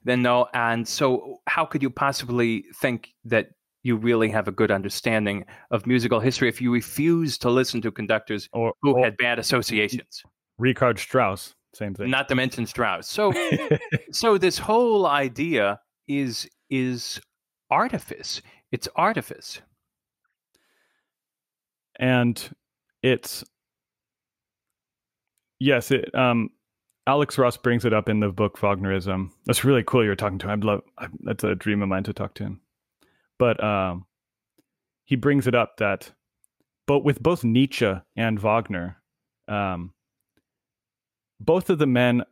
then 0.04 0.22
no. 0.22 0.48
And 0.54 0.86
so, 0.88 1.40
how 1.46 1.64
could 1.64 1.82
you 1.82 1.90
possibly 1.90 2.64
think 2.80 3.14
that 3.26 3.50
you 3.86 3.96
really 3.96 4.28
have 4.28 4.48
a 4.48 4.52
good 4.52 4.72
understanding 4.72 5.44
of 5.70 5.86
musical 5.86 6.18
history 6.18 6.48
if 6.48 6.60
you 6.60 6.72
refuse 6.72 7.38
to 7.38 7.48
listen 7.48 7.80
to 7.82 7.92
conductors 7.92 8.48
or, 8.52 8.72
who 8.82 8.96
or, 8.96 9.04
had 9.04 9.16
bad 9.16 9.38
associations? 9.38 10.24
Richard 10.58 10.98
Strauss, 10.98 11.54
same 11.72 11.94
thing. 11.94 12.10
Not 12.10 12.28
to 12.28 12.34
mention 12.34 12.66
Strauss. 12.66 13.08
So, 13.08 13.32
so 14.10 14.38
this 14.38 14.58
whole 14.58 15.06
idea 15.06 15.78
is 16.08 16.48
is 16.68 17.20
artifice. 17.70 18.42
It's 18.72 18.88
artifice, 18.96 19.60
and 22.00 22.42
it's 23.02 23.44
yes. 25.60 25.92
It 25.92 26.12
um, 26.14 26.50
Alex 27.06 27.38
Ross 27.38 27.56
brings 27.56 27.84
it 27.84 27.92
up 27.92 28.08
in 28.08 28.18
the 28.18 28.30
book 28.30 28.58
Wagnerism. 28.58 29.30
That's 29.44 29.62
really 29.62 29.84
cool. 29.84 30.04
You're 30.04 30.16
talking 30.16 30.38
to 30.38 30.46
him. 30.46 30.52
I'd 30.52 30.64
love. 30.64 30.82
That's 31.20 31.44
a 31.44 31.54
dream 31.54 31.82
of 31.82 31.88
mine 31.88 32.02
to 32.04 32.12
talk 32.12 32.34
to 32.34 32.44
him. 32.44 32.60
But 33.38 33.62
um, 33.62 34.06
he 35.04 35.16
brings 35.16 35.46
it 35.46 35.54
up 35.54 35.76
that, 35.78 36.12
but 36.86 37.00
with 37.00 37.22
both 37.22 37.44
Nietzsche 37.44 37.92
and 38.16 38.38
Wagner, 38.38 39.02
um, 39.48 39.92
both 41.40 41.68
of 41.68 41.78
the 41.78 41.86
men 41.86 42.22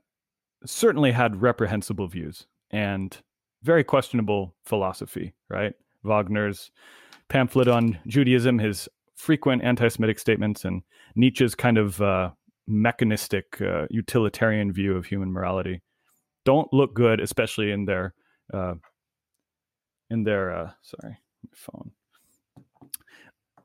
certainly 0.64 1.12
had 1.12 1.42
reprehensible 1.42 2.09
views 2.09 2.46
and 2.70 3.16
very 3.62 3.84
questionable 3.84 4.55
philosophy, 4.64 5.34
right? 5.50 5.74
Wagner's 6.02 6.70
pamphlet 7.28 7.68
on 7.68 7.98
Judaism, 8.07 8.59
his 8.59 8.88
frequent 9.14 9.62
anti 9.62 9.88
Semitic 9.88 10.18
statements, 10.18 10.64
and 10.64 10.82
Nietzsche's 11.14 11.55
kind 11.55 11.78
of 11.78 12.00
uh, 12.00 12.30
mechanistic, 12.66 13.61
uh, 13.61 13.86
utilitarian 13.90 14.72
view 14.72 14.96
of 14.96 15.07
human 15.07 15.32
morality 15.32 15.82
don't 16.44 16.72
look 16.72 16.94
good, 16.94 17.20
especially 17.20 17.70
in 17.70 17.84
their. 17.84 18.14
Uh, 18.52 18.74
in 20.11 20.24
their 20.24 20.55
uh, 20.55 20.70
sorry 20.82 21.18
phone 21.52 21.92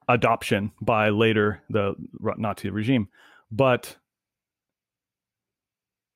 adoption 0.07 0.71
by 0.81 1.09
later 1.09 1.61
the 1.69 1.93
Nazi 2.19 2.69
regime, 2.69 3.07
but 3.51 3.95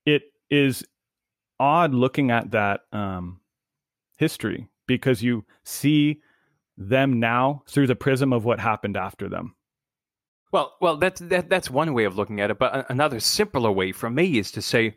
it 0.06 0.24
is 0.50 0.84
odd 1.60 1.94
looking 1.94 2.32
at 2.32 2.52
that 2.52 2.82
um, 2.92 3.40
history 4.18 4.68
because 4.88 5.22
you 5.22 5.46
see 5.64 6.22
them 6.76 7.20
now 7.20 7.64
through 7.68 7.88
the 7.88 7.96
prism 7.96 8.34
of 8.34 8.44
what 8.44 8.60
happened 8.60 8.98
after 8.98 9.30
them. 9.30 9.56
Well, 10.52 10.76
well, 10.82 10.98
that's 10.98 11.22
that, 11.22 11.50
that's 11.50 11.70
one 11.70 11.94
way 11.94 12.04
of 12.06 12.16
looking 12.16 12.42
at 12.42 12.52
it, 12.52 12.60
but 12.60 12.90
another 12.90 13.20
simpler 13.20 13.72
way 13.72 13.92
for 13.92 14.10
me 14.10 14.38
is 14.38 14.52
to 14.52 14.62
say 14.62 14.96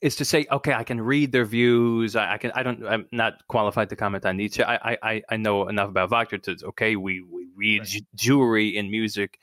is 0.00 0.16
to 0.16 0.24
say, 0.24 0.46
okay, 0.50 0.72
I 0.72 0.84
can 0.84 1.00
read 1.00 1.32
their 1.32 1.44
views. 1.44 2.16
I, 2.16 2.34
I, 2.34 2.38
can. 2.38 2.52
I 2.52 2.62
don't. 2.62 2.84
I'm 2.86 3.06
not 3.12 3.46
qualified 3.48 3.90
to 3.90 3.96
comment 3.96 4.24
on 4.24 4.36
Nietzsche. 4.36 4.62
I 4.62 4.96
I, 5.02 5.22
I 5.28 5.36
know 5.36 5.68
enough 5.68 5.90
about 5.90 6.10
Wagner 6.10 6.38
to 6.38 6.56
okay. 6.68 6.96
We 6.96 7.20
we 7.20 7.48
read 7.56 7.80
right. 7.80 8.02
Jewry 8.16 8.74
in 8.74 8.90
music, 8.90 9.38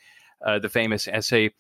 uh, 0.46 0.60
the 0.60 0.70
famous 0.70 1.08
essay, 1.08 1.52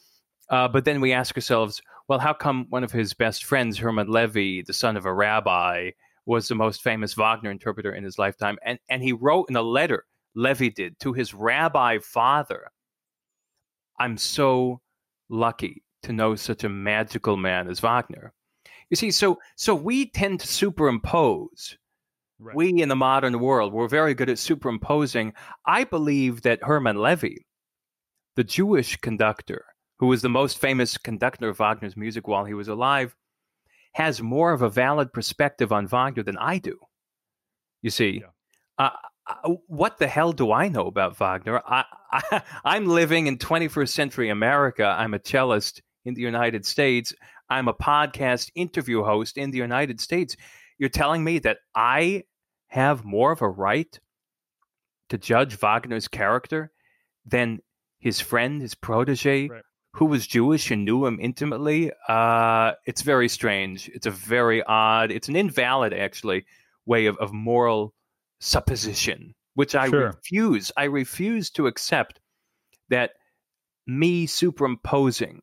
uh, 0.49 0.67
but 0.67 0.85
then 0.85 1.01
we 1.01 1.13
ask 1.13 1.35
ourselves, 1.35 1.81
well, 2.07 2.19
how 2.19 2.33
come 2.33 2.65
one 2.69 2.83
of 2.83 2.91
his 2.91 3.13
best 3.13 3.45
friends, 3.45 3.77
Hermann 3.77 4.09
Levi, 4.09 4.63
the 4.65 4.73
son 4.73 4.97
of 4.97 5.05
a 5.05 5.13
rabbi, 5.13 5.91
was 6.25 6.47
the 6.47 6.55
most 6.55 6.81
famous 6.81 7.13
Wagner 7.13 7.51
interpreter 7.51 7.93
in 7.93 8.03
his 8.03 8.17
lifetime? 8.17 8.57
And, 8.63 8.79
and 8.89 9.03
he 9.03 9.13
wrote 9.13 9.49
in 9.49 9.55
a 9.55 9.61
letter, 9.61 10.05
Levi 10.35 10.69
did, 10.69 10.99
to 10.99 11.13
his 11.13 11.33
rabbi 11.33 11.99
father 11.99 12.71
I'm 13.99 14.17
so 14.17 14.81
lucky 15.29 15.83
to 16.03 16.13
know 16.13 16.35
such 16.35 16.63
a 16.63 16.69
magical 16.69 17.35
man 17.35 17.67
as 17.67 17.79
Wagner. 17.79 18.33
You 18.89 18.95
see, 18.95 19.11
so 19.11 19.37
so 19.55 19.75
we 19.75 20.09
tend 20.09 20.39
to 20.39 20.47
superimpose. 20.47 21.77
Right. 22.39 22.55
We 22.55 22.81
in 22.81 22.89
the 22.89 22.95
modern 22.95 23.39
world, 23.39 23.73
we're 23.73 23.87
very 23.87 24.13
good 24.13 24.29
at 24.29 24.37
superimposing. 24.37 25.33
I 25.65 25.83
believe 25.83 26.43
that 26.43 26.63
Hermann 26.63 27.01
Levi, 27.01 27.35
the 28.35 28.43
Jewish 28.43 28.95
conductor, 28.97 29.65
who 29.97 30.07
was 30.07 30.21
the 30.21 30.29
most 30.29 30.59
famous 30.59 30.97
conductor 30.97 31.49
of 31.49 31.57
Wagner's 31.57 31.97
music 31.97 32.27
while 32.27 32.45
he 32.45 32.53
was 32.53 32.67
alive, 32.67 33.15
has 33.93 34.21
more 34.21 34.51
of 34.51 34.61
a 34.61 34.69
valid 34.69 35.11
perspective 35.11 35.71
on 35.71 35.87
Wagner 35.87 36.21
than 36.21 36.37
I 36.37 36.59
do. 36.59 36.77
You 37.81 37.89
see, 37.89 38.21
yeah. 38.21 38.27
uh, 38.77 38.91
uh 39.25 39.55
what 39.65 39.97
the 39.97 40.07
hell 40.07 40.31
do 40.31 40.51
I 40.51 40.67
know 40.69 40.85
about 40.85 41.17
Wagner? 41.17 41.61
I, 41.65 41.85
I, 42.11 42.43
I'm 42.63 42.85
living 42.85 43.25
in 43.25 43.39
21st 43.39 43.89
century 43.89 44.29
America. 44.29 44.85
I'm 44.85 45.15
a 45.15 45.19
cellist 45.19 45.81
in 46.05 46.13
the 46.13 46.21
United 46.21 46.65
States. 46.65 47.13
I'm 47.49 47.67
a 47.67 47.73
podcast 47.73 48.51
interview 48.55 49.03
host 49.03 49.37
in 49.37 49.51
the 49.51 49.57
United 49.57 49.99
States. 50.01 50.35
You're 50.77 50.89
telling 50.89 51.23
me 51.23 51.39
that 51.39 51.59
I 51.75 52.23
have 52.67 53.05
more 53.05 53.31
of 53.31 53.41
a 53.41 53.49
right 53.49 53.99
to 55.09 55.17
judge 55.17 55.55
Wagner's 55.55 56.07
character 56.07 56.71
than 57.25 57.59
his 57.99 58.19
friend, 58.19 58.61
his 58.61 58.75
protege, 58.75 59.47
right 59.47 59.63
who 59.97 60.05
was 60.05 60.27
Jewish 60.27 60.69
and 60.69 60.85
knew 60.85 61.07
him 61.07 61.17
intimately. 61.19 61.91
Uh, 62.07 62.73
it's 62.85 63.01
very 63.01 63.27
strange. 63.27 63.89
It's 63.89 64.05
a 64.05 64.11
very 64.11 64.61
odd, 64.61 65.11
it's 65.11 65.27
an 65.27 65.35
invalid, 65.35 65.91
actually, 65.91 66.45
way 66.85 67.07
of, 67.07 67.17
of 67.17 67.33
moral 67.33 67.95
supposition, 68.39 69.33
which 69.55 69.73
I 69.73 69.89
sure. 69.89 70.07
refuse. 70.07 70.71
I 70.77 70.83
refuse 70.83 71.49
to 71.51 71.65
accept 71.65 72.19
that 72.89 73.13
me 73.87 74.27
superimposing 74.27 75.41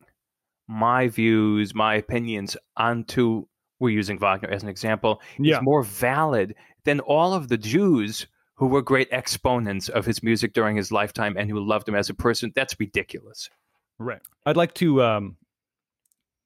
my 0.68 1.08
views, 1.08 1.74
my 1.74 1.94
opinions 1.94 2.56
onto, 2.76 3.46
we're 3.80 3.90
using 3.90 4.18
Wagner 4.18 4.50
as 4.50 4.62
an 4.62 4.68
example, 4.68 5.20
yeah. 5.38 5.56
is 5.56 5.62
more 5.62 5.82
valid 5.82 6.54
than 6.84 7.00
all 7.00 7.34
of 7.34 7.48
the 7.48 7.58
Jews 7.58 8.26
who 8.54 8.66
were 8.66 8.82
great 8.82 9.08
exponents 9.10 9.88
of 9.88 10.06
his 10.06 10.22
music 10.22 10.52
during 10.52 10.76
his 10.76 10.92
lifetime 10.92 11.36
and 11.36 11.50
who 11.50 11.58
loved 11.58 11.88
him 11.88 11.94
as 11.94 12.08
a 12.08 12.14
person. 12.14 12.52
That's 12.54 12.78
ridiculous. 12.78 13.50
Right. 13.98 14.20
I'd 14.46 14.56
like 14.56 14.74
to 14.74 15.02
um, 15.02 15.36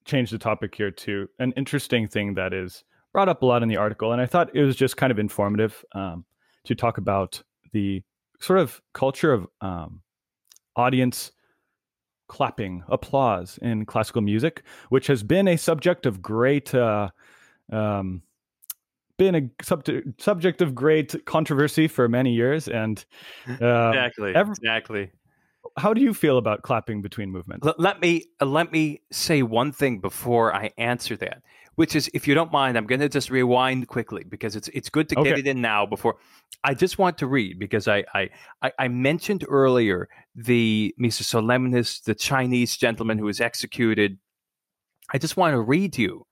change 0.04 0.30
the 0.30 0.38
topic 0.38 0.74
here 0.74 0.90
to 0.90 1.28
an 1.38 1.52
interesting 1.52 2.08
thing 2.08 2.34
that 2.34 2.52
is 2.52 2.82
brought 3.12 3.28
up 3.28 3.42
a 3.42 3.46
lot 3.46 3.62
in 3.62 3.68
the 3.68 3.76
article, 3.76 4.12
and 4.12 4.20
I 4.20 4.26
thought 4.26 4.54
it 4.54 4.62
was 4.62 4.76
just 4.76 4.96
kind 4.96 5.10
of 5.10 5.18
informative 5.18 5.84
um, 5.94 6.24
to 6.64 6.74
talk 6.74 6.98
about 6.98 7.42
the 7.72 8.02
sort 8.40 8.58
of 8.58 8.80
culture 8.94 9.32
of 9.32 9.46
um, 9.60 10.02
audience 10.76 11.32
clapping, 12.28 12.84
applause 12.88 13.58
in 13.60 13.84
classical 13.86 14.22
music, 14.22 14.62
which 14.88 15.06
has 15.08 15.22
been 15.22 15.48
a 15.48 15.56
subject 15.56 16.06
of 16.06 16.22
great. 16.22 16.74
Uh, 16.74 17.10
um, 17.72 18.22
been 19.16 19.34
a 19.34 19.64
sub- 19.64 19.84
subject 20.18 20.62
of 20.62 20.76
great 20.76 21.24
controversy 21.26 21.88
for 21.88 22.08
many 22.08 22.32
years, 22.32 22.68
and 22.68 23.04
uh, 23.48 23.52
exactly, 23.90 24.34
every, 24.36 24.52
exactly 24.52 25.10
how 25.76 25.92
do 25.92 26.00
you 26.00 26.14
feel 26.14 26.38
about 26.38 26.62
clapping 26.62 27.02
between 27.02 27.30
movements? 27.30 27.64
Let, 27.64 27.78
let 27.80 28.00
me 28.00 28.24
uh, 28.40 28.46
let 28.46 28.72
me 28.72 29.00
say 29.10 29.42
one 29.42 29.72
thing 29.72 30.00
before 30.00 30.54
I 30.54 30.72
answer 30.78 31.16
that, 31.16 31.42
which 31.78 31.94
is, 31.94 32.10
if 32.12 32.26
you 32.26 32.34
don't 32.34 32.50
mind, 32.50 32.76
I'm 32.76 32.88
going 32.88 32.98
to 32.98 33.08
just 33.08 33.30
rewind 33.30 33.86
quickly 33.86 34.24
because 34.28 34.56
it's 34.56 34.66
it's 34.74 34.90
good 34.90 35.08
to 35.10 35.18
Okay. 35.20 35.30
get 35.30 35.38
it 35.38 35.46
in 35.46 35.60
now. 35.60 35.86
Before 35.86 36.16
I 36.64 36.74
just 36.74 36.98
want 36.98 37.18
to 37.18 37.28
read 37.28 37.60
because 37.60 37.86
I 37.86 38.04
I 38.12 38.72
I, 38.76 38.88
mentioned 38.88 39.44
earlier 39.48 40.08
the 40.34 40.92
Missa 40.98 41.22
Solemnis, 41.22 42.02
the 42.02 42.16
Chinese 42.16 42.76
gentleman 42.76 43.16
who 43.16 43.26
was 43.26 43.40
executed. 43.40 44.18
I 45.14 45.18
just 45.18 45.36
want 45.36 45.52
to 45.54 45.60
read 45.60 45.92
to 45.92 46.02
you 46.02 46.26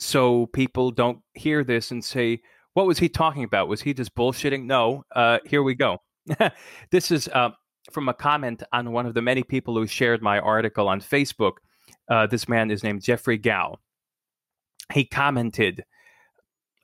so 0.00 0.46
people 0.46 0.90
don't 0.90 1.20
hear 1.34 1.62
this 1.62 1.92
and 1.92 2.04
say, 2.04 2.40
"What 2.74 2.88
was 2.88 2.98
he 2.98 3.08
talking 3.08 3.44
about? 3.44 3.68
Was 3.68 3.82
he 3.82 3.94
just 3.94 4.12
bullshitting?" 4.16 4.64
No. 4.64 5.04
Uh, 5.14 5.38
here 5.46 5.62
we 5.62 5.76
go. 5.76 5.98
this 6.90 7.12
is 7.12 7.28
uh, 7.28 7.50
from 7.92 8.08
a 8.08 8.14
comment 8.14 8.64
on 8.72 8.90
one 8.90 9.06
of 9.06 9.14
the 9.14 9.22
many 9.22 9.44
people 9.44 9.76
who 9.76 9.86
shared 9.86 10.20
my 10.20 10.40
article 10.40 10.88
on 10.88 11.00
Facebook. 11.00 11.58
Uh, 12.10 12.26
this 12.26 12.48
man 12.48 12.72
is 12.72 12.82
named 12.82 13.02
Jeffrey 13.02 13.38
Gao. 13.38 13.78
He 14.92 15.04
commented, 15.04 15.84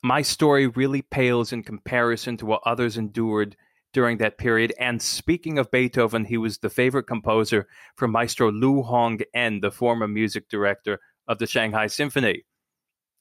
My 0.03 0.23
story 0.23 0.67
really 0.67 1.03
pales 1.03 1.53
in 1.53 1.63
comparison 1.63 2.37
to 2.39 2.47
what 2.47 2.63
others 2.67 2.97
endured 2.97 3.57
during 3.93 4.19
that 4.19 4.37
period. 4.37 4.75
And 4.79 5.01
speaking 5.01 5.59
of 5.59 5.71
Beethoven, 5.71 6.27
he 6.27 6.37
was 6.37 6.59
the 6.59 6.69
favorite 6.69 7.07
composer 7.07 7.67
for 7.97 8.07
Maestro 8.07 8.51
Lu 8.51 8.83
Hong 8.83 9.21
En, 9.33 9.61
the 9.61 9.71
former 9.71 10.07
music 10.07 10.49
director 10.49 11.01
of 11.27 11.39
the 11.39 11.47
Shanghai 11.47 11.87
Symphony. 11.87 12.45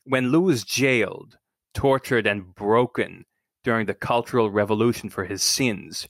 When 0.03 0.31
Lu 0.31 0.41
was 0.41 0.65
jailed, 0.65 1.37
tortured, 1.73 2.27
and 2.27 2.53
broken 2.53 3.25
during 3.63 3.85
the 3.85 3.93
Cultural 3.93 4.51
Revolution 4.51 5.09
for 5.09 5.23
his 5.23 5.41
sins, 5.41 6.09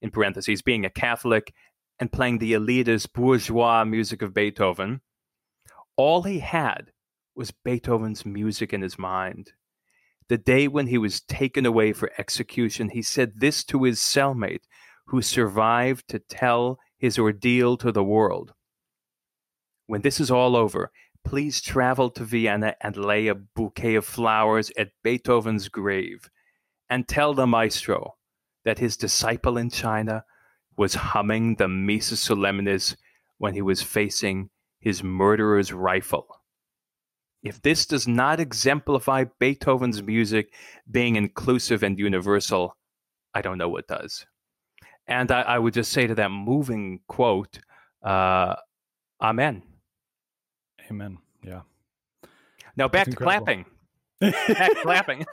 in 0.00 0.10
parentheses, 0.10 0.62
being 0.62 0.84
a 0.84 0.90
Catholic 0.90 1.52
and 1.98 2.12
playing 2.12 2.38
the 2.38 2.52
elitist 2.52 3.12
bourgeois 3.12 3.84
music 3.84 4.22
of 4.22 4.34
Beethoven, 4.34 5.00
all 5.96 6.22
he 6.22 6.40
had 6.40 6.92
was 7.34 7.50
Beethoven's 7.50 8.26
music 8.26 8.72
in 8.72 8.82
his 8.82 8.98
mind. 8.98 9.52
The 10.28 10.38
day 10.38 10.68
when 10.68 10.86
he 10.86 10.98
was 10.98 11.20
taken 11.20 11.66
away 11.66 11.92
for 11.92 12.10
execution, 12.18 12.90
he 12.90 13.02
said 13.02 13.40
this 13.40 13.64
to 13.64 13.84
his 13.84 14.00
cellmate, 14.00 14.62
who 15.06 15.20
survived 15.22 16.08
to 16.08 16.18
tell 16.18 16.78
his 16.96 17.18
ordeal 17.18 17.76
to 17.78 17.92
the 17.92 18.04
world. 18.04 18.54
When 19.86 20.02
this 20.02 20.20
is 20.20 20.30
all 20.30 20.56
over, 20.56 20.90
please 21.24 21.60
travel 21.60 22.10
to 22.10 22.24
Vienna 22.24 22.76
and 22.80 22.96
lay 22.96 23.26
a 23.26 23.34
bouquet 23.34 23.94
of 23.94 24.04
flowers 24.04 24.70
at 24.78 24.92
Beethoven's 25.02 25.68
grave 25.68 26.30
and 26.88 27.06
tell 27.06 27.34
the 27.34 27.46
maestro 27.46 28.14
that 28.64 28.78
his 28.78 28.96
disciple 28.96 29.56
in 29.56 29.70
China 29.70 30.24
was 30.76 30.94
humming 30.94 31.56
the 31.56 31.68
Missa 31.68 32.14
Solemnis 32.14 32.96
when 33.38 33.54
he 33.54 33.62
was 33.62 33.82
facing 33.82 34.50
his 34.78 35.02
murderer's 35.02 35.72
rifle. 35.72 36.41
If 37.42 37.60
this 37.62 37.86
does 37.86 38.06
not 38.06 38.38
exemplify 38.38 39.24
Beethoven's 39.40 40.02
music 40.02 40.54
being 40.90 41.16
inclusive 41.16 41.82
and 41.82 41.98
universal, 41.98 42.76
I 43.34 43.42
don't 43.42 43.58
know 43.58 43.68
what 43.68 43.88
does. 43.88 44.24
And 45.08 45.30
I, 45.32 45.42
I 45.42 45.58
would 45.58 45.74
just 45.74 45.90
say 45.92 46.06
to 46.06 46.14
that 46.14 46.30
moving 46.30 47.00
quote, 47.08 47.58
uh, 48.04 48.54
Amen. 49.20 49.62
Amen. 50.90 51.18
Yeah. 51.42 51.62
Now 52.76 52.88
back 52.88 53.06
to 53.08 53.16
clapping. 53.16 53.64
Back 54.20 54.70
to 54.70 54.80
clapping. 54.82 55.26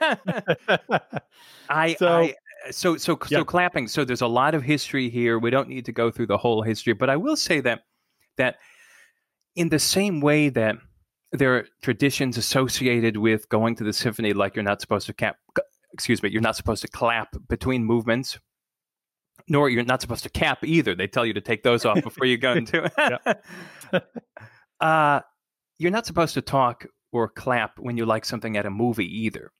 I, 1.68 1.94
So- 1.94 2.08
I 2.08 2.34
so 2.70 2.96
so 2.98 3.18
so 3.26 3.42
clapping. 3.44 3.88
So 3.88 4.04
there's 4.04 4.20
a 4.20 4.26
lot 4.26 4.54
of 4.54 4.62
history 4.62 5.08
here. 5.08 5.38
We 5.38 5.48
don't 5.50 5.68
need 5.68 5.86
to 5.86 5.92
go 5.92 6.10
through 6.10 6.26
the 6.26 6.36
whole 6.36 6.60
history, 6.62 6.92
but 6.92 7.08
I 7.08 7.16
will 7.16 7.36
say 7.36 7.60
that 7.60 7.84
that 8.36 8.56
in 9.56 9.70
the 9.70 9.78
same 9.78 10.20
way 10.20 10.50
that 10.50 10.76
there 11.32 11.56
are 11.56 11.66
traditions 11.82 12.36
associated 12.36 13.16
with 13.16 13.48
going 13.48 13.76
to 13.76 13.84
the 13.84 13.92
symphony, 13.92 14.32
like 14.32 14.54
you're 14.54 14.64
not 14.64 14.80
supposed 14.80 15.06
to 15.06 15.12
cap, 15.12 15.36
excuse 15.92 16.22
me, 16.22 16.30
you're 16.30 16.42
not 16.42 16.56
supposed 16.56 16.82
to 16.82 16.88
clap 16.88 17.36
between 17.48 17.84
movements, 17.84 18.38
nor 19.48 19.68
you're 19.68 19.84
not 19.84 20.00
supposed 20.00 20.24
to 20.24 20.30
cap 20.30 20.64
either. 20.64 20.94
They 20.94 21.06
tell 21.06 21.24
you 21.24 21.34
to 21.34 21.40
take 21.40 21.62
those 21.62 21.84
off 21.84 22.02
before 22.02 22.26
you 22.26 22.36
go 22.36 22.52
into. 22.52 22.90
uh, 24.80 25.20
you're 25.78 25.90
not 25.90 26.06
supposed 26.06 26.34
to 26.34 26.42
talk 26.42 26.86
or 27.12 27.28
clap 27.28 27.78
when 27.78 27.96
you 27.96 28.06
like 28.06 28.24
something 28.24 28.56
at 28.56 28.66
a 28.66 28.70
movie 28.70 29.24
either. 29.24 29.52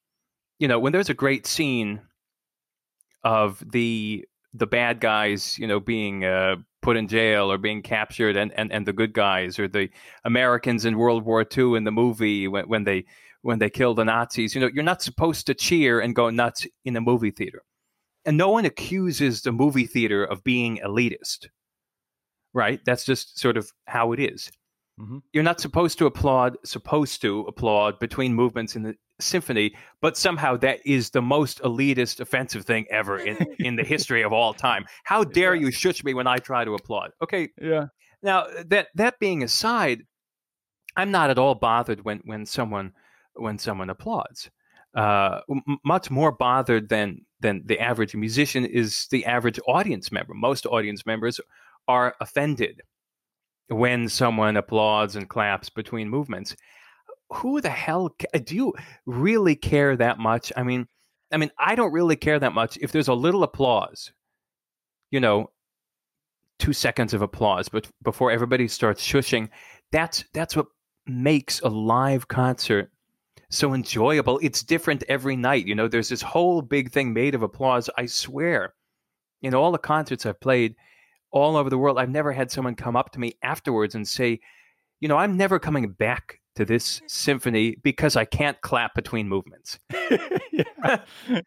You 0.59 0.69
know, 0.69 0.79
when 0.79 0.93
there's 0.93 1.09
a 1.09 1.15
great 1.15 1.47
scene 1.47 2.01
of 3.25 3.63
the 3.71 4.27
the 4.55 4.67
bad 4.67 5.01
guys, 5.01 5.59
you 5.59 5.67
know, 5.67 5.81
being 5.81 6.25
uh, 6.25 6.57
put 6.83 6.97
in 6.97 7.09
jail 7.09 7.51
or 7.51 7.59
being 7.59 7.83
captured, 7.83 8.37
and, 8.37 8.53
and, 8.53 8.73
and 8.73 8.87
the 8.87 8.93
good 8.93 9.13
guys 9.13 9.59
or 9.59 9.69
the 9.69 9.89
Americans 10.25 10.85
in 10.85 10.99
World 10.99 11.25
War 11.25 11.47
II 11.57 11.77
in 11.77 11.85
the 11.85 11.93
movie 11.93 12.49
when, 12.49 12.69
when 12.69 12.85
they 12.85 13.05
when 13.43 13.59
they 13.59 13.71
kill 13.71 13.95
the 13.95 14.05
Nazis. 14.05 14.55
You 14.55 14.61
know, 14.61 14.71
you're 14.73 14.85
not 14.85 15.03
supposed 15.03 15.47
to 15.47 15.55
cheer 15.55 16.01
and 16.01 16.15
go 16.15 16.31
nuts 16.31 16.67
in 16.85 16.97
a 16.97 17.01
movie 17.01 17.31
theater, 17.31 17.63
and 18.25 18.37
no 18.37 18.51
one 18.51 18.65
accuses 18.65 19.43
the 19.43 19.53
movie 19.53 19.87
theater 19.87 20.25
of 20.25 20.45
being 20.45 20.79
elitist. 20.79 21.49
Right? 22.53 22.81
That's 22.85 23.05
just 23.05 23.39
sort 23.39 23.57
of 23.57 23.71
how 23.87 24.13
it 24.13 24.19
is. 24.19 24.51
Mhm. 25.01 25.23
You're 25.33 25.45
not 25.45 25.61
supposed 25.61 25.99
to 25.99 26.07
applaud, 26.07 26.57
supposed 26.65 27.23
to 27.23 27.43
applaud 27.43 27.99
between 28.01 28.35
movements 28.35 28.75
in 28.77 28.83
the 28.83 28.97
symphony, 29.23 29.75
but 30.01 30.17
somehow 30.17 30.57
that 30.59 30.81
is 30.85 31.11
the 31.11 31.23
most 31.23 31.61
elitist, 31.63 32.21
offensive 32.21 32.65
thing 32.65 32.87
ever 32.91 33.19
in, 33.19 33.37
in 33.59 33.77
the 33.77 33.85
history 33.85 34.23
of 34.23 34.33
all 34.33 34.53
time. 34.55 34.85
How 35.05 35.25
dare 35.25 35.55
Yeah. 35.55 35.63
you 35.67 35.71
shush 35.71 36.03
me 36.05 36.15
when 36.15 36.27
I 36.27 36.39
try 36.39 36.65
to 36.65 36.75
applaud? 36.75 37.13
Okay, 37.23 37.49
Yeah. 37.61 37.87
now 38.23 38.47
that 38.67 38.89
that 38.95 39.19
being 39.19 39.43
aside, 39.43 40.03
I'm 40.97 41.11
not 41.11 41.31
at 41.31 41.39
all 41.39 41.55
bothered 41.55 42.05
when 42.05 42.21
when 42.25 42.47
someone 42.47 42.93
when 43.35 43.59
someone 43.59 43.91
applauds. 43.91 44.51
Uh, 44.95 45.41
m- 45.49 45.63
much 45.85 46.11
more 46.11 46.33
bothered 46.33 46.89
than 46.89 47.25
than 47.39 47.63
the 47.65 47.79
average 47.79 48.15
musician 48.15 48.65
is 48.65 49.07
the 49.11 49.25
average 49.25 49.61
audience 49.69 50.11
member. 50.11 50.35
Most 50.35 50.67
audience 50.67 51.07
members 51.07 51.41
are 51.87 52.15
offended 52.21 52.83
when 53.69 54.09
someone 54.09 54.57
applauds 54.57 55.15
and 55.15 55.29
claps 55.29 55.71
between 55.71 56.09
movements. 56.09 56.57
Who 57.35 57.61
the 57.61 57.71
hell 57.71 58.15
uh, 58.35 58.39
do 58.39 58.57
you 58.57 58.75
really 59.07 59.57
care 59.57 59.97
that 59.97 60.19
much? 60.19 60.53
I 60.57 60.63
mean, 60.63 60.87
I 61.33 61.37
mean, 61.37 61.51
I 61.59 61.75
don't 61.75 61.93
really 61.93 62.17
care 62.17 62.39
that 62.39 62.55
much 62.55 62.77
if 62.79 62.93
there's 62.93 63.09
a 63.09 63.15
little 63.15 63.43
applause. 63.43 64.13
You 65.11 65.21
know, 65.21 65.51
two 66.59 66.73
seconds 66.73 67.15
of 67.15 67.23
applause, 67.23 67.69
but 67.69 67.89
before 68.03 68.31
everybody 68.31 68.69
starts 68.69 69.07
shushing, 69.07 69.49
that's 69.93 70.25
that's 70.33 70.57
what 70.57 70.67
makes 71.07 71.61
a 71.61 71.69
live 71.69 72.29
concert 72.29 72.91
so 73.51 73.75
enjoyable. 73.75 74.39
It's 74.43 74.63
different 74.63 75.03
every 75.09 75.37
night. 75.37 75.67
You 75.67 75.75
know, 75.75 75.89
there's 75.89 76.09
this 76.09 76.23
whole 76.23 76.63
big 76.63 76.93
thing 76.93 77.13
made 77.13 77.35
of 77.35 77.43
applause. 77.43 77.91
I 77.99 78.07
swear, 78.07 78.75
in 79.43 79.55
all 79.55 79.73
the 79.73 79.79
concerts 79.79 80.25
I've 80.25 80.41
played 80.41 80.77
all 81.33 81.57
over 81.57 81.71
the 81.71 81.79
world, 81.79 81.99
I've 81.99 82.11
never 82.11 82.33
had 82.33 82.51
someone 82.51 82.75
come 82.77 82.97
up 82.97 83.11
to 83.13 83.21
me 83.21 83.35
afterwards 83.43 83.95
and 83.95 84.07
say, 84.07 84.41
you 85.01 85.09
know, 85.09 85.17
I'm 85.17 85.37
never 85.37 85.59
coming 85.59 85.91
back 85.91 86.40
to 86.61 86.67
this 86.67 87.01
symphony 87.07 87.77
because 87.83 88.17
I 88.17 88.27
can't 88.27 88.61
clap 88.61 88.95
between 88.95 89.29
movements. 89.29 89.79
yeah. 90.53 90.99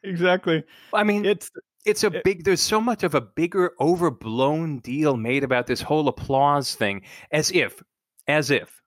Exactly. 0.03 0.63
I 0.93 1.03
mean, 1.03 1.23
It's 1.23 1.51
it's 1.85 2.03
a 2.03 2.09
big 2.23 2.45
there's 2.45 2.61
so 2.61 2.81
much 2.81 3.03
of 3.03 3.13
a 3.13 3.21
bigger 3.21 3.73
overblown 3.79 4.79
deal 4.79 5.17
made 5.17 5.43
about 5.43 5.67
this 5.67 5.81
whole 5.81 6.07
applause 6.07 6.75
thing 6.75 7.01
as 7.31 7.51
if 7.51 7.83
as 8.27 8.49
if 8.49 8.81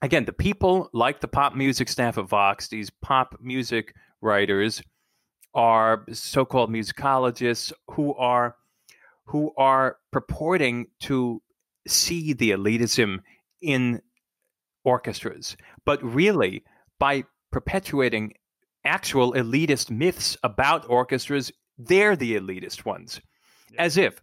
again 0.00 0.24
the 0.24 0.32
people 0.32 0.88
like 0.92 1.20
the 1.20 1.26
pop 1.26 1.56
music 1.56 1.88
staff 1.88 2.16
at 2.16 2.28
vox 2.28 2.68
these 2.68 2.88
pop 3.02 3.34
music 3.40 3.92
writers 4.20 4.80
are 5.54 6.04
so-called 6.12 6.70
musicologists 6.70 7.72
who 7.90 8.14
are 8.14 8.54
who 9.24 9.52
are 9.58 9.96
purporting 10.12 10.86
to 11.00 11.42
see 11.88 12.32
the 12.32 12.52
elitism 12.52 13.18
in 13.60 14.00
orchestras 14.92 15.56
but 15.84 16.02
really 16.02 16.54
by 16.98 17.14
perpetuating 17.52 18.32
actual 18.84 19.32
elitist 19.34 19.90
myths 19.90 20.36
about 20.42 20.88
orchestras 20.88 21.52
they're 21.88 22.16
the 22.16 22.36
elitist 22.40 22.84
ones 22.84 23.20
Yeah. 23.72 23.82
as 23.86 23.96
if 23.96 24.20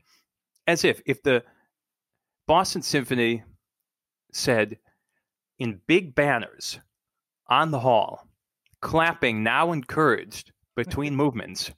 as 0.73 0.83
if 0.83 1.01
if 1.05 1.21
the 1.23 1.43
boston 2.47 2.81
symphony 2.81 3.43
said 4.33 4.77
in 5.59 5.79
big 5.87 6.15
banners 6.15 6.79
on 7.47 7.71
the 7.71 7.79
hall 7.87 8.27
clapping 8.81 9.43
now 9.43 9.71
encouraged 9.71 10.51
between 10.75 11.15
movements 11.23 11.71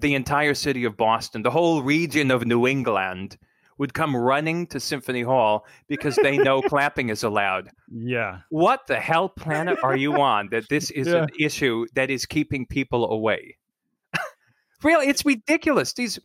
the 0.00 0.14
entire 0.14 0.54
city 0.54 0.84
of 0.84 0.96
boston 0.96 1.42
the 1.42 1.56
whole 1.58 1.82
region 1.82 2.30
of 2.30 2.46
new 2.46 2.66
england 2.66 3.36
would 3.78 3.94
come 3.94 4.14
running 4.16 4.66
to 4.66 4.80
symphony 4.80 5.22
hall 5.22 5.64
because 5.88 6.16
they 6.16 6.36
know 6.36 6.60
clapping 6.68 7.08
is 7.08 7.22
allowed 7.22 7.70
yeah. 7.90 8.40
what 8.50 8.86
the 8.88 8.98
hell 9.00 9.28
planet 9.28 9.78
are 9.82 9.96
you 9.96 10.20
on 10.20 10.48
that 10.50 10.68
this 10.68 10.90
is 10.92 11.06
Yeah. 11.06 11.22
an 11.22 11.28
issue 11.38 11.86
that 11.94 12.10
is 12.10 12.26
keeping 12.26 12.66
people 12.66 13.10
away? 13.10 13.56
really, 14.82 15.06
it's 15.08 15.24
ridiculous. 15.24 15.92
These, 15.94 16.18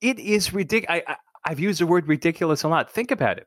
it 0.00 0.18
is 0.18 0.52
ridiculous. 0.52 1.02
I, 1.06 1.16
I've 1.44 1.60
used 1.60 1.80
the 1.80 1.86
word 1.86 2.08
ridiculous 2.08 2.62
a 2.64 2.68
lot. 2.68 2.90
Think 2.90 3.10
about 3.10 3.38
it. 3.38 3.46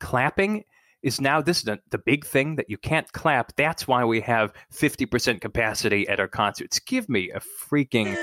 Clapping 0.00 0.64
is 1.02 1.20
now 1.20 1.40
this 1.40 1.58
is 1.58 1.64
the, 1.64 1.78
the 1.90 1.98
big 1.98 2.24
thing 2.24 2.56
that 2.56 2.70
you 2.70 2.78
can't 2.78 3.10
clap. 3.12 3.54
That's 3.56 3.86
why 3.86 4.04
we 4.04 4.20
have 4.22 4.52
50% 4.72 5.40
capacity 5.40 6.08
at 6.08 6.18
our 6.18 6.28
concerts. 6.28 6.78
Give 6.78 7.08
me 7.08 7.30
a 7.30 7.40
freaking 7.40 8.16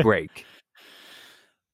break. 0.00 0.46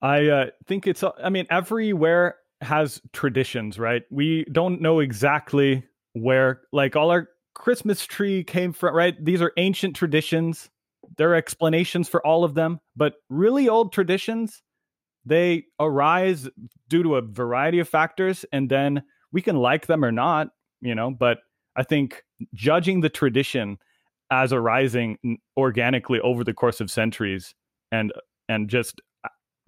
I 0.01 0.27
uh, 0.27 0.45
think 0.65 0.87
it's, 0.87 1.03
I 1.03 1.29
mean, 1.29 1.45
everywhere 1.49 2.37
has 2.61 3.01
traditions, 3.13 3.77
right? 3.77 4.03
We 4.09 4.45
don't 4.51 4.81
know 4.81 4.99
exactly 4.99 5.83
where, 6.13 6.61
like, 6.71 6.95
all 6.95 7.11
our 7.11 7.27
Christmas 7.53 8.05
tree 8.05 8.43
came 8.43 8.73
from, 8.73 8.95
right? 8.95 9.15
These 9.23 9.41
are 9.41 9.51
ancient 9.57 9.95
traditions. 9.95 10.69
There 11.17 11.31
are 11.31 11.35
explanations 11.35 12.07
for 12.07 12.25
all 12.25 12.43
of 12.43 12.53
them, 12.53 12.79
but 12.95 13.15
really 13.29 13.67
old 13.67 13.91
traditions, 13.91 14.61
they 15.25 15.65
arise 15.79 16.49
due 16.87 17.03
to 17.03 17.15
a 17.15 17.21
variety 17.21 17.79
of 17.79 17.89
factors. 17.89 18.45
And 18.53 18.69
then 18.69 19.03
we 19.31 19.41
can 19.41 19.57
like 19.57 19.87
them 19.87 20.05
or 20.05 20.11
not, 20.11 20.49
you 20.81 20.95
know, 20.95 21.11
but 21.11 21.39
I 21.75 21.83
think 21.83 22.23
judging 22.53 23.01
the 23.01 23.09
tradition 23.09 23.77
as 24.31 24.53
arising 24.53 25.17
organically 25.57 26.19
over 26.19 26.43
the 26.43 26.53
course 26.53 26.79
of 26.81 26.91
centuries 26.91 27.55
and 27.91 28.13
and 28.47 28.69
just 28.69 28.99
uh, 28.99 29.03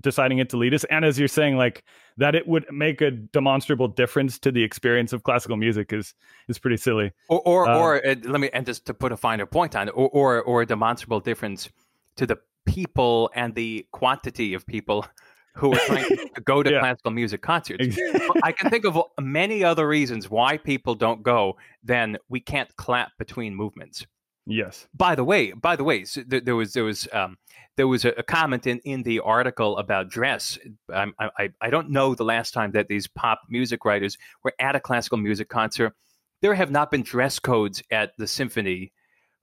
deciding 0.02 0.39
it 0.39 0.49
to 0.49 0.58
lead 0.58 0.74
us 0.74 0.84
and 0.86 1.06
as 1.06 1.18
you're 1.18 1.28
saying 1.28 1.58
like 1.58 1.84
that 2.18 2.36
it 2.36 2.47
would 2.47 2.66
make 2.72 3.02
a 3.02 3.12
demonstrable 3.12 3.88
difference 3.88 4.39
to 4.39 4.52
the 4.52 4.64
experience 4.64 5.14
of 5.14 5.24
classical 5.24 5.58
music 5.58 5.93
is 5.93 6.14
is 6.47 6.60
pretty 6.60 6.78
silly 6.78 7.12
or 7.30 7.41
or, 7.47 7.70
uh, 7.70 7.78
or 7.78 8.06
uh, 8.06 8.16
let 8.24 8.39
me 8.39 8.49
and 8.54 8.66
just 8.66 8.86
to 8.86 8.93
put 8.93 9.12
a 9.12 9.18
finer 9.18 9.45
point 9.45 9.76
on 9.76 9.88
it 9.88 9.91
or, 9.91 10.10
or 10.10 10.41
or 10.41 10.62
a 10.62 10.66
demonstrable 10.66 11.20
difference 11.20 11.70
to 12.16 12.26
the 12.26 12.38
people 12.66 13.32
and 13.36 13.56
the 13.56 13.86
quantity 13.91 14.54
of 14.54 14.66
people 14.66 15.06
who 15.56 15.74
are 15.74 15.80
trying 15.80 16.06
to 16.06 16.41
go 16.45 16.64
to 16.64 16.72
yeah. 16.72 16.80
classical 16.80 17.12
music 17.12 17.41
concerts. 17.41 17.97
I 18.41 18.54
can 18.54 18.70
think 18.70 18.86
of 18.86 18.97
many 19.20 19.66
other 19.66 19.86
reasons 19.86 20.30
why 20.30 20.58
people 20.58 20.95
don't 20.95 21.24
go 21.24 21.58
than 21.84 22.18
we 22.30 22.39
can't 22.39 22.74
clap 22.78 23.12
between 23.18 23.54
movements. 23.54 24.06
Yes. 24.46 24.88
By 24.94 25.16
the 25.16 25.24
way, 25.24 25.52
by 25.52 25.76
the 25.76 25.84
way, 25.84 26.04
so 26.04 26.24
there, 26.26 26.42
there, 26.42 26.56
was 26.56 26.74
there 26.74 26.84
was 26.84 27.08
um, 27.14 27.38
there 27.78 27.88
was 27.88 28.06
a, 28.06 28.10
a, 28.10 28.24
comment 28.24 28.66
in, 28.66 28.80
in 28.80 29.04
the 29.04 29.20
article 29.20 29.78
about 29.78 30.10
dress. 30.10 30.58
I, 30.92 31.08
I 31.20 31.50
I 31.62 31.70
don't 31.70 31.92
know 31.92 32.16
the 32.16 32.24
last 32.24 32.52
time 32.54 32.72
that 32.72 32.88
these 32.88 33.08
pop 33.08 33.42
music 33.50 33.86
writers 33.86 34.18
were 34.44 34.54
at 34.60 34.76
a 34.76 34.80
classical 34.80 35.20
music 35.20 35.48
concert. 35.48 35.94
There 36.42 36.56
have 36.56 36.72
not 36.72 36.89
been 36.89 37.04
dress 37.04 37.38
codes 37.38 37.84
at 37.92 38.14
the 38.18 38.26
symphony 38.26 38.92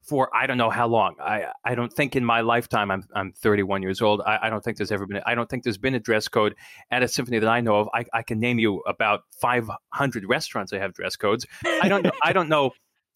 for 0.01 0.29
I 0.35 0.47
don't 0.47 0.57
know 0.57 0.69
how 0.69 0.87
long. 0.87 1.15
I 1.21 1.45
I 1.63 1.75
don't 1.75 1.93
think 1.93 2.15
in 2.15 2.25
my 2.25 2.41
lifetime 2.41 2.91
I'm 2.91 3.05
I'm 3.15 3.31
31 3.31 3.81
years 3.81 4.01
old. 4.01 4.21
I, 4.25 4.39
I 4.43 4.49
don't 4.49 4.63
think 4.63 4.77
there's 4.77 4.91
ever 4.91 5.05
been 5.05 5.21
I 5.25 5.33
don't 5.33 5.49
think 5.49 5.63
there's 5.63 5.77
been 5.77 5.95
a 5.95 5.99
dress 5.99 6.27
code 6.27 6.55
at 6.91 7.03
a 7.03 7.07
symphony 7.07 7.39
that 7.39 7.49
I 7.49 7.61
know 7.61 7.75
of. 7.75 7.89
I, 7.93 8.05
I 8.13 8.23
can 8.23 8.39
name 8.39 8.59
you 8.59 8.79
about 8.81 9.21
500 9.39 10.25
restaurants 10.27 10.71
that 10.71 10.81
have 10.81 10.93
dress 10.93 11.15
codes. 11.15 11.45
I 11.65 11.87
don't 11.87 12.03
know, 12.03 12.11
I 12.21 12.33
don't 12.33 12.49
know 12.49 12.71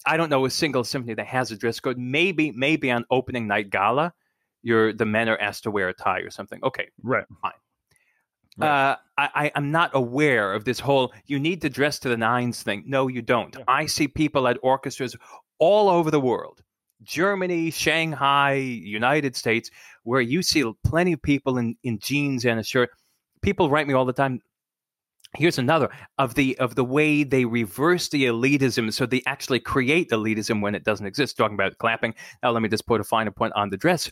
I 0.05 0.17
don't 0.17 0.29
know 0.29 0.45
a 0.45 0.49
single 0.49 0.83
symphony 0.83 1.13
that 1.15 1.27
has 1.27 1.51
a 1.51 1.57
dress 1.57 1.79
code. 1.79 1.97
Maybe 1.97 2.51
maybe 2.51 2.91
on 2.91 3.05
opening 3.09 3.47
night 3.47 3.69
gala, 3.69 4.13
you're 4.61 4.93
the 4.93 5.05
men 5.05 5.29
are 5.29 5.37
asked 5.37 5.63
to 5.63 5.71
wear 5.71 5.89
a 5.89 5.93
tie 5.93 6.19
or 6.19 6.29
something. 6.29 6.59
Okay, 6.63 6.89
right, 7.01 7.25
fine. 7.41 7.51
Right. 8.57 8.91
Uh, 8.91 8.95
I, 9.17 9.51
I'm 9.55 9.71
not 9.71 9.91
aware 9.93 10.53
of 10.53 10.63
this 10.63 10.79
whole 10.79 11.11
you 11.25 11.39
need 11.39 11.61
to 11.61 11.69
dress 11.69 11.97
to 11.99 12.09
the 12.09 12.17
nines 12.17 12.61
thing. 12.61 12.83
No, 12.85 13.07
you 13.07 13.21
don't. 13.21 13.55
Yeah. 13.55 13.63
I 13.67 13.85
see 13.87 14.07
people 14.07 14.47
at 14.47 14.57
orchestras 14.61 15.15
all 15.59 15.89
over 15.89 16.11
the 16.11 16.19
world 16.19 16.61
Germany, 17.03 17.71
Shanghai, 17.71 18.53
United 18.53 19.35
States, 19.35 19.69
where 20.03 20.21
you 20.21 20.41
see 20.41 20.63
plenty 20.83 21.13
of 21.13 21.21
people 21.21 21.57
in, 21.57 21.75
in 21.83 21.99
jeans 21.99 22.45
and 22.45 22.59
a 22.59 22.63
shirt. 22.63 22.89
People 23.41 23.69
write 23.69 23.87
me 23.87 23.93
all 23.93 24.05
the 24.05 24.13
time. 24.13 24.41
Here's 25.35 25.57
another 25.57 25.89
of 26.17 26.35
the 26.35 26.57
of 26.59 26.75
the 26.75 26.83
way 26.83 27.23
they 27.23 27.45
reverse 27.45 28.09
the 28.09 28.25
elitism, 28.25 28.93
so 28.93 29.05
they 29.05 29.21
actually 29.25 29.59
create 29.59 30.11
elitism 30.11 30.61
when 30.61 30.75
it 30.75 30.83
doesn't 30.83 31.05
exist. 31.05 31.37
Talking 31.37 31.55
about 31.55 31.77
clapping. 31.79 32.13
Now, 32.43 32.51
let 32.51 32.61
me 32.61 32.69
just 32.69 32.85
put 32.85 33.01
a 33.01 33.03
finer 33.03 33.31
point 33.31 33.53
on 33.55 33.69
the 33.69 33.77
dress. 33.77 34.11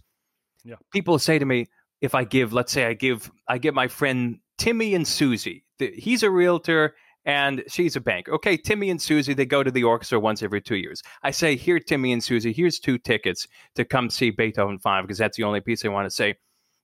Yeah. 0.64 0.76
People 0.92 1.20
say 1.20 1.40
to 1.40 1.46
me, 1.46 1.68
if 2.02 2.16
I 2.16 2.24
give, 2.24 2.54
let's 2.54 2.72
say, 2.72 2.86
I 2.86 2.94
give, 2.94 3.32
I 3.48 3.58
give 3.58 3.74
my 3.74 3.88
friend 3.88 4.40
Timmy 4.58 4.96
and 4.96 5.08
Susie. 5.08 5.64
He's 5.80 6.24
a 6.24 6.30
realtor 6.30 6.96
and 7.26 7.64
she's 7.68 7.96
a 7.96 8.02
bank. 8.02 8.28
Okay, 8.30 8.58
Timmy 8.58 8.90
and 8.90 9.02
Susie, 9.02 9.34
they 9.34 9.46
go 9.46 9.64
to 9.64 9.72
the 9.72 9.84
orchestra 9.84 10.20
once 10.20 10.42
every 10.42 10.62
two 10.62 10.76
years. 10.76 11.04
I 11.24 11.32
say, 11.32 11.56
here, 11.56 11.80
Timmy 11.80 12.12
and 12.12 12.24
Susie, 12.24 12.52
here's 12.52 12.80
two 12.80 12.98
tickets 12.98 13.48
to 13.76 13.86
come 13.86 14.10
see 14.10 14.32
Beethoven 14.32 14.80
5 14.80 15.04
because 15.04 15.20
that's 15.20 15.38
the 15.38 15.44
only 15.44 15.62
piece 15.62 15.84
they 15.84 15.90
want 15.90 16.08
to 16.08 16.16
say. 16.16 16.36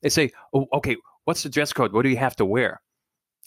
They 0.02 0.10
say, 0.10 0.32
oh, 0.54 0.68
okay, 0.74 0.96
what's 1.26 1.44
the 1.44 1.50
dress 1.50 1.74
code? 1.74 1.94
What 1.94 2.04
do 2.04 2.10
you 2.10 2.18
have 2.18 2.36
to 2.38 2.46
wear? 2.46 2.82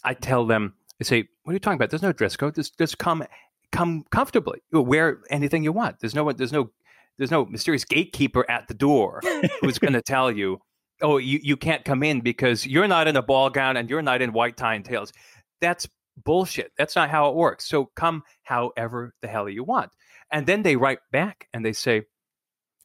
I 0.02 0.14
tell 0.14 0.46
them, 0.46 0.74
I 1.00 1.04
say, 1.04 1.28
what 1.42 1.52
are 1.52 1.54
you 1.54 1.60
talking 1.60 1.76
about? 1.76 1.90
There's 1.90 2.02
no 2.02 2.12
dress 2.12 2.36
code. 2.36 2.54
Just, 2.54 2.76
just 2.78 2.98
come, 2.98 3.24
come 3.72 4.04
comfortably. 4.10 4.60
You 4.72 4.82
wear 4.82 5.20
anything 5.30 5.64
you 5.64 5.72
want. 5.72 6.00
There's 6.00 6.14
no, 6.14 6.24
one. 6.24 6.36
there's 6.36 6.52
no, 6.52 6.70
there's 7.18 7.30
no 7.30 7.46
mysterious 7.46 7.84
gatekeeper 7.84 8.48
at 8.50 8.68
the 8.68 8.74
door 8.74 9.22
who's 9.60 9.78
going 9.80 9.94
to 9.94 10.02
tell 10.02 10.30
you, 10.30 10.60
oh, 11.02 11.16
you, 11.16 11.40
you 11.42 11.56
can't 11.56 11.84
come 11.84 12.02
in 12.02 12.20
because 12.20 12.66
you're 12.66 12.88
not 12.88 13.08
in 13.08 13.16
a 13.16 13.22
ball 13.22 13.50
gown 13.50 13.76
and 13.76 13.88
you're 13.88 14.02
not 14.02 14.22
in 14.22 14.32
white 14.32 14.56
tie 14.56 14.74
and 14.74 14.84
tails. 14.84 15.12
That's 15.60 15.88
bullshit. 16.24 16.72
That's 16.76 16.96
not 16.96 17.10
how 17.10 17.28
it 17.30 17.34
works. 17.36 17.66
So 17.66 17.90
come 17.96 18.22
however 18.42 19.14
the 19.22 19.28
hell 19.28 19.48
you 19.48 19.64
want. 19.64 19.90
And 20.32 20.46
then 20.46 20.62
they 20.62 20.76
write 20.76 21.00
back 21.10 21.48
and 21.52 21.64
they 21.64 21.72
say, 21.72 22.02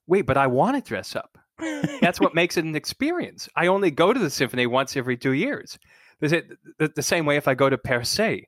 wait, 0.07 0.23
but 0.23 0.37
I 0.37 0.47
want 0.47 0.75
to 0.77 0.87
dress 0.87 1.15
up. 1.15 1.37
That's 2.01 2.19
what 2.19 2.35
makes 2.35 2.57
it 2.57 2.65
an 2.65 2.75
experience. 2.75 3.49
I 3.55 3.67
only 3.67 3.91
go 3.91 4.13
to 4.13 4.19
the 4.19 4.29
symphony 4.29 4.67
once 4.67 4.95
every 4.95 5.17
two 5.17 5.33
years. 5.33 5.77
Is 6.21 6.31
it 6.31 6.49
the, 6.79 6.91
the 6.95 7.03
same 7.03 7.25
way 7.25 7.37
if 7.37 7.47
I 7.47 7.53
go 7.55 7.69
to 7.69 7.77
Per 7.77 8.03
se? 8.03 8.47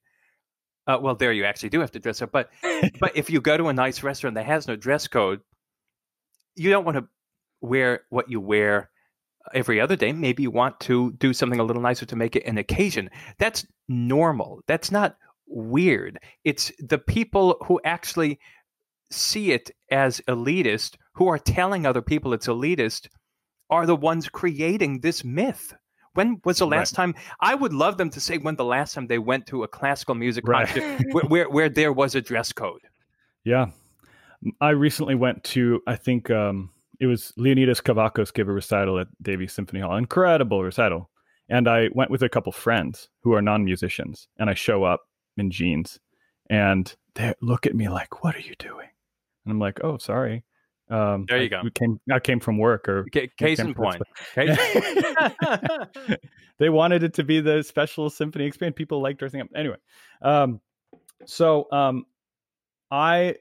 Uh, 0.88 0.97
well, 1.01 1.15
there 1.15 1.34
you 1.34 1.43
actually 1.43 1.70
do 1.70 1.82
have 1.82 1.91
to 1.91 1.99
dress 1.99 2.22
up. 2.22 2.32
But 2.32 2.49
but 2.99 3.15
if 3.15 3.30
you 3.30 3.41
go 3.41 3.57
to 3.57 3.68
a 3.68 3.74
nice 3.74 4.03
restaurant 4.03 4.36
that 4.36 4.45
has 4.45 4.68
no 4.68 4.76
dress 4.76 5.07
code, 5.07 5.41
you 6.55 6.70
don't 6.70 6.86
want 6.86 6.97
to 6.97 7.07
wear 7.61 8.01
what 8.09 8.30
you 8.30 8.39
wear 8.39 8.89
every 9.53 9.80
other 9.80 9.95
day. 9.95 10.11
Maybe 10.11 10.43
you 10.43 10.51
want 10.51 10.80
to 10.82 11.13
do 11.13 11.34
something 11.34 11.59
a 11.59 11.63
little 11.63 11.82
nicer 11.82 12.05
to 12.05 12.15
make 12.15 12.36
it 12.36 12.45
an 12.45 12.57
occasion. 12.57 13.09
That's 13.38 13.65
normal. 13.88 14.61
That's 14.68 14.91
not 14.91 15.18
weird. 15.47 16.20
It's 16.43 16.72
the 16.80 16.97
people 16.97 17.57
who 17.65 17.80
actually 17.84 18.39
see 19.09 19.51
it 19.51 19.72
as 19.91 20.22
elitist, 20.28 20.95
who 21.13 21.28
are 21.28 21.39
telling 21.39 21.86
other 21.86 22.01
people 22.01 22.34
it's 22.34 22.47
elitist, 22.47 23.07
are 23.70 23.86
the 23.86 23.95
ones 23.95 24.30
creating 24.30 24.99
this 24.99 25.24
myth. 25.24 25.74
When 26.18 26.41
was 26.43 26.57
the 26.57 26.65
last 26.65 26.97
right. 26.97 27.13
time? 27.13 27.15
I 27.41 27.53
would 27.53 27.74
love 27.74 27.97
them 27.97 28.09
to 28.09 28.20
say 28.20 28.39
when 28.39 28.55
the 28.55 28.65
last 28.65 28.95
time 28.95 29.05
they 29.05 29.20
went 29.20 29.45
to 29.47 29.61
a 29.61 29.68
classical 29.68 30.15
music 30.15 30.47
right. 30.47 30.68
concert 30.68 31.05
where, 31.11 31.24
where, 31.26 31.49
where 31.49 31.70
there 31.70 31.93
was 31.93 32.15
a 32.15 32.22
dress 32.22 32.51
code. 32.51 32.82
Yeah, 33.43 33.68
I 34.59 34.70
recently 34.72 35.13
went 35.13 35.43
to 35.45 35.80
I 35.86 35.95
think 35.95 36.32
um, 36.32 36.72
it 36.99 37.05
was 37.05 37.34
Leonidas 37.38 37.82
Kavakos 37.82 38.34
gave 38.34 38.49
a 38.49 38.51
recital 38.51 38.97
at 38.99 39.07
Davies 39.22 39.53
Symphony 39.53 39.82
Hall, 39.82 39.95
incredible 39.95 40.63
recital. 40.63 41.11
And 41.49 41.68
I 41.68 41.89
went 41.93 42.09
with 42.09 42.24
a 42.24 42.30
couple 42.30 42.51
friends 42.51 43.09
who 43.22 43.34
are 43.34 43.41
non 43.41 43.63
musicians, 43.63 44.28
and 44.39 44.49
I 44.49 44.55
show 44.55 44.84
up 44.84 45.01
in 45.38 45.51
jeans, 45.51 45.99
and 46.49 46.93
they 47.13 47.36
look 47.43 47.68
at 47.68 47.76
me 47.76 47.89
like, 47.89 48.24
"What 48.24 48.36
are 48.36 48.41
you 48.41 48.55
doing?" 48.57 48.89
And 49.45 49.51
I'm 49.51 49.59
like, 49.59 49.84
"Oh, 49.84 49.99
sorry." 49.99 50.43
Um, 50.89 51.25
there 51.27 51.39
you 51.39 51.45
I, 51.45 51.63
go. 51.63 51.69
Came, 51.75 51.99
I 52.11 52.19
came 52.19 52.39
from 52.39 52.57
work, 52.57 52.88
or 52.88 53.05
C- 53.13 53.29
case 53.38 53.59
in 53.59 53.73
point. 53.73 54.01
they 56.59 56.69
wanted 56.69 57.03
it 57.03 57.13
to 57.15 57.23
be 57.23 57.41
the 57.41 57.63
special 57.63 58.09
symphony 58.09 58.45
experience. 58.45 58.75
People 58.77 59.01
like 59.01 59.17
dressing 59.17 59.41
up. 59.41 59.47
Anyway, 59.55 59.77
um, 60.21 60.61
so 61.25 61.67
um, 61.71 62.05
I 62.89 63.35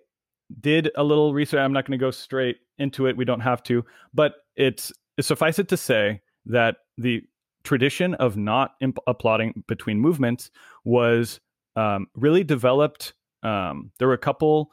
did 0.61 0.90
a 0.97 1.05
little 1.05 1.34
research. 1.34 1.59
I'm 1.59 1.72
not 1.72 1.86
going 1.86 1.99
to 1.99 2.05
go 2.05 2.11
straight 2.11 2.59
into 2.78 3.07
it. 3.07 3.16
We 3.16 3.24
don't 3.24 3.40
have 3.40 3.62
to, 3.64 3.84
but 4.12 4.34
it's 4.57 4.92
suffice 5.20 5.59
it 5.59 5.68
to 5.68 5.76
say 5.76 6.20
that 6.47 6.76
the 6.99 7.22
tradition 7.64 8.14
of 8.14 8.36
not 8.36 8.74
imp- 8.80 8.99
applauding 9.07 9.64
between 9.66 10.01
movements 10.01 10.51
was 10.84 11.40
um, 11.74 12.07
really 12.14 12.44
developed. 12.44 13.14
Um, 13.42 13.90
there 13.99 14.09
were 14.09 14.14
a 14.14 14.18
couple 14.18 14.70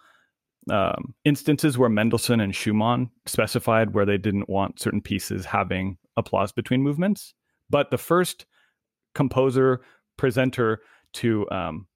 um, 0.70 1.14
instances 1.26 1.78
where 1.78 1.90
Mendelssohn 1.90 2.40
and 2.40 2.56
Schumann 2.56 3.10
specified 3.26 3.94
where 3.94 4.06
they 4.06 4.18
didn't 4.18 4.50
want 4.50 4.80
certain 4.80 5.02
pieces 5.02 5.46
having 5.46 5.98
applause 6.18 6.52
between 6.52 6.82
movements. 6.82 7.34
But 7.70 7.92
the 7.92 7.98
first 7.98 8.46
composer 9.16 9.82
presenter 10.18 10.82
to 11.14 11.50
um, 11.52 11.88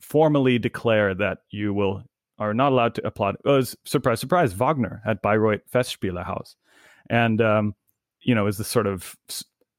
formally 0.00 0.58
declare 0.58 1.14
that 1.14 1.38
you 1.50 1.72
will 1.72 2.02
are 2.38 2.54
not 2.54 2.72
allowed 2.72 2.94
to 2.96 3.06
applaud. 3.06 3.36
Was 3.44 3.76
surprise, 3.84 4.20
surprise. 4.20 4.52
Wagner 4.52 5.00
at 5.06 5.22
Bayreuth 5.22 5.60
Festspielhaus, 5.72 6.56
and 7.08 7.40
um, 7.40 7.74
you 8.22 8.34
know, 8.34 8.46
is 8.46 8.58
this 8.58 8.68
sort 8.68 8.86
of 8.86 9.16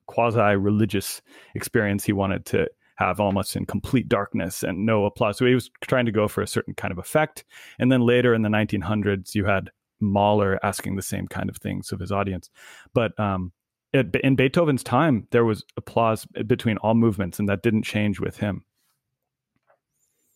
quasi 0.08 0.56
religious 0.56 1.22
experience 1.56 2.04
he 2.04 2.14
wanted 2.14 2.46
to 2.46 2.68
have 2.96 3.20
almost 3.20 3.56
in 3.56 3.66
complete 3.66 4.08
darkness 4.08 4.64
and 4.64 4.86
no 4.86 5.06
applause. 5.06 5.38
So 5.38 5.46
he 5.46 5.54
was 5.54 5.70
trying 5.82 6.06
to 6.06 6.12
go 6.12 6.28
for 6.28 6.42
a 6.42 6.48
certain 6.48 6.74
kind 6.74 6.92
of 6.92 6.98
effect. 6.98 7.44
And 7.80 7.92
then 7.92 8.02
later 8.02 8.34
in 8.34 8.42
the 8.42 8.50
1900s, 8.50 9.36
you 9.36 9.46
had 9.46 9.70
Mahler 10.00 10.60
asking 10.64 10.96
the 10.96 11.02
same 11.02 11.28
kind 11.28 11.50
of 11.50 11.58
things 11.58 11.92
of 11.92 12.00
his 12.00 12.12
audience. 12.12 12.50
But 12.94 13.18
um, 13.20 13.52
it, 13.94 14.16
in 14.24 14.36
Beethoven's 14.36 14.84
time, 14.84 15.28
there 15.32 15.46
was 15.46 15.64
applause 15.78 16.26
between 16.48 16.78
all 16.78 16.96
movements, 16.96 17.40
and 17.40 17.48
that 17.50 17.64
didn't 17.64 17.84
change 17.84 18.20
with 18.20 18.38
him. 18.38 18.66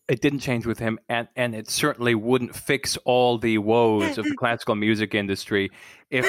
It 0.08 0.22
didn't 0.22 0.40
change 0.40 0.66
with 0.66 0.80
him, 0.80 0.98
and, 1.08 1.28
and 1.36 1.54
it 1.54 1.70
certainly 1.70 2.16
wouldn't 2.16 2.56
fix 2.56 2.98
all 3.06 3.38
the 3.38 3.60
woes 3.60 4.18
of 4.18 4.26
the 4.26 4.36
classical 4.40 4.74
music 4.74 5.14
industry 5.14 5.70
if 6.10 6.26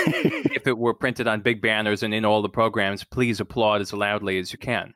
if 0.54 0.66
it 0.66 0.76
were 0.76 0.92
printed 0.92 1.26
on 1.26 1.40
big 1.40 1.62
banners 1.62 2.02
and 2.02 2.12
in 2.12 2.26
all 2.26 2.42
the 2.42 2.48
programs. 2.50 3.04
Please 3.04 3.40
applaud 3.40 3.80
as 3.80 3.94
loudly 3.94 4.38
as 4.38 4.52
you 4.52 4.58
can. 4.58 4.92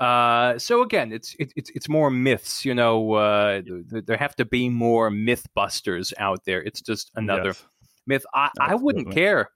Uh, 0.00 0.58
so 0.58 0.82
again, 0.82 1.12
it's 1.12 1.36
it, 1.38 1.52
it's 1.56 1.70
it's 1.74 1.88
more 1.88 2.10
myths. 2.10 2.64
You 2.64 2.74
know, 2.74 3.12
uh, 3.12 3.60
th- 3.62 4.06
there 4.06 4.16
have 4.16 4.34
to 4.36 4.44
be 4.46 4.68
more 4.70 5.10
myth 5.10 5.46
busters 5.54 6.12
out 6.18 6.44
there. 6.46 6.62
It's 6.62 6.80
just 6.80 7.10
another 7.16 7.48
Yes. 7.50 7.66
myth. 8.06 8.24
I, 8.34 8.48
I 8.60 8.74
wouldn't 8.74 9.12
care. 9.12 9.50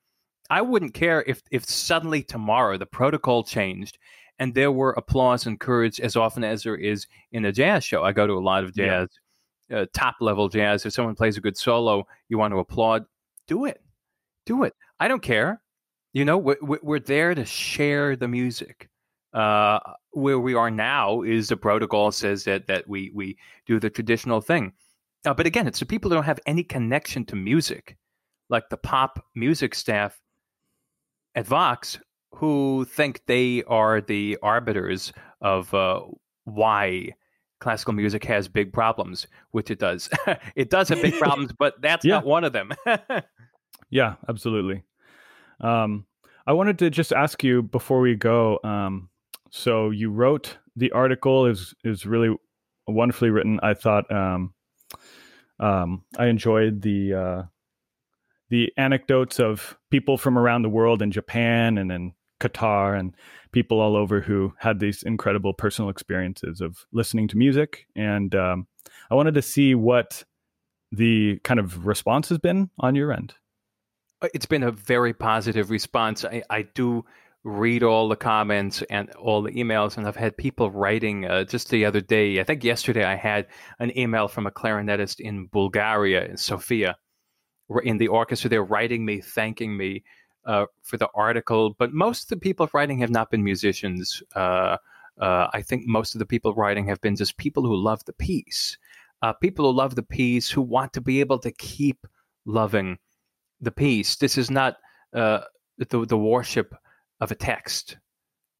I 0.50 0.60
wouldn't 0.60 0.92
care 0.92 1.24
if 1.26 1.42
if 1.50 1.64
suddenly 1.64 2.22
tomorrow 2.22 2.76
the 2.76 2.84
protocol 2.86 3.42
changed 3.42 3.96
and 4.38 4.54
there 4.54 4.70
were 4.70 4.92
applause 4.92 5.46
and 5.46 5.58
courage 5.58 5.98
as 6.00 6.14
often 6.16 6.44
as 6.44 6.62
there 6.64 6.76
is 6.76 7.06
in 7.32 7.46
a 7.46 7.52
jazz 7.52 7.82
show. 7.84 8.02
I 8.04 8.12
go 8.12 8.26
to 8.26 8.34
a 8.34 8.40
lot 8.44 8.64
of 8.64 8.72
Yeah. 8.76 8.84
jazz, 8.86 9.08
uh, 9.72 9.86
top 9.94 10.16
level 10.20 10.50
jazz. 10.50 10.84
If 10.84 10.92
someone 10.92 11.14
plays 11.14 11.38
a 11.38 11.40
good 11.40 11.56
solo, 11.56 12.06
you 12.28 12.36
want 12.36 12.52
to 12.52 12.58
applaud. 12.58 13.06
Do 13.46 13.64
it, 13.64 13.80
do 14.44 14.64
it. 14.64 14.74
I 15.00 15.08
don't 15.08 15.22
care. 15.22 15.62
You 16.12 16.26
know, 16.26 16.36
we're 16.36 16.58
we're 16.60 17.00
there 17.00 17.34
to 17.34 17.46
share 17.46 18.14
the 18.14 18.28
music. 18.28 18.90
Uh, 19.34 19.80
where 20.12 20.38
we 20.38 20.54
are 20.54 20.70
now 20.70 21.20
is 21.22 21.48
the 21.48 21.56
protocol 21.56 22.12
says 22.12 22.44
that 22.44 22.66
that 22.68 22.88
we 22.88 23.10
we 23.14 23.36
do 23.66 23.80
the 23.80 23.90
traditional 23.90 24.40
thing. 24.40 24.72
Uh, 25.26 25.34
but 25.34 25.44
again, 25.46 25.66
it's 25.66 25.80
the 25.80 25.86
people 25.86 26.08
who 26.10 26.14
don't 26.14 26.24
have 26.24 26.38
any 26.46 26.62
connection 26.62 27.24
to 27.24 27.34
music, 27.36 27.96
like 28.48 28.68
the 28.68 28.76
pop 28.76 29.24
music 29.34 29.74
staff 29.74 30.20
at 31.34 31.46
Vox, 31.46 31.98
who 32.32 32.84
think 32.84 33.22
they 33.26 33.64
are 33.64 34.00
the 34.00 34.38
arbiters 34.42 35.12
of 35.40 35.72
uh, 35.74 36.00
why 36.44 37.08
classical 37.60 37.94
music 37.94 38.22
has 38.24 38.46
big 38.46 38.72
problems, 38.72 39.26
which 39.52 39.70
it 39.70 39.78
does. 39.80 40.08
it 40.54 40.70
does 40.70 40.88
have 40.90 41.02
big 41.02 41.14
problems, 41.18 41.50
but 41.58 41.80
that's 41.82 42.04
Yeah. 42.04 42.16
not 42.16 42.26
one 42.26 42.44
of 42.44 42.52
them. 42.52 42.70
Yeah, 43.90 44.14
absolutely. 44.28 44.82
Um, 45.60 46.06
I 46.46 46.52
wanted 46.52 46.78
to 46.80 46.90
just 46.90 47.12
ask 47.12 47.44
you 47.44 47.62
before 47.62 48.00
we 48.00 48.16
go. 48.16 48.58
Um, 48.64 49.08
so 49.56 49.90
you 49.90 50.10
wrote 50.10 50.58
the 50.74 50.90
article 50.90 51.46
is 51.46 51.74
is 51.84 52.04
really 52.04 52.36
wonderfully 52.88 53.30
written. 53.30 53.60
I 53.62 53.74
thought 53.74 54.10
um, 54.10 54.52
um, 55.60 56.04
I 56.18 56.26
enjoyed 56.26 56.82
the 56.82 57.14
uh, 57.14 57.42
the 58.50 58.72
anecdotes 58.76 59.38
of 59.38 59.78
people 59.92 60.18
from 60.18 60.36
around 60.36 60.62
the 60.62 60.68
world 60.68 61.02
in 61.02 61.12
Japan 61.12 61.78
and 61.78 61.92
in 61.92 62.14
Qatar 62.40 62.98
and 62.98 63.14
people 63.52 63.80
all 63.80 63.94
over 63.94 64.20
who 64.20 64.52
had 64.58 64.80
these 64.80 65.04
incredible 65.04 65.54
personal 65.54 65.88
experiences 65.88 66.60
of 66.60 66.84
listening 66.92 67.28
to 67.28 67.38
music. 67.38 67.86
And 67.94 68.34
um, 68.34 68.66
I 69.08 69.14
wanted 69.14 69.34
to 69.34 69.42
see 69.42 69.76
what 69.76 70.24
the 70.90 71.38
kind 71.44 71.60
of 71.60 71.86
response 71.86 72.28
has 72.28 72.38
been 72.38 72.70
on 72.80 72.96
your 72.96 73.12
end. 73.12 73.34
it's 74.34 74.46
been 74.46 74.64
a 74.64 74.72
very 74.72 75.12
positive 75.14 75.70
response. 75.70 76.24
I, 76.24 76.42
I 76.50 76.62
do 76.62 77.04
read 77.44 77.82
all 77.82 78.08
the 78.08 78.16
comments 78.16 78.82
and 78.88 79.10
all 79.12 79.42
the 79.42 79.52
emails, 79.52 79.96
and 79.98 80.08
I've 80.08 80.16
had 80.16 80.36
people 80.36 80.70
writing 80.70 81.26
uh, 81.26 81.44
just 81.44 81.68
the 81.68 81.84
other 81.84 82.00
day. 82.00 82.40
I 82.40 82.44
think 82.44 82.64
yesterday 82.64 83.04
I 83.04 83.16
had 83.16 83.46
an 83.78 83.96
email 83.98 84.28
from 84.28 84.46
a 84.46 84.50
clarinetist 84.50 85.20
in 85.20 85.46
Bulgaria, 85.46 86.24
in 86.24 86.38
Sofia, 86.38 86.96
in 87.82 87.98
the 87.98 88.08
orchestra. 88.08 88.48
They're 88.48 88.64
writing 88.64 89.04
me, 89.04 89.20
thanking 89.20 89.76
me 89.76 90.04
uh, 90.46 90.66
for 90.82 90.96
the 90.96 91.08
article. 91.14 91.74
But 91.78 91.92
most 91.92 92.24
of 92.24 92.28
the 92.30 92.38
people 92.38 92.68
writing 92.72 92.98
have 93.00 93.10
not 93.10 93.30
been 93.30 93.44
musicians. 93.44 94.22
Uh, 94.34 94.78
uh, 95.20 95.48
I 95.52 95.60
think 95.60 95.86
most 95.86 96.14
of 96.14 96.20
the 96.20 96.26
people 96.26 96.54
writing 96.54 96.88
have 96.88 97.00
been 97.02 97.14
just 97.14 97.36
people 97.36 97.62
who 97.62 97.76
love 97.76 98.04
the 98.06 98.14
piece, 98.14 98.78
uh, 99.20 99.34
people 99.34 99.66
who 99.66 99.76
love 99.76 99.96
the 99.96 100.02
piece, 100.02 100.50
who 100.50 100.62
want 100.62 100.94
to 100.94 101.02
be 101.02 101.20
able 101.20 101.38
to 101.40 101.52
keep 101.52 102.06
loving 102.46 102.98
the 103.60 103.70
piece. 103.70 104.16
This 104.16 104.38
is 104.38 104.50
not 104.50 104.78
uh, 105.12 105.40
the 105.76 106.06
the 106.06 106.18
worship 106.18 106.74
of 107.20 107.30
a 107.30 107.34
text 107.34 107.96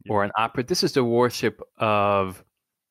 or 0.09 0.25
an 0.25 0.31
opera. 0.37 0.63
This 0.63 0.83
is 0.83 0.93
the 0.93 1.05
worship 1.05 1.61
of 1.79 2.45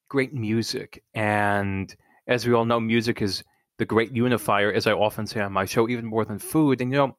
great 0.10 0.34
music. 0.34 1.04
And 1.14 1.94
as 2.28 2.46
we 2.46 2.54
all 2.54 2.66
know, 2.66 2.80
music 2.80 3.22
is 3.22 3.44
the 3.78 3.86
great 3.86 4.12
unifier, 4.12 4.72
as 4.72 4.88
I 4.88 4.94
often 4.94 5.28
say 5.28 5.42
on 5.42 5.52
my 5.52 5.66
show, 5.66 5.90
even 5.90 6.06
more 6.06 6.26
than 6.26 6.40
food. 6.40 6.82
And 6.82 6.92
you 6.92 6.98
know, 6.98 7.18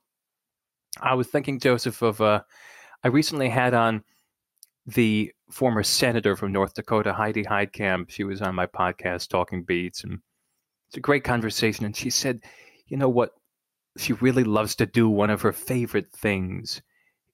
I 1.00 1.14
was 1.14 1.26
thinking, 1.26 1.58
Joseph, 1.58 2.02
of 2.02 2.20
uh, 2.20 2.42
I 3.02 3.08
recently 3.08 3.48
had 3.48 3.74
on 3.74 4.02
the 4.86 5.32
former 5.50 5.82
senator 5.82 6.36
from 6.36 6.52
North 6.52 6.74
Dakota, 6.74 7.12
Heidi 7.12 7.44
Heitkamp. 7.44 8.10
She 8.10 8.24
was 8.24 8.42
on 8.42 8.54
my 8.54 8.66
podcast, 8.66 9.28
Talking 9.28 9.62
Beats, 9.62 10.04
and 10.04 10.20
it's 10.88 10.96
a 10.96 11.00
great 11.00 11.24
conversation. 11.24 11.84
And 11.84 11.96
she 11.96 12.10
said, 12.10 12.40
you 12.86 12.96
know 12.96 13.08
what? 13.08 13.32
She 13.96 14.12
really 14.14 14.44
loves 14.44 14.74
to 14.76 14.86
do. 14.86 15.08
One 15.08 15.30
of 15.30 15.42
her 15.42 15.52
favorite 15.52 16.10
things 16.12 16.82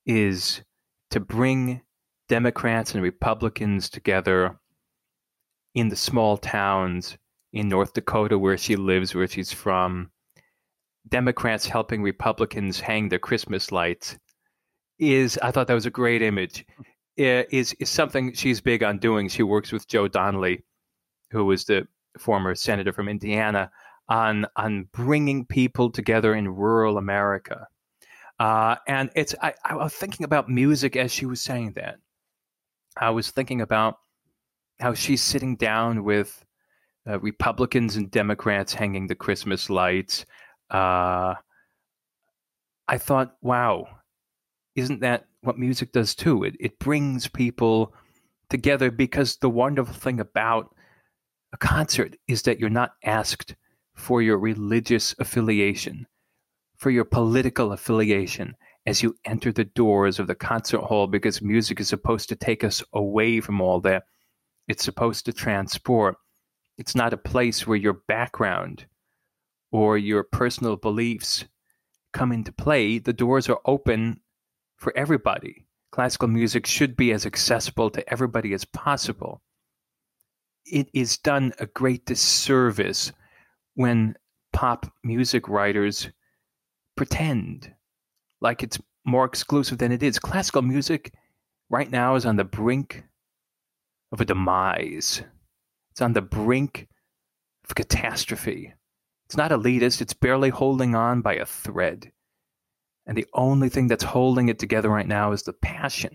is 0.06 0.62
to 1.11 1.20
bring 1.20 1.82
Democrats 2.28 2.94
and 2.94 3.02
Republicans 3.02 3.90
together 3.90 4.58
in 5.74 5.88
the 5.88 5.96
small 5.96 6.36
towns 6.36 7.18
in 7.52 7.68
North 7.68 7.92
Dakota 7.92 8.38
where 8.38 8.56
she 8.56 8.76
lives, 8.76 9.14
where 9.14 9.26
she's 9.26 9.52
from. 9.52 10.11
Democrats 11.08 11.66
helping 11.66 12.02
Republicans 12.02 12.78
hang 12.78 13.08
their 13.08 13.18
Christmas 13.18 13.72
lights 13.72 14.16
is, 14.98 15.38
I 15.42 15.50
thought 15.50 15.66
that 15.66 15.74
was 15.74 15.86
a 15.86 15.90
great 15.90 16.22
image, 16.22 16.64
is, 17.16 17.74
is 17.80 17.88
something 17.88 18.32
she's 18.34 18.61
big 18.61 18.82
on 18.82 18.98
doing. 18.98 19.28
She 19.28 19.42
works 19.42 19.72
with 19.72 19.88
Joe 19.88 20.08
Donnelly, 20.08 20.64
who 21.30 21.44
was 21.44 21.64
the 21.64 21.88
former 22.18 22.54
senator 22.54 22.92
from 22.92 23.08
Indiana, 23.08 23.70
on, 24.08 24.46
on 24.56 24.88
bringing 24.92 25.46
people 25.46 25.90
together 25.90 26.34
in 26.34 26.48
rural 26.48 26.98
America. 26.98 27.66
Uh, 28.41 28.74
and 28.88 29.11
it's 29.14 29.34
I, 29.43 29.53
I 29.66 29.74
was 29.76 29.93
thinking 29.93 30.24
about 30.24 30.49
music 30.49 30.97
as 30.97 31.12
she 31.12 31.26
was 31.26 31.43
saying 31.43 31.74
that. 31.76 31.99
I 32.97 33.11
was 33.11 33.30
thinking 33.30 33.61
about 33.61 33.99
how 34.80 34.95
she's 34.95 35.20
sitting 35.22 35.57
down 35.57 36.05
with 36.05 36.43
uh, 37.07 37.20
Republicans 37.20 37.97
and 37.97 38.11
Democrats 38.11 38.72
hanging 38.72 39.07
the 39.07 39.14
Christmas 39.14 39.68
lights. 39.68 40.24
Uh, 40.70 41.34
I 42.88 42.97
thought, 42.97 43.36
wow, 43.43 43.86
isn't 44.74 45.01
that 45.01 45.26
what 45.43 45.59
music 45.59 45.93
does 45.93 46.14
too? 46.14 46.45
It 46.45 46.57
it 46.59 46.78
brings 46.78 47.28
people 47.28 47.93
together 48.49 48.91
because 48.91 49.36
the 49.36 49.51
wonderful 49.51 49.95
thing 49.95 50.18
about 50.18 50.74
a 51.53 51.59
concert 51.59 52.16
is 52.26 52.43
that 52.43 52.59
you're 52.59 52.70
not 52.70 52.95
asked 53.05 53.55
for 53.95 54.22
your 54.22 54.38
religious 54.38 55.14
affiliation 55.18 56.07
for 56.81 56.91
your 56.91 57.05
political 57.05 57.72
affiliation 57.72 58.57
as 58.87 59.03
you 59.03 59.14
enter 59.26 59.53
the 59.53 59.64
doors 59.64 60.18
of 60.18 60.26
the 60.26 60.35
concert 60.35 60.81
hall 60.81 61.07
because 61.07 61.43
music 61.43 61.78
is 61.78 61.89
supposed 61.89 62.31
to 62.31 62.35
take 62.35 62.64
us 62.64 62.83
away 62.95 63.39
from 63.39 63.61
all 63.61 63.81
that. 63.81 64.05
It's 64.66 64.83
supposed 64.83 65.26
to 65.26 65.33
transport. 65.35 66.16
It's 66.78 66.95
not 66.95 67.12
a 67.12 67.18
place 67.18 67.66
where 67.66 67.76
your 67.76 68.01
background 68.09 68.87
or 69.70 69.99
your 69.99 70.24
personal 70.24 70.76
beliefs 70.76 71.45
come 72.14 72.33
into 72.33 72.51
play. 72.51 72.99
The 72.99 73.12
doors 73.12 73.51
are 73.51 73.61
open 73.66 74.18
for 74.78 74.97
everybody. 74.97 75.66
Classical 75.93 76.28
music 76.28 76.64
should 76.64 76.97
be 76.97 77.12
as 77.12 77.26
accessible 77.26 77.91
to 77.91 78.11
everybody 78.11 78.55
as 78.55 78.64
possible. 78.64 79.43
It 80.64 80.89
is 80.95 81.18
done 81.18 81.53
a 81.59 81.66
great 81.66 82.07
disservice 82.07 83.12
when 83.74 84.14
pop 84.55 84.91
music 85.05 85.47
writers 85.47 86.09
pretend 87.01 87.72
like 88.42 88.62
it's 88.62 88.78
more 89.07 89.24
exclusive 89.24 89.78
than 89.78 89.90
it 89.90 90.03
is. 90.03 90.18
Classical 90.18 90.61
music 90.61 91.14
right 91.70 91.90
now 91.90 92.14
is 92.14 92.26
on 92.26 92.36
the 92.36 92.44
brink 92.44 93.05
of 94.12 94.20
a 94.20 94.26
demise. 94.26 95.22
It's 95.92 96.03
on 96.03 96.12
the 96.12 96.20
brink 96.20 96.88
of 97.64 97.74
catastrophe. 97.74 98.74
It's 99.24 99.36
not 99.38 99.51
elitist, 99.51 100.03
it's 100.03 100.12
barely 100.12 100.51
holding 100.51 100.94
on 100.94 101.22
by 101.22 101.36
a 101.36 101.46
thread. 101.46 102.12
And 103.07 103.16
the 103.16 103.26
only 103.32 103.70
thing 103.70 103.86
that's 103.86 104.05
holding 104.05 104.51
it 104.51 104.59
together 104.59 104.90
right 104.90 105.09
now 105.09 105.32
is 105.32 105.44
the 105.44 105.55
passion 105.55 106.14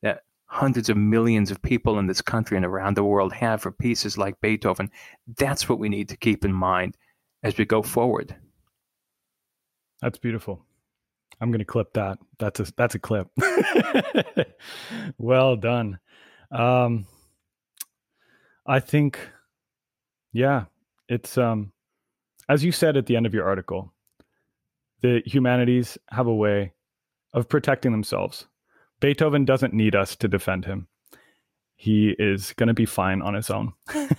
that 0.00 0.22
hundreds 0.46 0.88
of 0.88 0.96
millions 0.96 1.50
of 1.50 1.60
people 1.60 1.98
in 1.98 2.06
this 2.06 2.22
country 2.22 2.56
and 2.56 2.64
around 2.64 2.96
the 2.96 3.04
world 3.04 3.34
have 3.34 3.60
for 3.60 3.70
pieces 3.70 4.16
like 4.16 4.40
Beethoven. 4.40 4.90
That's 5.36 5.68
what 5.68 5.78
we 5.78 5.90
need 5.90 6.08
to 6.08 6.16
keep 6.16 6.42
in 6.42 6.54
mind 6.54 6.96
as 7.42 7.58
we 7.58 7.66
go 7.66 7.82
forward. 7.82 8.34
That's 10.00 10.18
beautiful. 10.18 10.64
I'm 11.40 11.50
going 11.50 11.58
to 11.58 11.64
clip 11.64 11.92
that. 11.94 12.18
That's 12.38 12.60
a 12.60 12.66
that's 12.76 12.94
a 12.94 12.98
clip. 12.98 13.28
well 15.18 15.56
done. 15.56 15.98
Um 16.50 17.06
I 18.66 18.80
think 18.80 19.18
yeah, 20.32 20.64
it's 21.08 21.36
um 21.38 21.72
as 22.48 22.64
you 22.64 22.72
said 22.72 22.96
at 22.96 23.06
the 23.06 23.16
end 23.16 23.26
of 23.26 23.34
your 23.34 23.46
article, 23.46 23.92
the 25.02 25.22
humanities 25.26 25.98
have 26.10 26.26
a 26.26 26.34
way 26.34 26.72
of 27.34 27.48
protecting 27.48 27.92
themselves 27.92 28.46
Beethoven 29.00 29.44
doesn't 29.44 29.74
need 29.74 29.94
us 29.94 30.16
to 30.16 30.28
defend 30.28 30.64
him. 30.64 30.88
He 31.76 32.14
is 32.18 32.54
going 32.54 32.68
to 32.68 32.74
be 32.74 32.86
fine 32.86 33.20
on 33.20 33.34
his 33.34 33.50
own. 33.50 33.74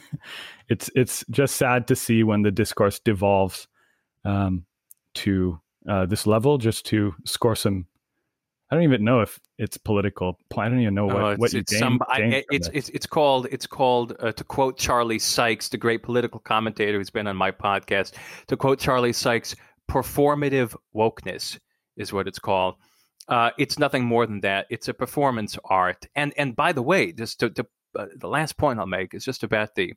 it's 0.69 0.91
it's 0.95 1.25
just 1.31 1.55
sad 1.55 1.87
to 1.87 1.95
see 1.95 2.23
when 2.23 2.43
the 2.43 2.51
discourse 2.51 2.99
devolves 2.99 3.67
um, 4.23 4.65
to 5.15 5.59
uh, 5.87 6.05
this 6.05 6.27
level, 6.27 6.57
just 6.57 6.85
to 6.87 7.15
score 7.25 7.55
some 7.55 7.87
I 8.69 8.75
don't 8.75 8.83
even 8.83 9.03
know 9.05 9.21
if 9.21 9.39
it's 9.57 9.77
political. 9.77 10.37
I 10.57 10.67
don't 10.67 10.81
even 10.81 10.93
know 10.93 11.05
what, 11.05 11.15
oh, 11.15 11.35
what 11.37 11.53
you 11.53 11.59
it's, 11.59 11.71
gain, 11.71 11.79
some, 11.79 11.99
I, 12.09 12.43
it's, 12.51 12.69
it's, 12.73 12.89
it's 12.89 13.05
called 13.05 13.47
it's 13.49 13.65
called 13.65 14.13
uh, 14.19 14.33
to 14.33 14.43
quote 14.43 14.77
Charlie 14.77 15.19
Sykes, 15.19 15.69
the 15.69 15.77
great 15.77 16.03
political 16.03 16.39
commentator 16.41 16.97
who's 16.97 17.09
been 17.09 17.27
on 17.27 17.37
my 17.37 17.51
podcast. 17.51 18.13
To 18.47 18.57
quote 18.57 18.79
Charlie 18.79 19.13
Sykes, 19.13 19.55
performative 19.89 20.75
wokeness 20.93 21.57
is 21.95 22.11
what 22.11 22.27
it's 22.27 22.39
called. 22.39 22.75
Uh, 23.29 23.51
it's 23.57 23.79
nothing 23.79 24.03
more 24.03 24.25
than 24.25 24.41
that. 24.41 24.67
It's 24.69 24.89
a 24.89 24.93
performance 24.93 25.57
art. 25.65 26.05
And 26.15 26.33
and 26.37 26.53
by 26.53 26.73
the 26.73 26.81
way, 26.81 27.13
just 27.13 27.39
to, 27.39 27.49
to 27.51 27.65
uh, 27.97 28.07
the 28.17 28.27
last 28.27 28.57
point 28.57 28.79
I'll 28.79 28.85
make 28.85 29.13
is 29.13 29.23
just 29.23 29.43
about 29.43 29.75
the 29.75 29.93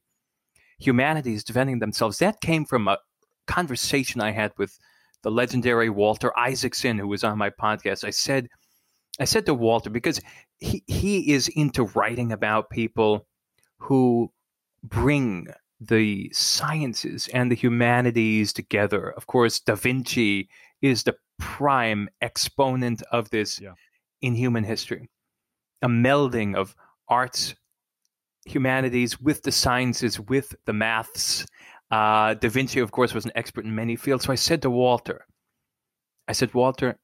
humanities 0.79 1.43
defending 1.43 1.81
themselves. 1.81 2.19
That 2.19 2.41
came 2.41 2.65
from 2.65 2.87
a 2.87 2.99
conversation 3.49 4.21
I 4.21 4.31
had 4.31 4.53
with 4.57 4.79
the 5.23 5.31
legendary 5.31 5.91
Walter 5.91 6.37
Isaacson, 6.39 6.99
who 6.99 7.09
was 7.09 7.25
on 7.25 7.39
my 7.39 7.51
podcast. 7.51 8.05
I 8.05 8.11
said 8.11 8.49
I 9.19 9.25
said 9.25 9.47
to 9.47 9.55
Walter 9.55 9.91
because 9.91 10.21
he 10.59 10.83
he 10.87 11.33
is 11.33 11.49
into 11.49 11.85
writing 11.85 12.33
about 12.33 12.71
people 12.71 13.27
who 13.79 14.33
bring 14.83 15.49
the 15.81 16.31
sciences 16.33 17.29
and 17.33 17.51
the 17.51 17.57
humanities 17.57 18.53
together. 18.53 19.11
Of 19.11 19.27
course, 19.27 19.61
Da 19.61 19.75
Vinci 19.75 20.49
is 20.83 21.03
the 21.03 21.17
prime 21.39 22.09
exponent 22.21 23.03
of 23.11 23.31
this 23.31 23.61
yeah. 23.61 23.73
in 24.21 24.35
human 24.35 24.65
history. 24.65 25.09
A 25.83 25.89
melding 25.89 26.55
of 26.55 26.77
arts, 27.09 27.55
humanities 28.45 29.19
with 29.21 29.43
the 29.43 29.53
sciences, 29.53 30.21
with 30.21 30.55
the 30.67 30.75
maths. 30.75 31.47
Uh, 31.91 32.35
da 32.35 32.49
Vinci, 32.49 32.81
of 32.81 32.93
course, 32.93 33.13
was 33.13 33.25
an 33.25 33.33
expert 33.35 33.65
in 33.65 33.75
many 33.75 33.97
fields. 33.97 34.25
So 34.25 34.33
I 34.33 34.37
said 34.37 34.63
to 34.63 34.71
Walter, 34.71 35.27
I 36.29 36.33
said, 36.33 36.55
Walter, 36.55 36.99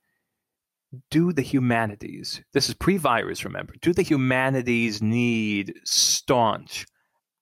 do 1.10 1.32
the 1.32 1.42
humanities, 1.42 2.40
this 2.52 2.68
is 2.68 2.74
pre 2.74 2.96
virus, 2.96 3.44
remember, 3.44 3.74
do 3.82 3.92
the 3.92 4.02
humanities 4.02 5.02
need 5.02 5.74
staunch, 5.84 6.86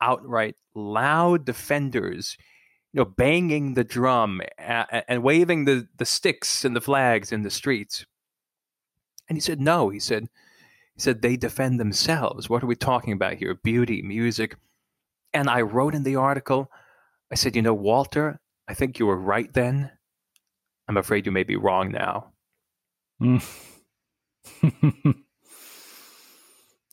outright 0.01 0.57
loud 0.75 1.45
defenders, 1.45 2.37
you 2.93 3.01
know, 3.01 3.05
banging 3.05 3.75
the 3.75 3.85
drum 3.85 4.41
and, 4.57 5.05
and 5.09 5.23
waving 5.23 5.67
the, 5.67 5.87
the 5.99 6.07
sticks 6.07 6.65
and 6.65 6.75
the 6.75 6.81
flags 6.81 7.33
in 7.33 7.43
the 7.43 7.51
streets? 7.51 8.07
And 9.29 9.37
he 9.37 9.41
said, 9.41 9.61
no. 9.61 9.89
He 9.89 9.99
said, 10.01 10.29
he 10.95 11.01
said, 11.01 11.23
they 11.23 11.37
defend 11.37 11.81
themselves. 11.81 12.49
What 12.49 12.63
are 12.63 12.67
we 12.67 12.77
talking 12.77 13.13
about 13.13 13.35
here? 13.35 13.55
Beauty, 13.55 14.03
music. 14.03 14.57
And 15.33 15.49
I 15.49 15.63
wrote 15.63 15.95
in 15.95 16.05
the 16.05 16.17
article, 16.17 16.71
I 17.35 17.37
said, 17.37 17.57
you 17.57 17.63
know, 17.63 17.75
Walter, 17.75 18.39
I 18.69 18.75
think 18.75 19.01
you 19.01 19.07
were 19.07 19.17
right 19.17 19.53
then. 19.53 19.91
I'm 20.87 20.97
afraid 20.97 21.27
you 21.27 21.33
may 21.33 21.43
be 21.43 21.57
wrong 21.57 21.91
now. 21.91 22.31
Mm. 23.21 23.45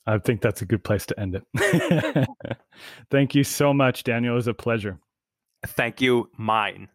I 0.08 0.18
think 0.18 0.42
that's 0.42 0.64
a 0.64 0.66
good 0.66 0.84
place 0.84 1.06
to 1.06 1.20
end 1.20 1.36
it. 1.36 2.28
Thank 3.12 3.36
you 3.36 3.44
so 3.44 3.72
much, 3.72 4.04
Daniel. 4.04 4.34
It 4.34 4.38
was 4.38 4.48
a 4.48 4.56
pleasure. 4.56 4.98
Thank 5.64 6.02
you. 6.02 6.32
Mine. 6.40 6.88